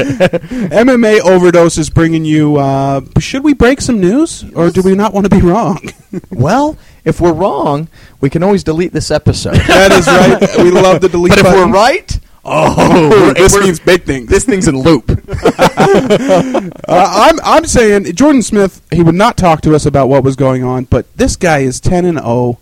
MMA 0.00 1.20
overdose 1.20 1.78
is 1.78 1.90
bringing 1.90 2.24
you. 2.24 2.56
Uh, 2.56 3.00
should 3.18 3.44
we 3.44 3.54
break 3.54 3.80
some 3.80 4.00
news, 4.00 4.44
or 4.54 4.70
do 4.70 4.82
we 4.82 4.94
not 4.94 5.12
want 5.12 5.28
to 5.30 5.34
be 5.36 5.42
wrong? 5.42 5.78
well, 6.30 6.76
if 7.04 7.20
we're 7.20 7.32
wrong, 7.32 7.88
we 8.20 8.30
can 8.30 8.42
always 8.42 8.64
delete 8.64 8.92
this 8.92 9.10
episode. 9.10 9.54
that 9.56 9.92
is 9.92 10.06
right. 10.06 10.64
We 10.64 10.70
love 10.70 11.00
the 11.00 11.08
delete 11.10 11.30
but 11.36 11.46
if 11.46 11.52
we're 11.52 11.70
right, 11.70 12.15
oh, 12.46 13.32
this 13.34 13.52
we're- 13.54 13.64
means 13.66 13.80
big 13.80 14.04
things. 14.04 14.28
this 14.30 14.44
thing's 14.44 14.68
in 14.68 14.78
loop. 14.78 15.10
Uh, 15.78 16.70
I'm 16.88 17.38
I'm 17.44 17.64
saying 17.66 18.04
Jordan 18.14 18.42
Smith. 18.42 18.80
He 18.92 19.02
would 19.02 19.14
not 19.14 19.36
talk 19.36 19.60
to 19.62 19.74
us 19.74 19.86
about 19.86 20.08
what 20.08 20.22
was 20.24 20.36
going 20.36 20.62
on, 20.64 20.84
but 20.84 21.12
this 21.16 21.36
guy 21.36 21.58
is 21.60 21.80
ten 21.80 22.04
and 22.04 22.18
zero. 22.18 22.58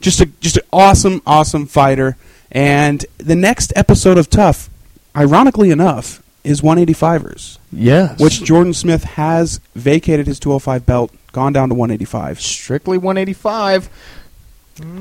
Just 0.00 0.20
a 0.20 0.26
just 0.40 0.56
an 0.56 0.62
awesome, 0.72 1.22
awesome 1.26 1.66
fighter. 1.66 2.16
And 2.50 3.04
the 3.18 3.36
next 3.36 3.72
episode 3.76 4.18
of 4.18 4.28
TUF, 4.30 4.68
ironically 5.16 5.70
enough, 5.70 6.22
is 6.42 6.60
185ers, 6.62 7.58
yes, 7.72 8.18
which 8.20 8.42
Jordan 8.42 8.74
Smith 8.74 9.04
has 9.04 9.60
vacated 9.74 10.26
his 10.26 10.40
205 10.40 10.84
belt, 10.86 11.12
gone 11.32 11.52
down 11.52 11.68
to 11.68 11.74
185. 11.74 12.40
strictly 12.40 12.98
185. 12.98 13.88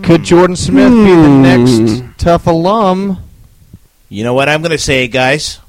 Could 0.03 0.23
Jordan 0.23 0.55
Smith 0.55 0.91
be 0.91 1.15
the 1.15 1.27
Hmm. 1.27 1.41
next 1.41 2.03
TUF 2.19 2.45
alum? 2.47 3.17
You 4.09 4.23
know 4.23 4.33
what 4.33 4.49
I'm 4.49 4.61
going 4.61 4.71
to 4.71 4.77
say, 4.77 5.07
guys? 5.07 5.59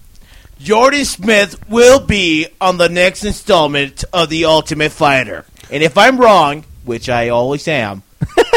Jordan 0.58 1.04
Smith 1.04 1.68
will 1.68 2.00
be 2.00 2.46
on 2.60 2.76
the 2.78 2.88
next 2.88 3.24
installment 3.24 4.04
of 4.12 4.28
The 4.28 4.44
Ultimate 4.46 4.92
Fighter. 4.92 5.44
And 5.70 5.82
if 5.82 5.96
I'm 5.96 6.18
wrong, 6.18 6.64
which 6.84 7.08
I 7.08 7.28
always 7.28 7.66
am, 7.68 8.02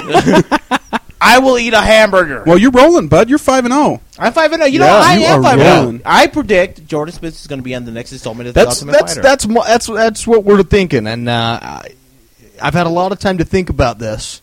I 1.26 1.40
will 1.40 1.58
eat 1.58 1.74
a 1.74 1.80
hamburger. 1.82 2.44
Well, 2.46 2.58
you're 2.58 2.72
rolling, 2.72 3.08
bud. 3.08 3.30
You're 3.30 3.40
five 3.40 3.64
and 3.66 3.74
oh. 3.74 3.86
zero. 3.86 4.02
I'm 4.20 4.34
5 4.34 4.52
and 4.52 4.62
0. 4.62 4.72
You 4.72 4.80
know, 4.80 4.86
Yeah, 4.86 4.94
I 4.96 5.16
you 5.16 5.26
am 5.26 5.40
are 5.40 5.44
5 5.44 5.60
0. 5.60 5.76
rolling. 5.76 6.02
I 6.06 6.28
predict 6.28 6.86
Jordan 6.86 7.14
Smith 7.14 7.34
is 7.34 7.48
going 7.48 7.60
to 7.60 7.64
be 7.64 7.74
on 7.76 7.86
the 7.86 7.92
next 7.92 8.12
installment 8.12 8.50
of 8.50 8.54
The 8.54 8.60
That's 8.66 8.82
Ultimate 8.82 8.92
that's 8.92 9.14
Fighter. 9.14 9.22
that's 9.22 9.48
mo- 9.48 9.64
that's 9.66 9.88
that's 9.88 10.28
what 10.28 10.44
we're 10.44 10.64
thinking, 10.64 11.08
and 11.08 11.30
uh, 11.30 11.60
I- 11.62 11.96
I've 12.62 12.74
had 12.74 12.86
a 12.86 12.90
lot 12.92 13.12
of 13.12 13.20
time 13.20 13.38
to 13.40 13.46
think 13.46 13.70
about 13.70 13.98
this, 14.00 14.42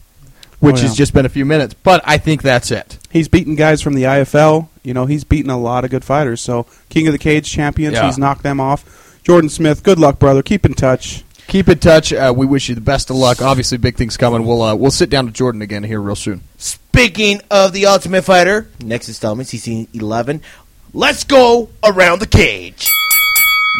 which 0.61 0.77
Oh, 0.77 0.79
yeah. 0.79 0.87
has 0.89 0.97
just 0.97 1.13
been 1.13 1.27
a 1.27 1.31
few 1.31 1.45
minutes. 1.45 1.75
But 1.75 2.03
I 2.07 2.17
think 2.19 2.43
that's 2.43 2.71
it. 2.71 2.99
He's 3.11 3.29
beaten 3.29 3.57
guys 3.57 3.83
from 3.83 3.95
the 3.95 4.05
IFL. 4.05 4.69
You 4.85 4.95
know, 4.95 5.07
he's 5.07 5.25
beaten 5.25 5.51
a 5.51 5.59
lot 5.59 5.85
of 5.85 5.91
good 5.91 6.05
fighters. 6.05 6.41
So, 6.41 6.67
King 6.89 7.07
of 7.09 7.13
the 7.13 7.19
Cage 7.19 7.51
champions, 7.51 7.95
Yeah. 7.95 8.07
he's 8.07 8.19
knocked 8.19 8.43
them 8.43 8.61
off. 8.61 8.85
Jordan 9.25 9.51
Smith, 9.51 9.83
good 9.83 9.99
luck, 9.99 10.19
brother. 10.19 10.43
Keep 10.43 10.65
in 10.65 10.75
touch. 10.75 11.25
Keep 11.49 11.69
in 11.69 11.79
touch. 11.79 12.13
Uh, 12.13 12.33
we 12.35 12.47
wish 12.47 12.69
you 12.69 12.75
the 12.77 12.81
best 12.81 13.11
of 13.11 13.17
luck. 13.17 13.43
Obviously, 13.43 13.77
big 13.77 13.97
things 13.97 14.17
coming. 14.17 14.47
We'll 14.47 14.63
uh, 14.63 14.75
we'll 14.77 14.91
sit 14.93 15.11
down 15.11 15.27
with 15.27 15.35
Jordan 15.35 15.63
again 15.63 15.83
here 15.83 16.01
real 16.01 16.15
soon. 16.15 16.43
Speaking 16.59 17.41
of 17.51 17.73
The 17.73 17.87
Ultimate 17.87 18.23
Fighter, 18.23 18.69
next 18.85 19.09
installment, 19.09 19.49
CC 19.49 19.89
11. 19.93 20.43
Let's 20.93 21.25
go 21.25 21.69
around 21.85 22.21
the 22.21 22.27
cage. 22.27 22.89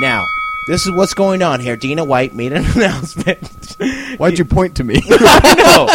Now, 0.01 0.25
this 0.69 0.85
is 0.87 0.91
what's 0.93 1.15
going 1.15 1.43
on 1.43 1.61
here. 1.61 1.77
Dana 1.77 2.05
White 2.05 2.35
made 2.35 2.53
an 2.53 2.65
announcement. 2.75 3.49
Why'd 4.17 4.39
you 4.39 4.45
point 4.45 4.77
to 4.77 4.85
me? 4.85 5.01
I 5.11 5.55
know. 5.57 5.87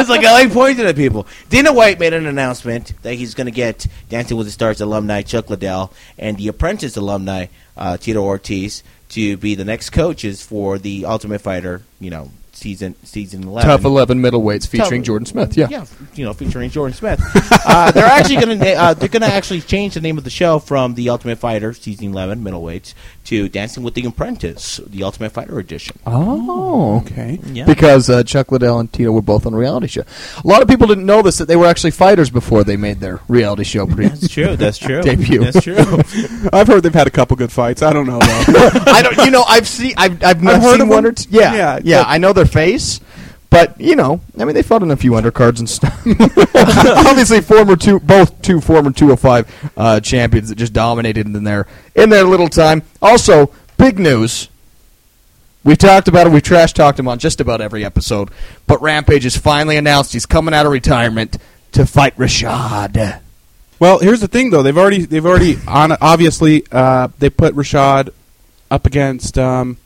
It's 0.00 0.10
like 0.10 0.24
I 0.24 0.32
like 0.32 0.52
pointing 0.52 0.86
at 0.86 0.96
people. 0.96 1.26
Dana 1.48 1.72
White 1.72 1.98
made 1.98 2.12
an 2.12 2.26
announcement 2.26 2.92
that 3.02 3.14
he's 3.14 3.34
going 3.34 3.46
to 3.46 3.52
get 3.52 3.86
Dancing 4.08 4.36
with 4.36 4.46
the 4.46 4.52
Stars 4.52 4.80
alumni 4.80 5.22
Chuck 5.22 5.50
Liddell 5.50 5.92
and 6.18 6.36
The 6.36 6.48
Apprentice 6.48 6.96
alumni 6.96 7.46
uh, 7.76 7.96
Tito 7.96 8.22
Ortiz 8.22 8.82
to 9.10 9.36
be 9.36 9.54
the 9.54 9.64
next 9.64 9.90
coaches 9.90 10.42
for 10.42 10.78
the 10.78 11.04
Ultimate 11.04 11.40
Fighter, 11.40 11.82
you 11.98 12.10
know, 12.10 12.30
season 12.60 12.94
season 13.04 13.44
eleven. 13.44 13.68
TUF 13.70 13.84
11 13.84 14.20
middleweights 14.20 14.68
featuring 14.68 15.00
TUF- 15.02 15.06
Jordan 15.06 15.26
Smith. 15.26 15.56
Yeah. 15.56 15.68
yeah, 15.70 15.86
you 16.14 16.24
know, 16.24 16.32
featuring 16.34 16.70
Jordan 16.70 16.94
Smith. 16.96 17.20
uh, 17.66 17.90
they're 17.92 18.04
actually 18.04 18.36
going 18.36 18.58
to 18.58 18.74
uh, 18.74 18.94
they're 18.94 19.08
going 19.08 19.22
to 19.22 19.32
actually 19.32 19.60
change 19.62 19.94
the 19.94 20.00
name 20.00 20.18
of 20.18 20.24
the 20.24 20.30
show 20.30 20.58
from 20.58 20.94
the 20.94 21.08
Ultimate 21.08 21.38
Fighter 21.38 21.72
season 21.72 22.06
eleven 22.08 22.42
middleweights 22.44 22.94
to 23.24 23.48
Dancing 23.48 23.82
with 23.82 23.94
the 23.94 24.04
Apprentice, 24.06 24.78
the 24.86 25.02
Ultimate 25.02 25.32
Fighter 25.32 25.58
edition. 25.58 25.96
Oh, 26.06 26.98
Okay. 27.00 27.38
Yeah. 27.46 27.64
Because 27.64 28.10
uh, 28.10 28.22
Chuck 28.22 28.52
Liddell 28.52 28.78
and 28.78 28.92
Tito 28.92 29.10
were 29.12 29.22
both 29.22 29.46
on 29.46 29.54
a 29.54 29.56
reality 29.56 29.86
show. 29.86 30.02
A 30.44 30.46
lot 30.46 30.62
of 30.62 30.68
people 30.68 30.86
didn't 30.86 31.06
know 31.06 31.22
this 31.22 31.38
that 31.38 31.46
they 31.48 31.56
were 31.56 31.66
actually 31.66 31.90
fighters 31.92 32.30
before 32.30 32.64
they 32.64 32.76
made 32.76 33.00
their 33.00 33.20
reality 33.28 33.64
show. 33.64 33.86
Pre- 33.86 34.08
That's 34.08 34.28
true. 34.28 34.56
That's 34.56 34.78
true. 34.78 35.02
Debut. 35.10 35.40
That's 35.44 35.62
true. 35.64 35.76
I've 36.52 36.66
heard 36.66 36.82
they've 36.82 36.92
had 36.94 37.06
a 37.06 37.10
couple 37.10 37.36
good 37.36 37.52
fights. 37.52 37.82
I 37.82 37.92
don't 37.92 38.06
know 38.06 38.18
though. 38.18 38.70
I 38.86 39.02
don't. 39.02 39.24
You 39.24 39.30
know, 39.30 39.42
I've 39.44 39.66
seen. 39.68 39.94
I've. 39.96 40.22
I've, 40.22 40.46
I've 40.46 40.62
heard 40.62 40.72
seen 40.72 40.80
of 40.82 40.88
one 40.88 41.06
or 41.06 41.12
two. 41.12 41.28
Yeah, 41.30 41.54
Yeah, 41.54 41.80
yeah. 41.82 42.04
I 42.06 42.18
know 42.18 42.32
their 42.32 42.46
face, 42.50 43.00
but 43.50 43.80
you 43.80 43.96
know, 43.96 44.20
I 44.38 44.44
mean, 44.44 44.54
they 44.54 44.62
fought 44.62 44.82
in 44.82 44.90
a 44.90 44.96
few 44.96 45.12
undercards 45.12 45.58
and 45.58 45.68
stuff. 45.68 46.06
Obviously, 47.06 47.40
former 47.40 47.76
two, 47.76 47.98
both 48.00 48.40
two 48.42 48.60
former 48.60 48.92
205 48.92 49.72
uh, 49.76 50.00
champions 50.00 50.48
that 50.48 50.54
just 50.56 50.72
dominated 50.72 51.26
in 51.26 51.44
their 51.44 51.66
in 51.94 52.10
their 52.10 52.24
little 52.24 52.48
time. 52.48 52.82
Also, 53.02 53.52
big 53.76 53.98
news. 53.98 54.48
We've 55.62 55.76
talked 55.76 56.08
about 56.08 56.26
it. 56.26 56.32
We've 56.32 56.42
trash 56.42 56.72
talked 56.72 56.98
him 56.98 57.06
on 57.06 57.18
just 57.18 57.40
about 57.40 57.60
every 57.60 57.84
episode. 57.84 58.30
But 58.66 58.80
Rampage 58.80 59.24
has 59.24 59.36
finally 59.36 59.76
announced 59.76 60.14
he's 60.14 60.24
coming 60.24 60.54
out 60.54 60.64
of 60.64 60.72
retirement 60.72 61.36
to 61.72 61.84
fight 61.84 62.16
Rashad. 62.16 63.20
Well, 63.78 63.98
here's 63.98 64.20
the 64.20 64.28
thing, 64.28 64.50
though. 64.50 64.62
They've 64.62 64.76
already 64.76 65.06
they've 65.06 65.24
already 65.24 65.58
on 65.66 65.92
obviously 66.00 66.64
uh, 66.70 67.08
they 67.18 67.30
put 67.30 67.54
Rashad 67.54 68.10
up 68.70 68.86
against 68.86 69.38
um, 69.38 69.76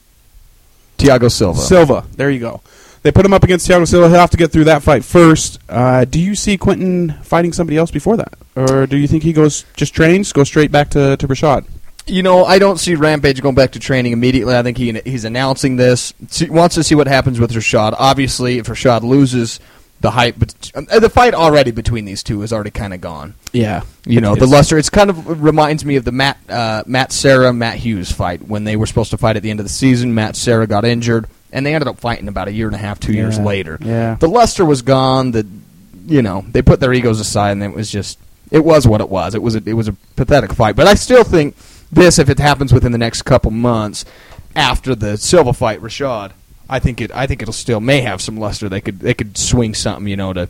Tiago 0.96 1.28
Silva. 1.28 1.60
Silva. 1.60 2.04
There 2.16 2.30
you 2.30 2.40
go. 2.40 2.60
They 3.02 3.12
put 3.12 3.26
him 3.26 3.34
up 3.34 3.44
against 3.44 3.66
Tiago 3.66 3.84
Silva. 3.84 4.08
He'll 4.08 4.18
have 4.18 4.30
to 4.30 4.36
get 4.38 4.50
through 4.50 4.64
that 4.64 4.82
fight 4.82 5.04
first. 5.04 5.60
Uh, 5.68 6.06
do 6.06 6.18
you 6.18 6.34
see 6.34 6.56
Quinton 6.56 7.12
fighting 7.22 7.52
somebody 7.52 7.76
else 7.76 7.90
before 7.90 8.16
that, 8.16 8.32
or 8.56 8.86
do 8.86 8.96
you 8.96 9.06
think 9.06 9.22
he 9.22 9.32
goes 9.32 9.64
just 9.76 9.94
trains, 9.94 10.32
go 10.32 10.42
straight 10.44 10.72
back 10.72 10.90
to 10.90 11.16
to 11.18 11.28
Rashad? 11.28 11.66
You 12.06 12.22
know, 12.22 12.44
I 12.44 12.58
don't 12.58 12.78
see 12.78 12.94
Rampage 12.94 13.40
going 13.40 13.54
back 13.54 13.72
to 13.72 13.78
training 13.78 14.12
immediately. 14.12 14.54
I 14.56 14.62
think 14.62 14.76
he 14.78 14.92
he's 15.04 15.24
announcing 15.24 15.76
this. 15.76 16.12
See, 16.28 16.48
wants 16.50 16.74
to 16.74 16.84
see 16.84 16.94
what 16.94 17.06
happens 17.06 17.40
with 17.40 17.52
Rashad. 17.52 17.94
Obviously, 17.98 18.58
if 18.58 18.66
Rashad 18.66 19.02
loses, 19.02 19.60
the 20.04 20.10
hype, 20.10 20.38
bet- 20.38 20.70
uh, 20.74 20.98
the 21.00 21.08
fight 21.08 21.32
already 21.32 21.70
between 21.70 22.04
these 22.04 22.22
two 22.22 22.42
is 22.42 22.52
already 22.52 22.70
kind 22.70 22.92
of 22.92 23.00
gone. 23.00 23.32
Yeah, 23.52 23.84
You 24.04 24.20
know, 24.20 24.34
the 24.34 24.46
luster. 24.46 24.76
It's 24.76 24.90
kind 24.90 25.08
of 25.08 25.42
reminds 25.42 25.82
me 25.82 25.96
of 25.96 26.04
the 26.04 26.12
Matt 26.12 26.36
uh, 26.46 26.82
Matt 26.86 27.10
Serra 27.10 27.54
Matt 27.54 27.76
Hughes 27.78 28.12
fight 28.12 28.42
when 28.46 28.64
they 28.64 28.76
were 28.76 28.84
supposed 28.84 29.10
to 29.12 29.16
fight 29.16 29.36
at 29.38 29.42
the 29.42 29.48
end 29.50 29.60
of 29.60 29.64
the 29.64 29.70
season. 29.72 30.14
Matt 30.14 30.36
Serra 30.36 30.66
got 30.66 30.84
injured, 30.84 31.26
and 31.52 31.64
they 31.64 31.74
ended 31.74 31.88
up 31.88 31.98
fighting 32.00 32.28
about 32.28 32.48
a 32.48 32.52
year 32.52 32.66
and 32.66 32.76
a 32.76 32.78
half, 32.78 33.00
two 33.00 33.14
years 33.14 33.38
later. 33.38 33.78
Yeah. 33.80 34.16
the 34.16 34.28
luster 34.28 34.62
was 34.66 34.82
gone. 34.82 35.30
The 35.30 35.46
you 36.06 36.20
know 36.20 36.44
they 36.50 36.60
put 36.60 36.80
their 36.80 36.92
egos 36.92 37.18
aside, 37.18 37.52
and 37.52 37.62
it 37.62 37.72
was 37.72 37.90
just 37.90 38.18
it 38.50 38.62
was 38.62 38.86
what 38.86 39.00
it 39.00 39.08
was. 39.08 39.34
It 39.34 39.40
was 39.42 39.56
a, 39.56 39.62
it 39.64 39.72
was 39.72 39.88
a 39.88 39.94
pathetic 40.16 40.52
fight, 40.52 40.76
but 40.76 40.86
I 40.86 40.96
still 40.96 41.24
think 41.24 41.56
this, 41.90 42.18
if 42.18 42.28
it 42.28 42.38
happens 42.38 42.74
within 42.74 42.92
the 42.92 42.98
next 42.98 43.22
couple 43.22 43.50
months 43.52 44.04
after 44.54 44.94
the 44.94 45.16
Silva 45.16 45.54
fight, 45.54 45.80
Rashad, 45.80 46.32
I 46.68 46.78
think 46.78 47.00
it 47.00 47.10
I 47.14 47.26
think 47.26 47.42
it'll 47.42 47.52
still 47.52 47.80
may 47.80 48.00
have 48.00 48.20
some 48.20 48.36
luster. 48.38 48.68
They 48.68 48.80
could 48.80 49.00
they 49.00 49.14
could 49.14 49.36
swing 49.36 49.74
something, 49.74 50.06
you 50.08 50.16
know, 50.16 50.32
to 50.32 50.48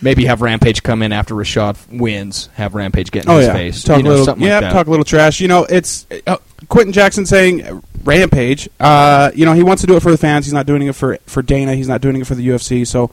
maybe 0.00 0.26
have 0.26 0.42
Rampage 0.42 0.82
come 0.82 1.02
in 1.02 1.12
after 1.12 1.34
Rashad 1.34 1.76
wins, 1.98 2.48
have 2.54 2.74
Rampage 2.74 3.10
get 3.10 3.24
in 3.24 3.30
Oh 3.30 3.38
his 3.38 3.46
yeah, 3.46 3.52
face, 3.52 3.82
talk 3.82 3.98
you 3.98 4.02
know, 4.04 4.10
a 4.10 4.12
little, 4.12 4.24
something 4.26 4.46
yeah, 4.46 4.54
like 4.54 4.60
that. 4.62 4.72
talk 4.72 4.86
a 4.86 4.90
little 4.90 5.04
trash. 5.04 5.40
You 5.40 5.48
know, 5.48 5.64
it's 5.64 6.06
uh, 6.26 6.36
Quinton 6.68 6.92
Jackson 6.92 7.26
saying 7.26 7.82
Rampage. 8.04 8.68
Uh, 8.78 9.30
you 9.34 9.44
know, 9.44 9.54
he 9.54 9.62
wants 9.62 9.80
to 9.82 9.86
do 9.86 9.96
it 9.96 10.02
for 10.02 10.10
the 10.10 10.18
fans. 10.18 10.46
He's 10.46 10.52
not 10.52 10.66
doing 10.66 10.82
it 10.82 10.94
for 10.94 11.16
for 11.26 11.42
Dana. 11.42 11.74
He's 11.74 11.88
not 11.88 12.00
doing 12.00 12.16
it 12.20 12.26
for 12.26 12.34
the 12.34 12.46
UFC. 12.46 12.86
So 12.86 13.10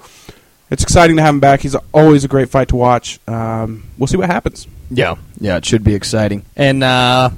it's 0.69 0.83
exciting 0.83 1.15
to 1.17 1.21
have 1.21 1.33
him 1.33 1.39
back. 1.39 1.61
He's 1.61 1.75
always 1.93 2.23
a 2.23 2.27
great 2.27 2.49
fight 2.49 2.69
to 2.69 2.75
watch. 2.75 3.19
Um, 3.27 3.85
we'll 3.97 4.07
see 4.07 4.17
what 4.17 4.29
happens. 4.29 4.67
Yeah, 4.91 5.15
yeah, 5.39 5.57
it 5.57 5.65
should 5.65 5.83
be 5.83 5.95
exciting. 5.95 6.45
And 6.55 6.83
uh, 6.83 7.29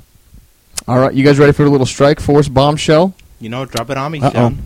all 0.88 1.00
right, 1.00 1.14
you 1.14 1.24
guys 1.24 1.40
ready 1.40 1.54
for 1.54 1.64
a 1.64 1.70
little 1.70 1.86
Strikeforce 1.86 2.54
bombshell? 2.54 3.14
You 3.40 3.50
know, 3.50 3.66
drop 3.66 3.90
it 3.90 3.98
on 3.98 4.12
me, 4.12 4.22
Uh-oh. 4.22 4.32
Sean. 4.32 4.58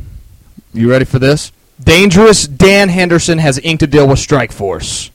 You 0.73 0.89
ready 0.89 1.05
for 1.05 1.19
this? 1.19 1.51
Dangerous 1.83 2.47
Dan 2.47 2.89
Henderson 2.89 3.37
has 3.39 3.57
inked 3.59 3.83
a 3.83 3.87
deal 3.87 4.07
with 4.07 4.19
Strikeforce. 4.19 5.09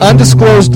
Undisclosed. 0.00 0.74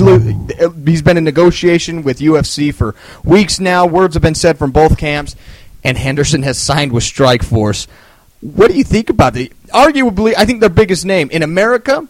He's 0.87 1.01
been 1.01 1.17
in 1.17 1.23
negotiation 1.23 2.03
with 2.03 2.19
UFC 2.19 2.73
for 2.73 2.95
weeks 3.23 3.59
now. 3.59 3.85
Words 3.85 4.13
have 4.15 4.21
been 4.21 4.35
said 4.35 4.57
from 4.57 4.71
both 4.71 4.97
camps, 4.97 5.35
and 5.83 5.97
Henderson 5.97 6.43
has 6.43 6.59
signed 6.59 6.91
with 6.91 7.03
Strikeforce. 7.03 7.87
What 8.41 8.69
do 8.69 8.77
you 8.77 8.83
think 8.83 9.09
about 9.09 9.33
the 9.33 9.51
arguably? 9.69 10.33
I 10.37 10.45
think 10.45 10.59
their 10.59 10.69
biggest 10.69 11.05
name 11.05 11.29
in 11.31 11.41
America. 11.41 12.07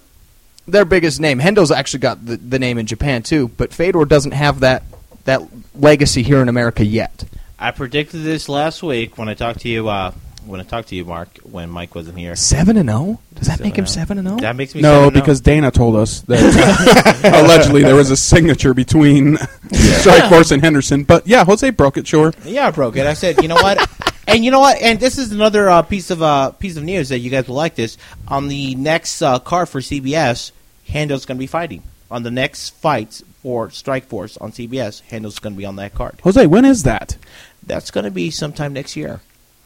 Their 0.67 0.83
biggest 0.83 1.19
name. 1.21 1.39
Hendo's 1.39 1.71
actually 1.71 1.99
got 1.99 2.25
the, 2.25 2.37
the 2.37 2.59
name 2.59 2.77
in 2.77 2.85
Japan 2.85 3.23
too, 3.23 3.49
but 3.49 3.71
Fedor 3.71 4.05
doesn't 4.05 4.31
have 4.31 4.59
that 4.61 4.83
that 5.25 5.41
legacy 5.75 6.21
here 6.23 6.41
in 6.41 6.49
America 6.49 6.83
yet. 6.83 7.23
I 7.57 7.71
predicted 7.71 8.23
this 8.23 8.49
last 8.49 8.83
week 8.83 9.17
when 9.17 9.29
I 9.29 9.33
talked 9.33 9.61
to 9.61 9.69
you. 9.69 9.87
Uh, 9.87 10.11
when 10.45 10.59
I 10.59 10.63
talked 10.63 10.89
to 10.89 10.95
you, 10.95 11.05
Mark, 11.05 11.37
when 11.39 11.69
Mike 11.69 11.95
wasn't 11.95 12.17
here. 12.19 12.35
Seven 12.35 12.77
and 12.77 12.89
zero. 12.89 13.19
Does 13.33 13.47
that 13.47 13.59
make 13.59 13.75
him 13.77 13.87
Seven 13.87 14.17
seven 14.17 14.17
and 14.19 14.27
oh? 14.27 14.31
zero? 14.31 14.41
That 14.41 14.55
makes 14.55 14.75
me 14.75 14.81
No, 14.81 15.09
7-0. 15.09 15.13
because 15.13 15.41
Dana 15.41 15.71
told 15.71 15.95
us 15.95 16.21
that 16.21 17.23
uh, 17.23 17.43
allegedly 17.43 17.81
there 17.81 17.95
was 17.95 18.11
a 18.11 18.17
signature 18.17 18.73
between 18.73 19.37
Strike 19.71 20.25
Force 20.29 20.51
and 20.51 20.61
Henderson. 20.61 21.03
But 21.03 21.25
yeah, 21.25 21.43
Jose 21.45 21.67
broke 21.71 21.97
it. 21.97 22.05
Sure. 22.05 22.33
Yeah, 22.43 22.67
I 22.67 22.71
broke 22.71 22.95
it. 22.97 23.07
I 23.07 23.13
said, 23.13 23.41
you 23.41 23.47
know 23.47 23.55
what? 23.55 23.89
and 24.27 24.45
you 24.45 24.51
know 24.51 24.59
what? 24.59 24.79
And 24.81 24.99
this 24.99 25.17
is 25.17 25.31
another 25.31 25.69
uh, 25.69 25.81
piece 25.81 26.11
of 26.11 26.21
uh, 26.21 26.51
piece 26.51 26.77
of 26.77 26.83
news 26.83 27.09
that 27.09 27.19
you 27.19 27.31
guys 27.31 27.47
will 27.47 27.55
like. 27.55 27.75
This 27.75 27.97
on 28.27 28.47
the 28.47 28.75
next 28.75 29.21
uh, 29.21 29.39
card 29.39 29.69
for 29.69 29.79
CBS, 29.81 30.51
Hando's 30.89 31.25
going 31.25 31.37
to 31.37 31.39
be 31.39 31.47
fighting 31.47 31.81
on 32.11 32.21
the 32.21 32.31
next 32.31 32.69
fights 32.71 33.23
for 33.45 33.67
Strikeforce 33.67 34.41
on 34.41 34.51
CBS. 34.51 35.01
Hando's 35.01 35.37
going 35.37 35.53
to 35.53 35.57
be 35.57 35.67
on 35.67 35.75
that 35.75 35.93
card. 35.93 36.19
Jose, 36.23 36.47
when 36.47 36.65
is 36.65 36.81
that? 36.81 37.15
That's 37.61 37.91
going 37.91 38.05
to 38.05 38.09
be 38.09 38.31
sometime 38.31 38.73
next 38.73 38.95
year. 38.95 39.21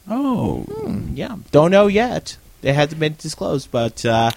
Oh, 0.10 0.65
Yeah, 1.13 1.38
don't 1.52 1.72
know 1.72 1.88
yet. 1.88 2.36
It 2.62 2.74
hasn't 2.76 3.00
been 3.00 3.15
disclosed, 3.18 3.72
but 3.72 4.04
uh, 4.06 4.32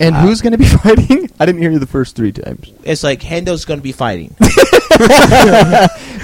And 0.00 0.16
Uh, 0.16 0.22
who's 0.22 0.40
going 0.42 0.50
to 0.50 0.58
be 0.58 0.64
fighting? 0.82 1.30
I 1.38 1.46
didn't 1.46 1.60
hear 1.62 1.70
you 1.70 1.78
the 1.78 1.86
first 1.86 2.16
three 2.16 2.32
times. 2.32 2.72
it's 2.82 3.04
like 3.04 3.22
Hando's 3.22 3.64
going 3.64 3.78
to 3.78 3.84
be 3.84 3.92
fighting. 3.92 4.34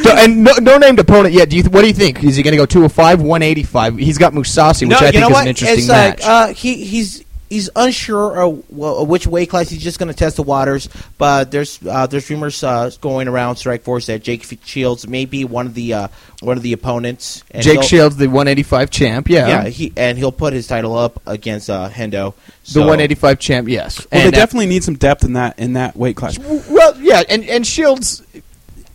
So, 0.03 0.11
and 0.11 0.43
no, 0.45 0.53
no 0.61 0.77
named 0.79 0.99
opponent 0.99 1.33
yet. 1.33 1.49
Do 1.49 1.57
you? 1.57 1.63
Th- 1.63 1.73
what 1.73 1.81
do 1.83 1.87
you 1.87 1.95
think? 1.95 2.23
Is 2.25 2.35
he 2.37 2.43
going 2.43 2.53
to 2.53 2.57
go 2.59 2.67
205, 2.67 3.21
185? 3.23 3.97
He's 3.97 4.19
got 4.19 4.33
Mousasi, 4.35 4.83
which 4.83 4.91
no, 4.91 4.97
I 5.07 5.13
think 5.13 5.25
is 5.25 5.31
what? 5.31 5.43
an 5.43 5.49
interesting 5.49 5.79
it's 5.79 5.89
match. 5.89 6.21
like 6.21 6.29
uh, 6.29 6.53
he 6.53 6.85
he's 6.85 7.24
he's 7.55 7.71
unsure 7.77 8.40
of 8.43 8.64
wh- 8.67 9.09
which 9.09 9.27
weight 9.27 9.49
class 9.49 9.69
he's 9.71 9.83
just 9.83 9.99
going 9.99 10.09
to 10.09 10.14
test 10.14 10.37
the 10.37 10.43
waters. 10.43 10.88
But 11.19 11.51
there's 11.53 11.79
uh, 11.87 12.07
there's 12.07 12.29
rumors 12.29 12.62
uh, 12.64 12.90
going 13.01 13.29
around 13.29 13.55
Strikeforce 13.57 14.07
that 14.07 14.23
Jake 14.23 14.45
Shields 14.64 15.07
may 15.07 15.25
be 15.25 15.45
one 15.45 15.67
of 15.67 15.75
the 15.75 15.95
uh, 15.95 16.09
one 16.40 16.57
of 16.57 16.62
the 16.62 16.73
opponents. 16.73 17.45
And 17.51 17.62
Jake 17.62 17.83
Shields, 17.83 18.17
the 18.17 18.27
185 18.27 18.90
champ. 18.90 19.29
Yeah, 19.29 19.49
Yeah, 19.49 19.69
he 19.69 19.93
and 19.97 20.19
he'll 20.19 20.33
put 20.33 20.53
his 20.53 20.67
title 20.67 20.97
up 20.99 21.23
against 21.27 21.71
uh, 21.71 21.88
Hendo. 21.88 22.35
the 22.73 22.81
185 22.81 23.38
champ. 23.38 23.69
Yes, 23.69 23.99
well, 23.99 24.07
and 24.12 24.33
they 24.33 24.37
definitely 24.37 24.67
need 24.67 24.83
some 24.85 24.97
depth 24.97 25.23
in 25.25 25.35
that 25.35 25.59
in 25.59 25.75
that 25.75 25.97
weight 25.97 26.17
class. 26.17 26.38
Well, 26.38 26.97
yeah, 27.01 27.23
and 27.29 27.45
and 27.45 27.67
Shields, 27.67 28.23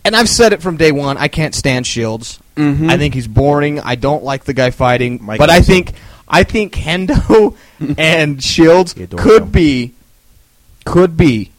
and 0.04 0.14
I've 0.14 0.28
said 0.28 0.52
it 0.52 0.62
from 0.62 0.76
day 0.76 0.92
one. 0.92 1.16
I 1.16 1.28
can't 1.28 1.54
stand 1.54 1.86
Shields. 1.86 2.38
Mhm. 2.56 2.90
I 2.90 2.98
think 2.98 3.14
he's 3.14 3.28
boring. 3.28 3.80
I 3.80 3.94
don't 3.94 4.22
like 4.22 4.44
the 4.44 4.52
guy 4.52 4.70
fighting. 4.70 5.18
Mike 5.22 5.38
but 5.38 5.48
I 5.48 5.58
Tyson. 5.60 5.74
think 5.74 5.92
I 6.30 6.44
think 6.44 6.74
Hendo 6.74 7.56
and 7.98 8.42
Shields 8.42 8.94
could 8.94 9.50
be 9.52 9.94
could 10.84 11.16
be 11.16 11.50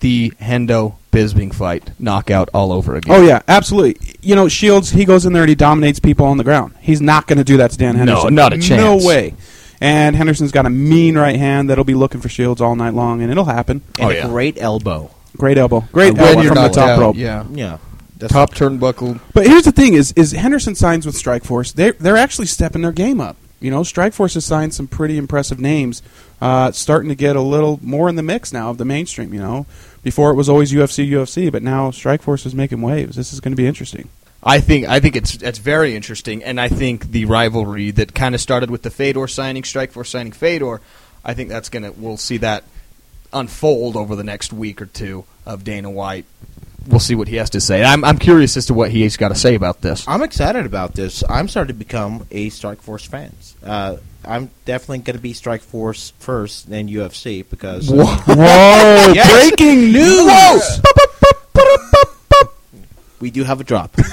the 0.00 0.30
Hendo 0.40 0.94
Bisping 1.10 1.52
fight 1.54 1.90
knockout 1.98 2.50
all 2.54 2.70
over 2.72 2.94
again. 2.94 3.14
Oh 3.16 3.22
yeah, 3.22 3.42
absolutely. 3.48 3.96
You 4.20 4.36
know, 4.36 4.46
Shields 4.48 4.90
he 4.90 5.04
goes 5.04 5.24
in 5.26 5.32
there 5.32 5.42
and 5.42 5.48
he 5.48 5.54
dominates 5.54 5.98
people 6.00 6.26
on 6.26 6.36
the 6.36 6.44
ground. 6.44 6.74
He's 6.80 7.00
not 7.00 7.26
going 7.26 7.38
to 7.38 7.44
do 7.44 7.56
that 7.56 7.70
to 7.72 7.78
Dan 7.78 7.96
Henderson. 7.96 8.34
No, 8.34 8.42
not 8.42 8.52
a 8.52 8.58
chance. 8.58 8.80
No 9.02 9.06
way. 9.06 9.34
And 9.80 10.14
Henderson's 10.16 10.52
got 10.52 10.66
a 10.66 10.70
mean 10.70 11.16
right 11.16 11.36
hand 11.36 11.70
that'll 11.70 11.84
be 11.84 11.94
looking 11.94 12.20
for 12.20 12.28
Shields 12.28 12.60
all 12.60 12.74
night 12.76 12.94
long, 12.94 13.22
and 13.22 13.30
it'll 13.30 13.44
happen. 13.44 13.80
Oh, 13.98 14.02
and 14.02 14.04
Oh, 14.04 14.10
a 14.10 14.14
yeah. 14.14 14.26
great 14.28 14.60
elbow. 14.60 15.10
Great 15.36 15.56
elbow, 15.56 15.84
great 15.92 16.18
elbow 16.18 16.40
you're 16.42 16.52
from 16.52 16.62
the 16.64 16.68
top 16.68 16.88
out, 16.90 16.98
rope. 16.98 17.16
Yeah, 17.16 17.44
Yeah, 17.52 17.78
that's 18.16 18.32
top 18.32 18.54
turnbuckle. 18.54 19.20
But 19.32 19.46
here's 19.46 19.64
the 19.64 19.72
thing: 19.72 19.94
is 19.94 20.12
is 20.12 20.32
Henderson 20.32 20.74
signs 20.74 21.06
with 21.06 21.14
Strikeforce? 21.14 21.74
They 21.74 21.92
they're 21.92 22.16
actually 22.16 22.46
stepping 22.46 22.82
their 22.82 22.92
game 22.92 23.20
up. 23.20 23.36
You 23.60 23.70
know, 23.70 23.80
Strikeforce 23.80 24.34
has 24.34 24.44
signed 24.44 24.74
some 24.74 24.86
pretty 24.86 25.18
impressive 25.18 25.58
names, 25.58 26.02
uh, 26.40 26.70
starting 26.72 27.08
to 27.08 27.14
get 27.14 27.34
a 27.34 27.40
little 27.40 27.80
more 27.82 28.08
in 28.08 28.14
the 28.14 28.22
mix 28.22 28.52
now 28.52 28.70
of 28.70 28.78
the 28.78 28.84
mainstream. 28.84 29.34
You 29.34 29.40
know, 29.40 29.66
before 30.02 30.30
it 30.30 30.34
was 30.34 30.48
always 30.48 30.72
UFC, 30.72 31.08
UFC, 31.10 31.50
but 31.50 31.62
now 31.62 31.90
Strikeforce 31.90 32.46
is 32.46 32.54
making 32.54 32.82
waves. 32.82 33.16
This 33.16 33.32
is 33.32 33.40
going 33.40 33.52
to 33.52 33.56
be 33.56 33.66
interesting. 33.66 34.08
I 34.42 34.60
think 34.60 34.86
I 34.86 35.00
think 35.00 35.16
it's 35.16 35.34
it's 35.42 35.58
very 35.58 35.96
interesting, 35.96 36.44
and 36.44 36.60
I 36.60 36.68
think 36.68 37.10
the 37.10 37.24
rivalry 37.24 37.90
that 37.92 38.14
kind 38.14 38.34
of 38.34 38.40
started 38.40 38.70
with 38.70 38.82
the 38.82 38.90
Fedor 38.90 39.26
signing, 39.26 39.64
Strikeforce 39.64 40.06
signing 40.06 40.32
Fedor, 40.32 40.80
I 41.24 41.34
think 41.34 41.48
that's 41.48 41.68
gonna 41.68 41.90
we'll 41.92 42.16
see 42.16 42.36
that 42.38 42.62
unfold 43.32 43.96
over 43.96 44.14
the 44.14 44.24
next 44.24 44.52
week 44.52 44.80
or 44.80 44.86
two 44.86 45.24
of 45.44 45.64
Dana 45.64 45.90
White 45.90 46.24
we'll 46.88 47.00
see 47.00 47.14
what 47.14 47.28
he 47.28 47.36
has 47.36 47.50
to 47.50 47.60
say. 47.60 47.84
I'm 47.84 48.04
I'm 48.04 48.18
curious 48.18 48.56
as 48.56 48.66
to 48.66 48.74
what 48.74 48.90
he's 48.90 49.16
got 49.16 49.28
to 49.28 49.34
say 49.34 49.54
about 49.54 49.80
this. 49.82 50.06
I'm 50.08 50.22
excited 50.22 50.66
about 50.66 50.94
this. 50.94 51.22
I'm 51.28 51.48
starting 51.48 51.74
to 51.74 51.78
become 51.78 52.26
a 52.30 52.48
Strikeforce 52.50 53.06
fan. 53.06 53.32
Uh, 53.62 53.96
I'm 54.24 54.50
definitely 54.64 54.98
going 54.98 55.16
to 55.16 55.22
be 55.22 55.32
Strikeforce 55.32 56.12
first, 56.18 56.68
then 56.68 56.88
UFC 56.88 57.48
because 57.48 57.90
Whoa! 57.90 58.04
Yes. 59.14 59.50
Breaking 59.50 59.92
news! 59.92 60.80
We 63.20 63.32
do 63.32 63.42
have 63.42 63.60
a 63.60 63.64
drop. 63.64 63.96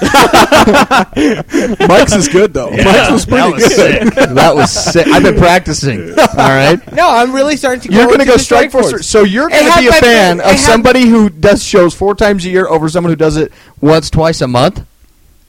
Mike's 1.86 2.16
is 2.16 2.28
good 2.28 2.54
though. 2.54 2.72
Mike's 2.72 3.12
was 3.12 3.26
pretty 3.26 3.42
that 3.42 3.54
was 3.54 3.68
good. 3.68 4.14
sick. 4.14 4.14
that 4.16 4.56
was 4.56 4.72
sick. 4.72 5.08
I've 5.08 5.22
been 5.22 5.38
practicing. 5.38 6.10
All 6.20 6.36
right. 6.36 6.80
no, 6.92 7.08
I'm 7.08 7.32
really 7.32 7.56
starting 7.56 7.82
to. 7.82 7.94
You're 7.94 8.08
going 8.08 8.16
going 8.18 8.20
to 8.20 8.26
go 8.26 8.38
the 8.38 8.68
Strikeforce. 8.68 9.04
So 9.04 9.24
you're 9.24 9.50
going 9.50 9.72
to 9.72 9.80
be 9.80 9.88
a 9.88 9.92
fan 9.94 10.40
it 10.40 10.46
of 10.46 10.60
somebody 10.60 11.08
who 11.08 11.30
does 11.30 11.64
shows 11.64 11.94
four 11.94 12.16
times 12.16 12.46
a 12.46 12.50
year 12.50 12.68
over 12.68 12.90
someone 12.90 13.12
who 13.12 13.18
does 13.18 13.38
it 13.38 13.52
once, 13.82 14.10
twice 14.10 14.42
a 14.42 14.48
month, 14.48 14.86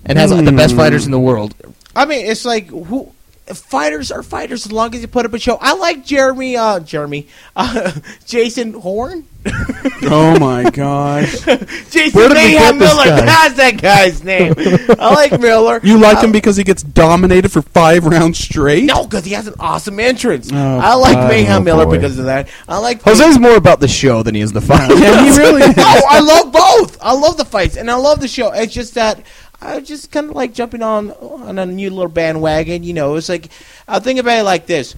and 0.05 0.19
has 0.19 0.31
the 0.31 0.53
best 0.53 0.77
fighters 0.77 1.07
in 1.07 1.13
the 1.13 1.21
world. 1.21 1.55
I 1.95 2.05
mean, 2.05 2.27
it's 2.27 2.45
like 2.45 2.67
who 2.69 3.13
fighters 3.55 4.11
are 4.11 4.23
fighters 4.23 4.67
as 4.67 4.73
long 4.73 4.95
as 4.95 5.01
you 5.03 5.09
put 5.09 5.25
up 5.27 5.33
a 5.35 5.39
show. 5.39 5.57
I 5.61 5.75
like 5.75 6.05
Jeremy, 6.05 6.57
uh, 6.57 6.81
Jeremy, 6.81 7.29
uh, 7.55 7.93
Jason 8.27 8.73
Horn, 8.75 9.27
Oh 10.03 10.37
my 10.41 10.69
gosh! 10.71 11.41
Jason 11.91 12.13
Where 12.21 12.29
Mayhem 12.31 12.79
Miller. 12.79 13.05
guy? 13.05 13.25
That's 13.27 13.55
that 13.55 13.81
guy's 13.81 14.25
name. 14.25 14.55
I 14.99 15.15
like 15.15 15.41
Miller. 15.41 15.81
You 15.85 15.99
like 15.99 16.19
I- 16.19 16.25
him 16.25 16.33
because 16.33 16.57
he 16.57 16.65
gets 16.65 16.83
dominated 16.83 17.53
for 17.53 17.63
five 17.63 18.05
rounds 18.05 18.39
straight? 18.39 18.85
No, 18.85 19.05
because 19.05 19.25
he 19.25 19.35
has 19.35 19.47
an 19.47 19.55
awesome 19.61 20.01
entrance. 20.01 20.51
Oh, 20.53 20.57
I 20.79 20.95
like 20.95 21.15
God. 21.15 21.29
Mayhem 21.29 21.63
Oh, 21.63 21.65
Miller 21.65 21.85
boy. 21.87 21.93
because 21.93 22.19
of 22.19 22.25
that. 22.27 22.49
I 22.69 22.79
like 22.79 23.03
Jose's 23.03 23.39
more 23.39 23.55
about 23.57 23.79
the 23.81 23.89
show 23.89 24.23
than 24.25 24.35
he 24.35 24.41
is 24.41 24.53
the 24.53 24.61
fight. 24.61 24.91
Yeah, 24.91 25.25
he 25.25 25.39
really 25.39 25.63
is. 25.63 25.77
no, 25.77 25.85
I 26.09 26.21
love 26.21 26.53
both. 26.53 26.99
I 27.01 27.13
love 27.13 27.37
the 27.37 27.45
fights 27.45 27.77
and 27.77 27.89
I 27.91 27.95
love 27.95 28.21
the 28.21 28.29
show. 28.29 28.51
It's 28.53 28.75
just 28.75 28.95
that 28.95 29.23
I 29.61 29.81
just 29.81 30.11
kind 30.13 30.31
of 30.31 30.37
like 30.37 30.55
jumping 30.55 30.83
on 30.83 31.11
on 31.13 31.59
a 31.59 31.67
new 31.67 31.91
little 31.91 32.11
bandwagon. 32.11 32.83
You 32.83 32.95
know, 32.95 33.17
it's 33.17 33.29
like 33.29 33.49
I 33.89 33.99
think 33.99 34.19
about 34.19 34.39
it 34.39 34.45
like 34.45 34.67
this: 34.67 34.95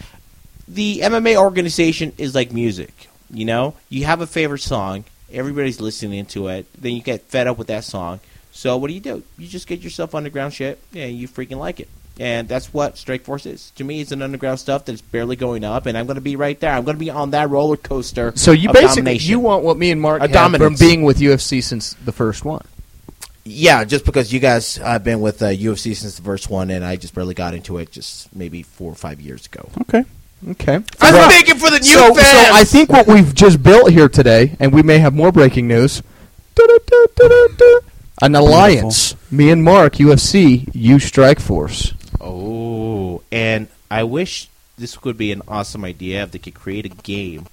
the 0.66 1.00
MMA 1.00 1.36
organization 1.36 2.12
is 2.18 2.34
like 2.34 2.52
music. 2.52 3.09
You 3.30 3.44
know, 3.44 3.74
you 3.88 4.04
have 4.04 4.20
a 4.20 4.26
favorite 4.26 4.61
song, 4.61 5.04
everybody's 5.32 5.80
listening 5.80 6.26
to 6.26 6.48
it, 6.48 6.66
then 6.80 6.94
you 6.94 7.02
get 7.02 7.22
fed 7.22 7.46
up 7.46 7.59
with 7.59 7.66
that 7.68 7.84
song. 7.84 8.20
So 8.52 8.76
what 8.76 8.88
do 8.88 8.94
you 8.94 9.00
do? 9.00 9.22
You 9.36 9.46
just 9.46 9.66
get 9.66 9.80
yourself 9.80 10.14
underground 10.14 10.54
shit, 10.54 10.80
and 10.94 11.12
you 11.12 11.28
freaking 11.28 11.59
like 11.59 11.80
it. 11.80 11.88
And 12.18 12.48
that's 12.48 12.74
what 12.74 12.96
Strikeforce 12.96 13.46
is. 13.46 13.70
To 13.76 13.84
me, 13.84 14.00
it's 14.00 14.11
an 14.11 14.22
underground 14.22 14.59
stuff 14.59 14.84
that's 14.84 15.00
barely 15.00 15.36
going 15.36 15.62
up, 15.62 15.86
and 15.86 15.96
I'm 15.96 16.06
going 16.06 16.16
to 16.16 16.20
be 16.20 16.34
right 16.34 16.59
there. 16.59 16.72
I'm 16.72 16.84
going 16.84 16.96
to 16.96 17.00
be 17.00 17.11
on 17.11 17.30
that 17.30 17.48
roller 17.50 17.76
coaster. 17.76 18.32
So 18.34 18.50
you 18.50 18.72
basically 18.72 19.02
domination. 19.02 19.30
you 19.30 19.38
want 19.38 19.62
what 19.62 19.76
me 19.76 19.92
and 19.92 20.00
Mark 20.00 20.22
A 20.22 20.28
had 20.28 20.56
from 20.56 20.74
being 20.74 21.04
with 21.04 21.18
UFC 21.18 21.62
since 21.62 21.94
the 22.04 22.11
first 22.11 22.44
one. 22.44 22.64
Yeah, 23.51 23.84
just 23.84 24.05
because 24.05 24.32
you 24.32 24.40
guys 24.40 24.76
have 24.76 25.05
been 25.05 25.20
with 25.20 25.40
uh, 25.42 25.46
UFC 25.46 25.96
since 25.96 26.16
the 26.16 26.22
first 26.22 26.51
one, 26.51 26.70
and 26.70 26.84
I 26.84 26.96
just 26.96 27.14
barely 27.14 27.34
got 27.34 27.55
into 27.55 27.78
it 27.78 27.90
just 27.90 28.34
maybe 28.34 28.62
four 28.62 28.92
or 28.92 28.94
five 28.94 29.20
years 29.20 29.46
ago. 29.46 29.68
Okay. 29.82 30.05
Okay. 30.51 30.74
I'm 31.01 31.14
Right. 31.14 31.32
speaking 31.32 31.59
for 31.59 31.70
the 31.70 31.78
new 31.80 31.84
so, 31.86 32.14
fans. 32.14 32.26
so 32.49 32.55
I 32.55 32.64
think 32.64 32.90
what 32.90 33.07
we've 33.07 33.34
just 33.34 33.62
built 33.62 33.90
here 33.90 34.09
today, 34.09 34.55
and 34.61 34.72
we 34.72 34.82
may 34.82 34.99
have 34.99 35.14
more 35.14 35.32
breaking 35.32 35.66
news. 35.66 36.03
An 38.20 38.34
alliance. 38.34 39.14
Me 39.30 39.51
and 39.51 39.62
Mark, 39.62 39.94
UFC, 39.94 40.68
you 40.74 40.96
Strikeforce. 40.96 41.94
Oh, 42.20 43.22
and 43.30 43.68
I 43.90 44.03
wish 44.05 44.49
this 44.76 44.96
could 44.96 45.16
be 45.16 45.30
an 45.32 45.42
awesome 45.49 45.84
idea 45.84 46.22
if 46.24 46.32
they 46.32 46.38
could 46.38 46.55
create 46.55 46.84
a 46.84 46.88
game 46.88 47.46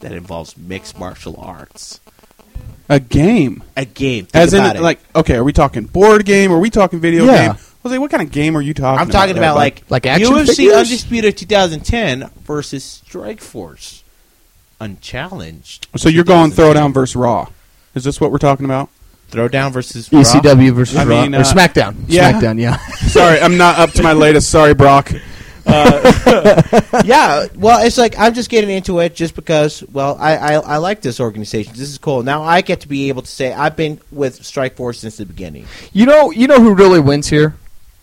that 0.00 0.12
involves 0.12 0.56
mixed 0.56 0.98
martial 0.98 1.36
arts. 1.38 2.00
A 2.90 3.00
game. 3.00 3.62
A 3.76 3.84
game, 3.86 4.26
think 4.26 4.34
As 4.34 4.52
in, 4.52 4.60
about 4.60 4.76
it. 4.76 4.82
like, 4.82 4.98
okay, 5.16 5.36
are 5.36 5.44
we 5.44 5.52
talking 5.54 5.84
board 5.84 6.26
game? 6.26 6.52
Are 6.52 6.58
we 6.58 6.68
talking 6.68 7.00
video 7.00 7.24
game? 7.24 7.52
I 7.52 7.56
was 7.82 7.92
like, 7.92 8.00
what 8.00 8.10
kind 8.10 8.22
of 8.22 8.30
game 8.30 8.54
are 8.56 8.60
you 8.60 8.74
talking 8.74 9.00
I'm 9.00 9.08
about? 9.08 9.18
talking 9.18 9.34
there, 9.36 9.44
about 9.44 9.54
bud? 9.54 9.60
like 9.60 9.82
Like 9.88 10.06
action 10.06 10.28
UFC 10.34 10.56
figures? 10.56 10.74
Undisputed 10.74 11.36
2010 11.38 12.28
versus 12.44 13.02
Strikeforce 13.08 14.02
Unchallenged. 14.80 15.86
So 15.96 16.08
you're 16.08 16.24
going 16.24 16.50
2010. 16.50 16.64
Throwdown 16.90 16.94
versus 16.94 17.16
Raw. 17.16 17.48
Is 17.94 18.04
this 18.04 18.20
what 18.20 18.32
we're 18.32 18.38
talking 18.38 18.64
about? 18.64 18.88
Throwdown 19.30 19.70
versus 19.72 20.12
Raw. 20.12 20.20
ECW 20.20 20.72
versus 20.74 20.96
I 20.96 21.04
Raw. 21.04 21.22
mean, 21.22 21.34
or 21.34 21.38
uh, 21.40 21.44
SmackDown. 21.44 21.94
yeah. 22.08 22.32
SmackDown, 22.32 22.60
yeah. 22.60 22.76
Sorry, 22.96 23.38
I'm 23.40 23.56
not 23.56 23.78
up 23.78 23.90
to 23.92 24.02
my 24.02 24.12
latest. 24.12 24.50
Sorry, 24.50 24.74
Brock. 24.74 25.12
Uh, 25.66 27.02
yeah, 27.04 27.46
well, 27.56 27.84
it's 27.84 27.98
like 27.98 28.18
I'm 28.18 28.34
just 28.34 28.50
getting 28.50 28.70
into 28.70 29.00
it 29.00 29.14
just 29.14 29.34
because. 29.34 29.82
Well, 29.92 30.16
I, 30.18 30.36
I 30.36 30.52
I 30.54 30.76
like 30.78 31.00
this 31.00 31.20
organization. 31.20 31.72
This 31.72 31.88
is 31.88 31.98
cool. 31.98 32.22
Now 32.22 32.42
I 32.42 32.60
get 32.60 32.80
to 32.80 32.88
be 32.88 33.08
able 33.08 33.22
to 33.22 33.28
say 33.30 33.52
I've 33.52 33.76
been 33.76 34.00
with 34.10 34.40
Strikeforce 34.40 34.96
since 34.96 35.16
the 35.16 35.26
beginning. 35.26 35.66
You 35.92 36.06
know, 36.06 36.30
you 36.30 36.46
know 36.46 36.60
who 36.60 36.74
really 36.74 37.00
wins 37.00 37.28
here? 37.28 37.54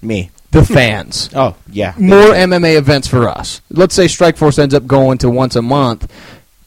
Me. 0.01 0.31
The 0.51 0.63
fans. 0.63 1.29
Oh 1.35 1.55
yeah. 1.69 1.93
More 1.97 2.31
MMA 2.31 2.77
events 2.77 3.07
for 3.07 3.27
us. 3.27 3.61
Let's 3.69 3.93
say 3.93 4.05
Strikeforce 4.05 4.59
ends 4.59 4.73
up 4.73 4.87
going 4.87 5.17
to 5.19 5.29
once 5.29 5.55
a 5.55 5.61
month. 5.61 6.11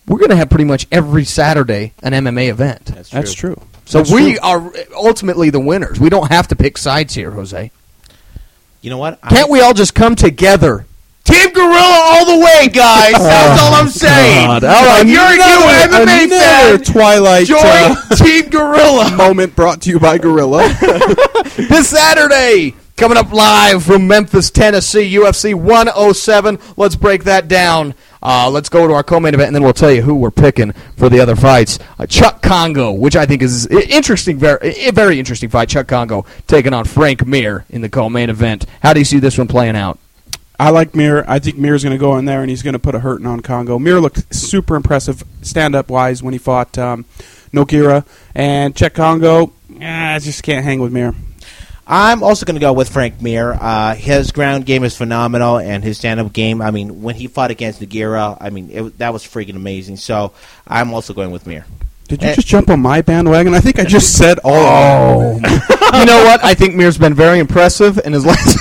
We're 0.07 0.18
going 0.18 0.30
to 0.30 0.36
have 0.36 0.51
pretty 0.51 0.64
much 0.64 0.86
every 0.91 1.24
Saturday 1.24 1.95
an 2.03 2.12
MMA 2.12 2.49
event. 2.51 2.86
That's 2.86 3.11
true. 3.11 3.18
That's 3.20 3.34
true. 3.34 3.62
So 3.84 3.99
That's 3.99 4.12
we 4.12 4.32
true. 4.32 4.41
are 4.43 4.72
ultimately 4.95 5.51
the 5.51 5.61
winners. 5.61 5.99
We 5.99 6.11
don't 6.11 6.30
have 6.30 6.49
to 6.49 6.57
pick 6.57 6.78
sides 6.78 7.14
here, 7.14 7.30
Jose. 7.30 7.70
You 8.80 8.90
know 8.90 8.98
what? 8.98 9.20
Can't 9.28 9.50
we 9.50 9.60
all 9.60 9.74
just 9.74 9.94
come 9.94 10.14
together? 10.14 10.86
Team 11.24 11.52
Gorilla 11.52 12.00
all 12.02 12.24
the 12.24 12.44
way, 12.44 12.68
guys. 12.68 13.12
That's 13.12 13.60
all 13.60 13.74
I'm 13.74 13.88
saying. 13.88 14.46
God. 14.46 14.64
All 14.64 14.84
right, 14.86 15.06
If 15.06 15.12
you're 15.12 15.22
a 15.22 15.36
new 15.36 15.96
MMA 15.96 16.24
Another 16.24 16.84
fan. 16.84 16.92
Twilight 16.92 17.46
Join 17.46 17.60
uh, 17.60 18.16
Team 18.16 18.48
Gorilla. 18.48 19.10
moment 19.16 19.54
brought 19.54 19.82
to 19.82 19.90
you 19.90 20.00
by 20.00 20.18
Gorilla. 20.18 20.66
this 21.56 21.90
Saturday. 21.90 22.74
Coming 22.96 23.16
up 23.16 23.32
live 23.32 23.82
from 23.82 24.06
Memphis, 24.06 24.50
Tennessee, 24.50 25.14
UFC 25.14 25.54
107. 25.54 26.58
Let's 26.76 26.96
break 26.96 27.24
that 27.24 27.48
down. 27.48 27.94
Uh, 28.22 28.50
let's 28.50 28.68
go 28.68 28.86
to 28.86 28.92
our 28.92 29.02
co-main 29.02 29.34
event, 29.34 29.48
and 29.48 29.56
then 29.56 29.62
we'll 29.62 29.72
tell 29.72 29.90
you 29.90 30.02
who 30.02 30.14
we're 30.14 30.30
picking 30.30 30.72
for 30.96 31.08
the 31.08 31.20
other 31.20 31.36
fights. 31.36 31.78
Uh, 31.98 32.06
Chuck 32.06 32.42
Kongo, 32.42 32.92
which 32.92 33.16
I 33.16 33.26
think 33.26 33.42
is 33.42 33.66
interesting, 33.66 34.38
very, 34.38 34.90
very 34.90 35.18
interesting 35.18 35.48
fight. 35.48 35.68
Chuck 35.68 35.88
Kongo 35.88 36.26
taking 36.46 36.74
on 36.74 36.84
Frank 36.84 37.26
Mir 37.26 37.64
in 37.70 37.80
the 37.80 37.88
co-main 37.88 38.28
event. 38.28 38.66
How 38.82 38.92
do 38.92 38.98
you 38.98 39.04
see 39.04 39.18
this 39.18 39.38
one 39.38 39.48
playing 39.48 39.76
out? 39.76 39.98
I 40.58 40.68
like 40.68 40.94
Mir. 40.94 41.24
I 41.26 41.38
think 41.38 41.56
Mir's 41.56 41.82
going 41.82 41.96
to 41.96 41.98
go 41.98 42.18
in 42.18 42.26
there 42.26 42.42
and 42.42 42.50
he's 42.50 42.62
going 42.62 42.74
to 42.74 42.78
put 42.78 42.94
a 42.94 43.00
hurting 43.00 43.26
on 43.26 43.40
Kongo. 43.40 43.78
Mir 43.78 43.98
looked 43.98 44.34
super 44.34 44.76
impressive 44.76 45.24
stand 45.40 45.74
up 45.74 45.88
wise 45.88 46.22
when 46.22 46.34
he 46.34 46.38
fought 46.38 46.76
um, 46.76 47.06
Nogueira. 47.54 48.04
And 48.34 48.76
Chuck 48.76 48.92
Kongo, 48.92 49.54
eh, 49.80 50.16
I 50.16 50.18
just 50.18 50.42
can't 50.42 50.62
hang 50.62 50.80
with 50.80 50.92
Mir. 50.92 51.14
I'm 51.86 52.22
also 52.22 52.46
going 52.46 52.54
to 52.54 52.60
go 52.60 52.72
with 52.72 52.88
Frank 52.88 53.20
Mir. 53.20 53.52
Uh, 53.52 53.94
his 53.94 54.30
ground 54.32 54.64
game 54.66 54.84
is 54.84 54.96
phenomenal, 54.96 55.58
and 55.58 55.82
his 55.82 55.98
stand-up 55.98 56.32
game. 56.32 56.62
I 56.62 56.70
mean, 56.70 57.02
when 57.02 57.16
he 57.16 57.26
fought 57.26 57.50
against 57.50 57.80
Nogueira, 57.80 58.36
I 58.40 58.50
mean, 58.50 58.70
it, 58.70 58.98
that 58.98 59.12
was 59.12 59.24
freaking 59.24 59.56
amazing. 59.56 59.96
So 59.96 60.32
I'm 60.68 60.94
also 60.94 61.12
going 61.14 61.32
with 61.32 61.46
Mir. 61.46 61.64
Did 62.08 62.22
you 62.22 62.28
Eh. 62.28 62.34
just 62.34 62.46
jump 62.48 62.70
on 62.70 62.80
my 62.80 63.02
bandwagon? 63.02 63.54
I 63.54 63.60
think 63.60 63.78
I 63.78 63.84
just 63.84 64.16
said 64.16 64.38
all 64.42 64.52
oh. 64.52 65.34
you 65.98 66.04
know 66.06 66.24
what? 66.24 66.42
I 66.44 66.54
think 66.54 66.74
Mir's 66.74 66.98
been 66.98 67.14
very 67.14 67.38
impressive 67.38 68.00
in 68.04 68.12
his 68.12 68.26
last. 68.26 68.56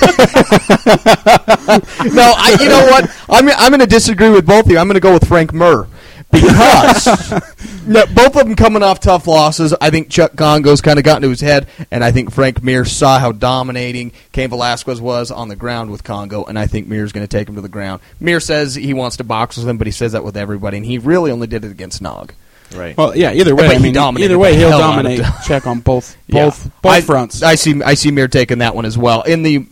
no, 2.14 2.32
I, 2.36 2.56
you 2.60 2.68
know 2.68 2.86
what? 2.90 3.10
I'm 3.28 3.48
I'm 3.48 3.70
going 3.70 3.80
to 3.80 3.86
disagree 3.86 4.30
with 4.30 4.46
both 4.46 4.66
of 4.66 4.70
you. 4.70 4.78
I'm 4.78 4.86
going 4.86 4.94
to 4.94 5.00
go 5.00 5.12
with 5.12 5.26
Frank 5.26 5.52
Mir 5.52 5.86
because 6.30 7.06
no, 7.86 8.06
both 8.06 8.36
of 8.36 8.46
them 8.46 8.54
coming 8.56 8.82
off 8.82 9.00
tough 9.00 9.26
losses. 9.26 9.74
I 9.80 9.90
think 9.90 10.10
Chuck 10.10 10.36
Kongo's 10.36 10.80
kind 10.80 10.98
of 10.98 11.04
got 11.04 11.16
into 11.16 11.28
his 11.28 11.40
head, 11.40 11.66
and 11.90 12.02
I 12.04 12.12
think 12.12 12.32
Frank 12.32 12.62
Mir 12.62 12.84
saw 12.84 13.18
how 13.18 13.32
dominating 13.32 14.12
Cain 14.32 14.48
Velasquez 14.50 15.00
was 15.00 15.30
on 15.30 15.48
the 15.48 15.56
ground 15.56 15.90
with 15.90 16.04
Kongo, 16.04 16.44
and 16.44 16.58
I 16.58 16.66
think 16.66 16.86
Mir's 16.88 17.12
going 17.12 17.26
to 17.26 17.36
take 17.36 17.48
him 17.48 17.54
to 17.56 17.60
the 17.60 17.68
ground. 17.68 18.00
Mir 18.20 18.40
says 18.40 18.74
he 18.74 18.94
wants 18.94 19.16
to 19.18 19.24
box 19.24 19.56
with 19.56 19.68
him, 19.68 19.78
but 19.78 19.86
he 19.86 19.92
says 19.92 20.12
that 20.12 20.24
with 20.24 20.36
everybody, 20.36 20.76
and 20.76 20.86
he 20.86 20.98
really 20.98 21.30
only 21.30 21.46
did 21.46 21.64
it 21.64 21.70
against 21.70 22.00
Nog. 22.02 22.32
Right. 22.74 22.96
Well, 22.96 23.16
yeah. 23.16 23.32
Either 23.32 23.54
way, 23.56 23.66
But 23.66 23.70
I 23.72 23.78
he 23.78 23.82
mean, 23.82 23.92
dominated 23.94 24.26
either 24.30 24.38
way, 24.38 24.52
the 24.52 24.58
he'll 24.58 24.68
hell 24.70 24.82
out 24.82 24.98
of 25.00 25.04
dominate. 25.06 25.26
Check 25.44 25.66
on 25.66 25.80
both, 25.80 26.16
Yeah. 26.28 26.44
both, 26.44 26.70
both 26.82 26.92
I, 26.92 27.00
fronts. 27.00 27.42
I 27.42 27.56
see. 27.56 27.82
I 27.82 27.94
see 27.94 28.12
Mir 28.12 28.28
taking 28.28 28.58
that 28.58 28.76
one 28.76 28.84
as 28.84 28.96
well 28.96 29.22
in 29.22 29.42
the 29.42 29.66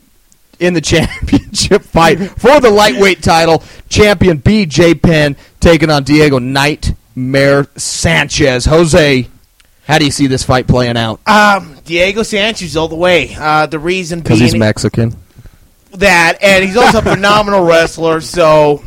in 0.59 0.75
the 0.75 0.81
championship 0.83 1.83
fight 1.83 2.17
for 2.19 2.59
the 2.59 2.71
lightweight 2.71 3.23
title. 3.23 3.63
Champion 3.89 4.41
BJ 4.41 5.01
Penn 5.01 5.37
taking 5.61 5.91
on 5.91 6.05
Diego 6.05 6.39
Nightmare 6.39 7.67
Sanchez. 7.77 8.65
Jose, 8.65 9.29
how 9.87 9.99
do 9.99 10.05
you 10.05 10.11
see 10.11 10.27
this 10.27 10.45
fight 10.45 10.67
playing 10.67 10.97
out? 10.97 11.21
Um, 11.27 11.77
Diego 11.85 12.23
Sanchez 12.23 12.77
all 12.77 12.89
the 12.89 12.97
way. 12.97 13.35
Uh, 13.39 13.67
the 13.67 13.79
reason 13.79 14.21
Because 14.21 14.39
he's 14.41 14.55
Mexican. 14.55 15.17
that, 15.93 16.39
and 16.43 16.65
he's 16.65 16.77
also 16.77 16.99
a 16.99 17.03
phenomenal 17.15 17.65
wrestler. 17.65 18.21
So, 18.21 18.83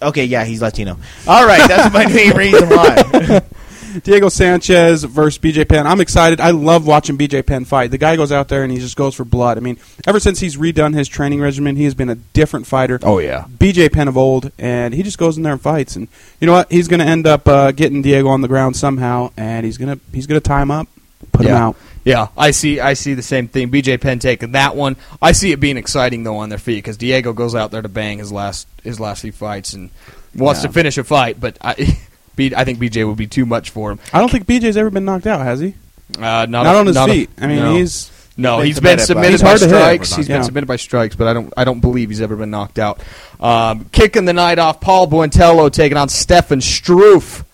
okay, 0.00 0.24
yeah, 0.24 0.44
he's 0.44 0.62
Latino. 0.62 0.96
All 1.26 1.46
right, 1.46 1.66
that's 1.68 1.92
my 1.92 2.06
main 2.06 2.36
reason 2.36 2.68
why. 2.68 3.42
Diego 4.04 4.28
Sanchez 4.28 5.04
versus 5.04 5.38
BJ 5.38 5.68
Penn. 5.68 5.86
I'm 5.86 6.00
excited. 6.00 6.40
I 6.40 6.50
love 6.50 6.86
watching 6.86 7.18
BJ 7.18 7.44
Penn 7.44 7.64
fight. 7.64 7.90
The 7.90 7.98
guy 7.98 8.16
goes 8.16 8.30
out 8.32 8.48
there 8.48 8.62
and 8.62 8.72
he 8.72 8.78
just 8.78 8.96
goes 8.96 9.14
for 9.14 9.24
blood. 9.24 9.56
I 9.56 9.60
mean, 9.60 9.78
ever 10.06 10.20
since 10.20 10.40
he's 10.40 10.56
redone 10.56 10.94
his 10.94 11.08
training 11.08 11.40
regimen, 11.40 11.76
he 11.76 11.84
has 11.84 11.94
been 11.94 12.08
a 12.10 12.14
different 12.14 12.66
fighter. 12.66 12.98
Oh 13.02 13.18
yeah. 13.18 13.44
BJ 13.58 13.92
Penn 13.92 14.08
of 14.08 14.16
old, 14.16 14.52
and 14.58 14.94
he 14.94 15.02
just 15.02 15.18
goes 15.18 15.36
in 15.36 15.42
there 15.42 15.52
and 15.52 15.60
fights. 15.60 15.96
And 15.96 16.08
you 16.40 16.46
know 16.46 16.52
what? 16.52 16.70
He's 16.70 16.88
going 16.88 17.00
to 17.00 17.06
end 17.06 17.26
up 17.26 17.46
uh, 17.48 17.72
getting 17.72 18.02
Diego 18.02 18.28
on 18.28 18.40
the 18.42 18.48
ground 18.48 18.76
somehow, 18.76 19.30
and 19.36 19.64
he's 19.66 19.78
going 19.78 19.98
to 19.98 20.04
he's 20.12 20.26
going 20.26 20.40
to 20.40 20.46
tie 20.46 20.62
him 20.62 20.70
up. 20.70 20.88
put 21.32 21.46
him 21.46 21.54
out. 21.54 21.76
Yeah, 22.02 22.28
I 22.36 22.52
see. 22.52 22.80
I 22.80 22.94
see 22.94 23.12
the 23.14 23.22
same 23.22 23.46
thing. 23.48 23.70
BJ 23.70 24.00
Penn 24.00 24.20
taking 24.20 24.52
that 24.52 24.74
one. 24.74 24.96
I 25.20 25.32
see 25.32 25.52
it 25.52 25.60
being 25.60 25.76
exciting 25.76 26.22
though 26.24 26.38
on 26.38 26.48
their 26.48 26.58
feet 26.58 26.76
because 26.76 26.96
Diego 26.96 27.32
goes 27.34 27.54
out 27.54 27.70
there 27.72 27.82
to 27.82 27.88
bang 27.90 28.18
his 28.18 28.32
last 28.32 28.66
his 28.82 28.98
last 28.98 29.20
few 29.20 29.32
fights 29.32 29.74
and 29.74 29.90
wants 30.34 30.62
Yeah. 30.62 30.68
to 30.68 30.72
finish 30.72 30.96
a 30.96 31.04
fight, 31.04 31.38
but 31.38 31.58
I, 31.60 31.74
B, 32.48 32.54
I 32.56 32.64
think 32.64 32.78
BJ 32.78 33.06
would 33.06 33.16
be 33.18 33.26
too 33.26 33.44
much 33.46 33.70
for 33.70 33.90
him. 33.90 33.98
I 34.12 34.18
don't 34.18 34.30
think 34.30 34.46
BJ's 34.46 34.76
ever 34.76 34.90
been 34.90 35.04
knocked 35.04 35.26
out, 35.26 35.40
has 35.40 35.60
he? 35.60 35.74
Uh, 36.16 36.20
not 36.20 36.48
Not, 36.48 36.66
a- 36.74 36.78
on 36.78 36.86
his 36.86 36.94
not 36.96 37.08
feet. 37.10 37.28
I 37.40 37.46
mean, 37.46 37.56
no. 37.58 37.74
he's 37.76 38.10
No, 38.36 38.56
been 38.58 38.66
he's 38.66 38.80
been 38.80 38.98
submitted, 38.98 39.14
but- 39.14 39.30
He's 39.32 39.42
by 39.42 39.48
hard 39.48 39.58
to 39.60 39.66
hit. 39.66 39.74
strikes. 39.74 40.14
He's 40.16 40.28
Yeah. 40.28 40.36
been 40.38 40.44
submitted 40.44 40.66
by 40.66 40.76
strikes, 40.76 41.14
but 41.16 41.26
I 41.28 41.32
don't 41.34 41.52
I 41.56 41.64
don't 41.64 41.80
believe 41.80 42.08
he's 42.08 42.20
ever 42.22 42.36
been 42.36 42.50
knocked 42.50 42.78
out. 42.78 43.00
Um, 43.38 43.86
kicking 43.92 44.24
the 44.24 44.32
night 44.32 44.58
off, 44.58 44.80
Paul 44.80 45.06
Buentello 45.08 45.70
taking 45.70 45.96
on 45.98 46.08
Stefan 46.08 46.60
Struve. 46.60 47.44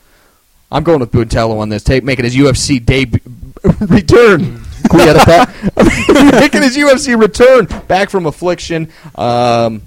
I'm 0.71 0.83
going 0.85 1.01
with 1.01 1.13
Buentello 1.13 1.59
on 1.61 1.69
this 1.69 1.83
tape, 1.83 2.03
making 2.05 2.25
his 2.25 2.35
UFC 2.37 2.79
debut 2.85 3.21
return. 3.81 4.63
Can 4.89 4.99
we 4.99 5.03
edit 5.03 5.27
that? 5.27 6.33
making 6.41 6.63
his 6.63 6.77
UFC 6.77 7.21
return 7.21 7.67
back 7.89 8.09
from 8.11 8.27
affliction. 8.27 8.89
Um, 9.17 9.83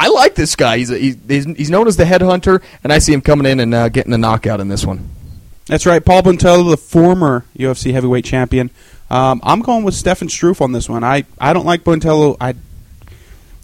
I 0.00 0.08
like 0.08 0.34
this 0.34 0.56
guy. 0.56 0.78
He's, 0.78 0.90
a, 0.90 0.96
he's 0.96 1.44
he's 1.44 1.68
known 1.68 1.86
as 1.86 1.98
the 1.98 2.04
headhunter, 2.04 2.62
and 2.82 2.90
I 2.90 3.00
see 3.00 3.12
him 3.12 3.20
coming 3.20 3.44
in 3.44 3.60
and 3.60 3.74
uh, 3.74 3.90
getting 3.90 4.14
a 4.14 4.18
knockout 4.18 4.58
in 4.58 4.68
this 4.68 4.86
one. 4.86 5.10
That's 5.66 5.84
right. 5.84 6.02
Paul 6.02 6.22
Buentello, 6.22 6.70
the 6.70 6.78
former 6.78 7.44
UFC 7.54 7.92
heavyweight 7.92 8.24
champion. 8.24 8.70
Um, 9.10 9.42
I'm 9.44 9.60
going 9.60 9.84
with 9.84 9.94
Stefan 9.94 10.30
Struve 10.30 10.62
on 10.62 10.72
this 10.72 10.88
one. 10.88 11.04
I, 11.04 11.26
I 11.38 11.52
don't 11.52 11.66
like 11.66 11.84
Buentello. 11.84 12.38
I 12.40 12.54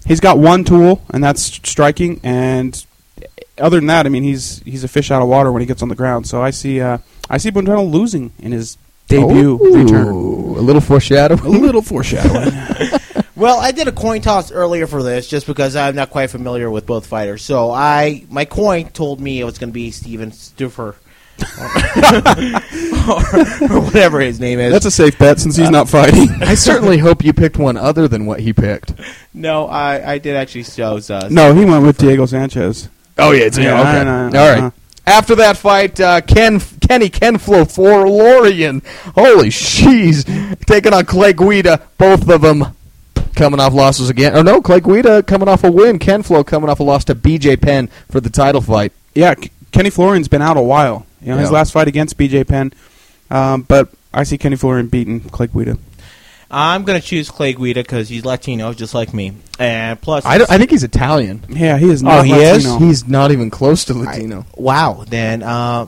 he's 0.05 0.21
got 0.21 0.39
one 0.39 0.63
tool, 0.63 1.03
and 1.09 1.25
that's 1.25 1.41
striking. 1.41 2.21
And 2.23 2.85
other 3.57 3.79
than 3.79 3.87
that, 3.87 4.05
I 4.05 4.11
mean, 4.11 4.23
he's 4.23 4.59
he's 4.59 4.85
a 4.85 4.89
fish 4.89 5.11
out 5.11 5.23
of 5.23 5.29
water 5.29 5.51
when 5.51 5.61
he 5.63 5.67
gets 5.67 5.81
on 5.81 5.89
the 5.89 5.95
ground. 5.95 6.27
So 6.27 6.43
I 6.43 6.51
see 6.51 6.83
uh, 6.83 6.99
I 7.31 7.39
see 7.39 7.51
Buentello 7.51 7.91
losing 7.91 8.33
in 8.41 8.53
his 8.53 8.77
debut 9.09 9.57
return. 9.57 10.09
A 10.09 10.61
little 10.61 10.83
foreshadowing. 10.83 11.41
A 11.41 11.49
little 11.49 11.81
foreshadowing. 11.81 12.53
Well, 13.37 13.59
I 13.59 13.71
did 13.71 13.87
a 13.87 13.93
coin 13.93 14.23
toss 14.23 14.51
earlier 14.51 14.87
for 14.87 15.03
this 15.03 15.29
just 15.29 15.47
because 15.47 15.77
I'm 15.77 15.95
not 15.95 16.09
quite 16.11 16.31
familiar 16.31 16.71
with 16.71 16.87
both 16.87 17.07
fighters. 17.07 17.43
So 17.43 17.71
I 17.71 18.25
my 18.31 18.47
coin 18.47 18.89
told 18.89 19.21
me 19.21 19.41
it 19.41 19.45
was 19.45 19.59
going 19.59 19.69
to 19.69 19.75
be 19.75 19.91
Steven 19.91 20.33
Stuffer. 20.33 20.97
or, 21.61 23.21
or 23.71 23.81
whatever 23.83 24.21
his 24.21 24.41
name 24.41 24.59
is. 24.59 24.73
That's 24.73 24.87
a 24.87 24.91
safe 24.91 25.19
bet 25.19 25.39
since 25.39 25.55
he's 25.55 25.69
not 25.69 25.87
fighting. 25.87 26.31
I 26.41 26.55
certainly 26.55 26.97
hope 26.97 27.23
you 27.23 27.35
picked 27.35 27.59
one 27.59 27.77
other 27.77 28.09
than 28.09 28.25
what 28.25 28.41
he 28.41 28.55
picked. 28.55 28.95
no, 29.35 29.67
I, 29.67 30.13
I 30.15 30.19
did 30.19 30.35
actually 30.35 30.65
chose. 30.65 31.11
Uh, 31.11 31.29
no, 31.31 31.53
he 31.55 31.67
went 31.67 31.85
with 31.85 31.99
Diego 31.99 32.25
Sanchez. 32.25 32.89
Oh 33.19 33.33
yeah, 33.33 33.45
it's 33.45 33.59
Yeah, 33.59 33.81
okay. 33.81 34.01
I 34.01 34.05
know, 34.05 34.39
All 34.41 34.49
right. 34.49 34.59
uh-huh. 34.59 34.71
After 35.07 35.35
that 35.37 35.59
fight, 35.59 36.01
uh, 36.01 36.23
Ken 36.23 36.59
Kenny 36.81 37.11
Kenflo 37.11 37.71
for 37.71 38.09
Lorian. 38.09 38.81
Holy 39.15 39.51
sheesh, 39.51 40.25
taking 40.67 40.93
on 40.95 41.05
Clay 41.05 41.33
Guida. 41.35 41.83
Both 41.99 42.29
of 42.29 42.41
them 42.41 42.76
coming 43.37 43.61
off 43.61 43.73
losses 43.73 44.11
again. 44.11 44.35
Oh 44.35 44.43
no, 44.43 44.61
Clay 44.61 44.81
Guida 44.81 45.23
coming 45.23 45.47
off 45.49 45.63
a 45.63 45.71
win. 45.71 45.99
Ken 46.01 46.23
Flo 46.23 46.43
coming 46.43 46.69
off 46.69 46.81
a 46.81 46.83
loss 46.83 47.05
to 47.05 47.15
B.J. 47.15 47.59
Penn 47.59 47.89
for 48.11 48.21
the 48.21 48.31
title 48.31 48.61
fight. 48.61 48.93
Yeah, 49.15 49.35
K- 49.35 49.51
Kenny 49.71 49.91
Florian's 49.91 50.29
been 50.29 50.43
out 50.43 50.57
a 50.57 50.63
while. 50.63 51.07
You 51.21 51.29
know, 51.29 51.39
his 51.39 51.51
last 51.51 51.73
fight 51.73 51.89
against 51.89 52.17
BJ 52.19 52.47
Penn. 52.47 52.73
Um, 53.31 53.63
but 53.63 53.89
I 54.15 54.23
see 54.25 54.39
Kenny 54.39 54.57
Florian 54.57 54.87
beating 54.89 55.21
Clay 55.21 55.47
Guida. 55.49 55.77
I'm 56.49 56.85
going 56.85 57.01
to 57.01 57.05
choose 57.05 57.29
Clay 57.31 57.53
Guida 57.55 57.83
because 57.83 58.09
he's 58.09 58.25
Latino, 58.25 58.73
just 58.73 58.95
like 58.95 59.13
me. 59.13 59.33
And 59.59 60.01
plus, 60.01 60.25
I, 60.25 60.39
don't- 60.39 60.49
I 60.51 60.59
think 60.59 60.71
he's 60.71 60.85
Italian. 60.85 61.43
Yeah, 61.49 61.77
he 61.79 61.91
is 61.91 62.03
Oh, 62.03 62.07
not 62.07 62.27
he 62.27 62.35
is? 62.35 62.65
He's 62.79 63.09
not 63.09 63.33
even 63.33 63.51
close 63.51 63.85
to 63.87 63.95
Latino. 63.95 64.47
wow. 64.55 65.05
Then, 65.09 65.43
uh, 65.43 65.87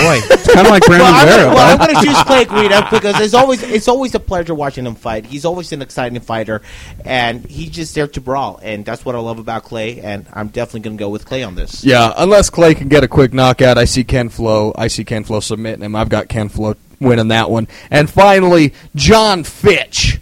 boy. 0.00 0.20
It's 0.30 0.46
kind 0.52 0.66
of 0.66 0.70
like 0.70 0.84
Brandon 0.84 1.06
well, 1.06 1.14
I'm, 1.14 1.26
Vera. 1.26 1.54
well, 1.54 1.72
I'm 1.72 1.78
going 1.78 2.00
to 2.00 2.06
choose 2.06 2.22
Clay 2.24 2.44
Guida 2.44 2.88
because 2.90 3.20
it's 3.20 3.34
always 3.34 3.62
it's 3.62 3.88
always 3.88 4.14
a 4.14 4.20
pleasure 4.20 4.54
watching 4.54 4.86
him 4.86 4.94
fight. 4.94 5.26
He's 5.26 5.44
always 5.44 5.72
an 5.72 5.82
exciting 5.82 6.20
fighter, 6.20 6.62
and 7.04 7.44
he's 7.44 7.70
just 7.70 7.94
there 7.94 8.06
to 8.08 8.20
brawl, 8.20 8.58
and 8.62 8.84
that's 8.84 9.04
what 9.04 9.14
I 9.14 9.18
love 9.18 9.38
about 9.38 9.64
Clay. 9.64 10.00
And 10.00 10.26
I'm 10.32 10.48
definitely 10.48 10.80
going 10.80 10.96
to 10.96 11.00
go 11.00 11.08
with 11.08 11.24
Clay 11.24 11.42
on 11.42 11.54
this. 11.54 11.84
Yeah, 11.84 12.12
unless 12.16 12.50
Clay 12.50 12.74
can 12.74 12.88
get 12.88 13.04
a 13.04 13.08
quick 13.08 13.32
knockout, 13.32 13.78
I 13.78 13.84
see 13.84 14.04
Ken 14.04 14.28
Flo. 14.28 14.72
I 14.76 14.88
see 14.88 15.04
Ken 15.04 15.24
Flo 15.24 15.40
submitting 15.40 15.82
him. 15.82 15.94
I've 15.94 16.08
got 16.08 16.28
Ken 16.28 16.48
Flo 16.48 16.74
winning 17.00 17.28
that 17.28 17.50
one. 17.50 17.68
And 17.90 18.08
finally, 18.08 18.74
John 18.94 19.44
Fitch 19.44 20.18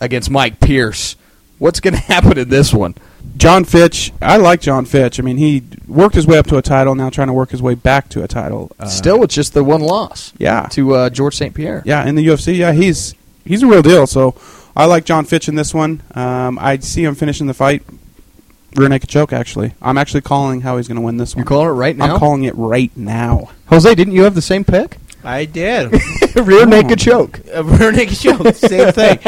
against 0.00 0.30
Mike 0.30 0.60
Pierce. 0.60 1.16
What's 1.58 1.80
going 1.80 1.94
to 1.94 2.00
happen 2.00 2.38
in 2.38 2.48
this 2.48 2.72
one? 2.72 2.94
John 3.36 3.64
Fitch. 3.64 4.12
I 4.20 4.36
like 4.36 4.60
John 4.60 4.84
Fitch. 4.84 5.18
I 5.18 5.22
mean, 5.22 5.36
he 5.36 5.62
worked 5.88 6.14
his 6.14 6.26
way 6.26 6.38
up 6.38 6.46
to 6.48 6.58
a 6.58 6.62
title. 6.62 6.94
Now 6.94 7.10
trying 7.10 7.28
to 7.28 7.32
work 7.32 7.50
his 7.50 7.62
way 7.62 7.74
back 7.74 8.08
to 8.10 8.22
a 8.22 8.28
title. 8.28 8.70
Uh, 8.78 8.86
Still, 8.86 9.22
it's 9.22 9.34
just 9.34 9.54
the 9.54 9.64
one 9.64 9.80
loss 9.80 10.32
yeah, 10.38 10.66
to 10.72 10.94
uh, 10.94 11.10
George 11.10 11.34
St. 11.36 11.54
Pierre. 11.54 11.82
yeah. 11.86 12.06
In 12.06 12.14
the 12.14 12.26
UFC, 12.26 12.56
yeah, 12.56 12.72
he's 12.72 13.14
he's 13.44 13.62
a 13.62 13.66
real 13.66 13.82
deal. 13.82 14.06
So 14.06 14.34
I 14.76 14.84
like 14.86 15.04
John 15.04 15.24
Fitch 15.24 15.48
in 15.48 15.54
this 15.54 15.72
one. 15.74 16.02
Um, 16.14 16.58
I 16.58 16.78
see 16.78 17.04
him 17.04 17.14
finishing 17.14 17.46
the 17.46 17.54
fight. 17.54 17.82
Rear 18.76 18.88
naked 18.88 19.08
choke. 19.08 19.32
Actually, 19.32 19.74
I'm 19.82 19.98
actually 19.98 20.20
calling 20.20 20.60
how 20.60 20.76
he's 20.76 20.86
going 20.86 20.96
to 20.96 21.02
win 21.02 21.16
this 21.16 21.34
one. 21.34 21.40
You're 21.40 21.48
calling 21.48 21.68
it 21.68 21.72
right 21.72 21.96
now? 21.96 22.14
I'm 22.14 22.20
calling 22.20 22.44
it 22.44 22.54
right 22.54 22.96
now. 22.96 23.50
Jose, 23.66 23.92
didn't 23.96 24.14
you 24.14 24.22
have 24.22 24.36
the 24.36 24.42
same 24.42 24.62
pick? 24.64 24.96
I 25.22 25.44
did. 25.44 25.92
A 26.36 26.42
rear 26.42 26.66
naked 26.66 26.98
choke. 26.98 27.40
A 27.52 27.62
rear 27.64 27.92
naked 27.92 28.18
choke, 28.18 28.54
same 28.54 28.92
thing. 28.92 29.18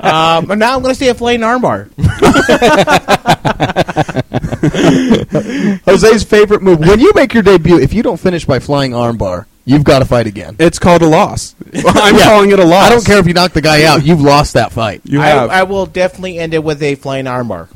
Um, 0.00 0.46
but 0.46 0.58
now 0.58 0.76
I'm 0.76 0.82
going 0.82 0.94
to 0.94 0.98
say 0.98 1.08
a 1.08 1.14
flaying 1.14 1.40
armbar. 1.40 1.88
Jose's 5.86 6.24
favorite 6.24 6.62
move. 6.62 6.80
When 6.80 7.00
you 7.00 7.12
make 7.14 7.34
your 7.34 7.42
debut, 7.42 7.78
if 7.78 7.92
you 7.92 8.02
don't 8.02 8.18
finish 8.18 8.44
by 8.44 8.58
flying 8.58 8.92
armbar, 8.92 9.46
you've 9.64 9.84
got 9.84 10.00
to 10.00 10.04
fight 10.04 10.26
again. 10.26 10.56
It's 10.58 10.78
called 10.78 11.02
a 11.02 11.08
loss. 11.08 11.54
I'm 11.74 12.16
Yeah. 12.16 12.24
calling 12.24 12.50
it 12.50 12.58
a 12.58 12.64
loss. 12.64 12.86
I 12.86 12.90
don't 12.90 13.04
care 13.06 13.18
if 13.18 13.26
you 13.26 13.34
knock 13.34 13.52
the 13.52 13.62
guy 13.62 13.84
out. 13.84 14.04
You've 14.04 14.20
lost 14.20 14.54
that 14.54 14.72
fight. 14.72 15.02
You 15.04 15.20
I, 15.20 15.26
have. 15.26 15.50
I 15.50 15.62
will 15.64 15.86
definitely 15.86 16.38
end 16.38 16.54
it 16.54 16.62
with 16.62 16.82
a 16.82 16.94
flying 16.96 17.26
armbar. 17.26 17.68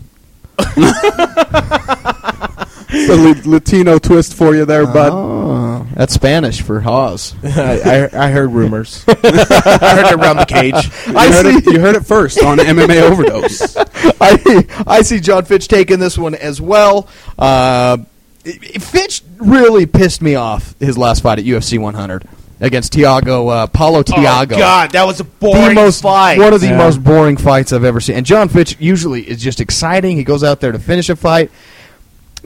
the 3.06 3.42
La- 3.46 3.50
Latino 3.52 3.98
twist 3.98 4.34
for 4.34 4.54
you 4.54 4.64
there, 4.64 4.84
bud. 4.86 5.10
Oh, 5.12 5.86
that's 5.94 6.14
Spanish 6.14 6.60
for 6.62 6.80
Haas. 6.80 7.34
I, 7.44 8.08
I 8.12 8.30
heard 8.30 8.50
rumors. 8.52 9.04
I 9.08 9.12
heard 9.14 10.06
it 10.06 10.14
around 10.14 10.36
the 10.36 10.46
cage. 10.46 10.74
You, 11.06 11.16
I 11.16 11.32
heard 11.32 11.46
it, 11.46 11.66
you 11.66 11.80
heard 11.80 11.96
it 11.96 12.04
first 12.06 12.42
on 12.42 12.58
MMA 12.58 13.02
Overdose. 13.02 13.76
I 14.20 14.66
I 14.86 15.02
see 15.02 15.20
John 15.20 15.44
Fitch 15.44 15.68
taking 15.68 15.98
this 15.98 16.16
one 16.18 16.34
as 16.34 16.60
well. 16.60 17.08
Uh, 17.38 17.98
Fitch 18.44 19.22
really 19.38 19.86
pissed 19.86 20.20
me 20.22 20.34
off 20.34 20.74
his 20.80 20.98
last 20.98 21.22
fight 21.22 21.38
at 21.38 21.44
UFC 21.44 21.78
100 21.78 22.26
against 22.60 22.92
Tiago 22.92 23.48
uh, 23.48 23.66
Paulo 23.68 24.02
Thiago. 24.02 24.54
Oh, 24.54 24.58
God, 24.58 24.90
that 24.92 25.04
was 25.04 25.20
a 25.20 25.22
the 25.24 25.28
boring 25.28 25.74
most 25.74 26.02
fight. 26.02 26.38
one 26.38 26.52
of 26.52 26.60
the 26.60 26.68
Yeah. 26.68 26.76
most 26.78 27.02
boring 27.02 27.36
fights 27.36 27.72
I've 27.72 27.84
ever 27.84 28.00
seen. 28.00 28.16
And 28.16 28.26
John 28.26 28.48
Fitch 28.48 28.76
usually 28.78 29.22
is 29.28 29.40
just 29.42 29.60
exciting. 29.60 30.16
He 30.16 30.24
goes 30.24 30.44
out 30.44 30.60
there 30.60 30.72
to 30.72 30.78
finish 30.78 31.08
a 31.08 31.16
fight. 31.16 31.50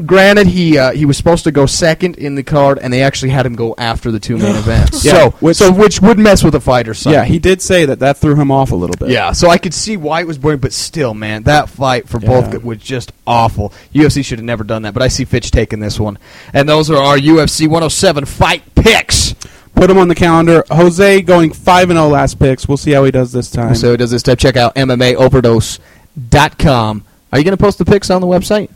Granted, 0.05 0.47
he 0.49 0.77
uh, 0.77 0.93
he 0.93 1.07
was 1.07 1.17
supposed 1.17 1.45
to 1.45 1.51
go 1.51 1.65
second 1.65 2.19
in 2.19 2.35
the 2.35 2.43
card, 2.43 2.79
and 2.79 2.93
they 2.93 3.03
actually 3.03 3.31
had 3.31 3.47
him 3.47 3.55
go 3.57 3.75
after 3.79 4.11
the 4.11 4.21
two 4.21 4.37
main 4.37 4.55
events. 4.57 5.03
Yeah, 5.05 5.13
so, 5.13 5.31
which- 5.41 5.57
so 5.57 5.73
which 5.73 6.03
would 6.03 6.19
mess 6.19 6.45
with 6.45 6.55
a 6.55 6.61
fighter's 6.61 6.99
psyche. 6.99 7.15
yeah, 7.15 7.25
he 7.25 7.39
did 7.39 7.63
say 7.63 7.87
that 7.87 8.01
that 8.01 8.19
threw 8.19 8.37
him 8.37 8.51
off 8.51 8.73
a 8.73 8.77
little 8.77 8.95
bit. 8.97 9.09
Yeah, 9.09 9.33
so 9.33 9.49
I 9.49 9.57
could 9.57 9.73
see 9.73 9.97
why 9.97 10.21
it 10.21 10.27
was 10.27 10.37
boring, 10.37 10.59
but 10.59 10.75
still, 10.75 11.15
man, 11.15 11.45
that 11.45 11.71
fight 11.71 12.09
for 12.11 12.21
Yeah. 12.21 12.29
both 12.29 12.63
was 12.63 12.77
just 12.79 13.13
awful. 13.27 13.73
UFC 13.95 14.23
should 14.23 14.39
have 14.39 14.45
never 14.45 14.65
done 14.65 14.83
that, 14.83 14.93
but 14.93 15.03
I 15.03 15.09
see 15.09 15.25
Fitch 15.25 15.51
taking 15.51 15.81
this 15.81 15.99
one. 15.99 16.19
And 16.53 16.69
those 16.69 16.91
are 16.91 17.03
our 17.03 17.17
UFC 17.17 17.67
107 17.67 18.27
fight 18.27 18.63
picks. 18.75 19.35
Put 19.75 19.89
him 19.91 19.97
on 19.99 20.09
the 20.09 20.15
calendar. 20.15 20.63
Jose 20.71 21.23
going 21.23 21.53
5 21.55 21.89
and 21.91 21.97
0 21.99 22.09
last 22.09 22.39
picks. 22.39 22.69
We'll 22.69 22.77
see 22.77 22.93
how 22.93 23.05
he 23.05 23.11
does 23.11 23.33
this 23.33 23.51
time. 23.51 23.75
So 23.75 23.93
it 23.95 23.97
does 23.99 24.11
this 24.11 24.23
time. 24.23 24.37
Check 24.37 24.57
out 24.57 24.75
MMAoverdose.com. 24.75 27.05
Are 27.33 27.39
you 27.39 27.45
going 27.45 27.57
to 27.57 27.63
post 27.63 27.79
the 27.79 27.85
picks 27.85 28.11
on 28.11 28.21
the 28.21 28.27
website? 28.27 28.69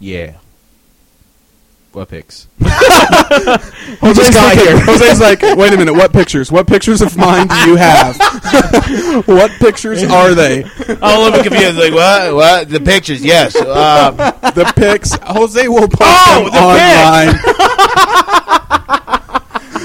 Yeah. 0.00 0.34
What 1.92 2.08
pics? 2.08 2.48
Jose's 2.58 4.30
got 4.34 4.44
like, 4.44 4.58
here. 4.58 4.80
Jose's 4.84 5.20
like, 5.20 5.40
wait 5.42 5.72
a 5.72 5.76
minute, 5.76 5.92
what 5.94 6.12
pictures? 6.12 6.50
What 6.50 6.66
pictures 6.66 7.00
of 7.00 7.16
mine 7.16 7.46
do 7.46 7.54
you 7.70 7.76
have? 7.76 8.16
what 9.26 9.52
pictures 9.60 10.02
are 10.02 10.34
they? 10.34 10.64
I'm 10.64 10.70
a 11.00 11.18
little 11.18 11.30
bit 11.30 11.44
confused. 11.44 11.78
Like, 11.78 11.92
what? 11.92 12.34
What? 12.34 12.68
The 12.68 12.80
pictures, 12.80 13.24
yes. 13.24 13.54
Uh, 13.54 14.10
The 14.50 14.72
pics. 14.74 15.12
Jose 15.22 15.68
will 15.68 15.86
post 15.86 16.00
Oh, 16.02 16.50
them 16.50 16.52
the 16.52 16.58
online. 16.58 17.38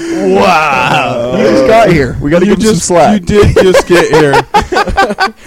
Wow. 0.00 1.36
You 1.36 1.44
just 1.44 1.66
got 1.66 1.90
here. 1.90 2.16
We 2.20 2.30
got 2.30 2.40
to 2.40 2.46
You 2.46 2.56
give 2.56 2.64
him 2.64 2.66
some 2.66 2.74
just, 2.74 2.86
slack. 2.88 3.20
you 3.20 3.26
did 3.26 3.56
just 3.56 3.86
get 3.86 4.10
here. 4.14 4.32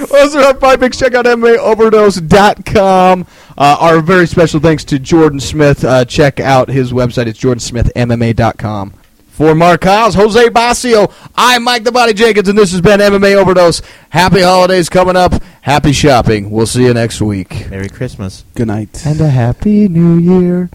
Those 0.08 0.36
are 0.36 0.44
our 0.44 0.56
five 0.56 0.80
picks. 0.80 0.98
Check 0.98 1.14
out 1.16 1.26
MMAoverdose.com. 1.26 3.28
Uh, 3.58 3.78
our 3.80 4.00
very 4.02 4.28
special 4.28 4.60
thanks 4.60 4.84
to 4.86 5.00
Jordan 5.00 5.40
Smith. 5.40 5.84
Uh, 5.84 6.06
check 6.06 6.40
out 6.40 6.70
his 6.70 6.92
website. 6.92 7.28
It's 7.28 7.40
jordansmithmma.com. 7.40 8.94
For 9.28 9.56
Mark 9.56 9.84
Hiles, 9.84 10.14
Jose 10.14 10.50
Basio, 10.50 11.12
I'm 11.36 11.64
Mike 11.64 11.84
the 11.84 11.92
Body 11.92 12.14
Jenkins, 12.14 12.48
and 12.50 12.58
this 12.58 12.72
has 12.72 12.82
been 12.82 13.00
MMA 13.00 13.36
Overdose. 13.36 13.82
Happy 14.12 14.42
holidays 14.42 14.90
coming 14.90 15.16
up. 15.16 15.34
Happy 15.62 15.92
shopping. 15.92 16.52
We'll 16.52 16.68
see 16.68 16.86
you 16.86 16.94
next 16.94 17.20
week. 17.20 17.68
Merry 17.72 17.90
Christmas. 17.90 18.46
Good 18.54 18.68
night. 18.68 19.04
And 19.08 19.20
a 19.20 19.30
happy 19.30 19.88
new 19.88 20.18
year. 20.18 20.70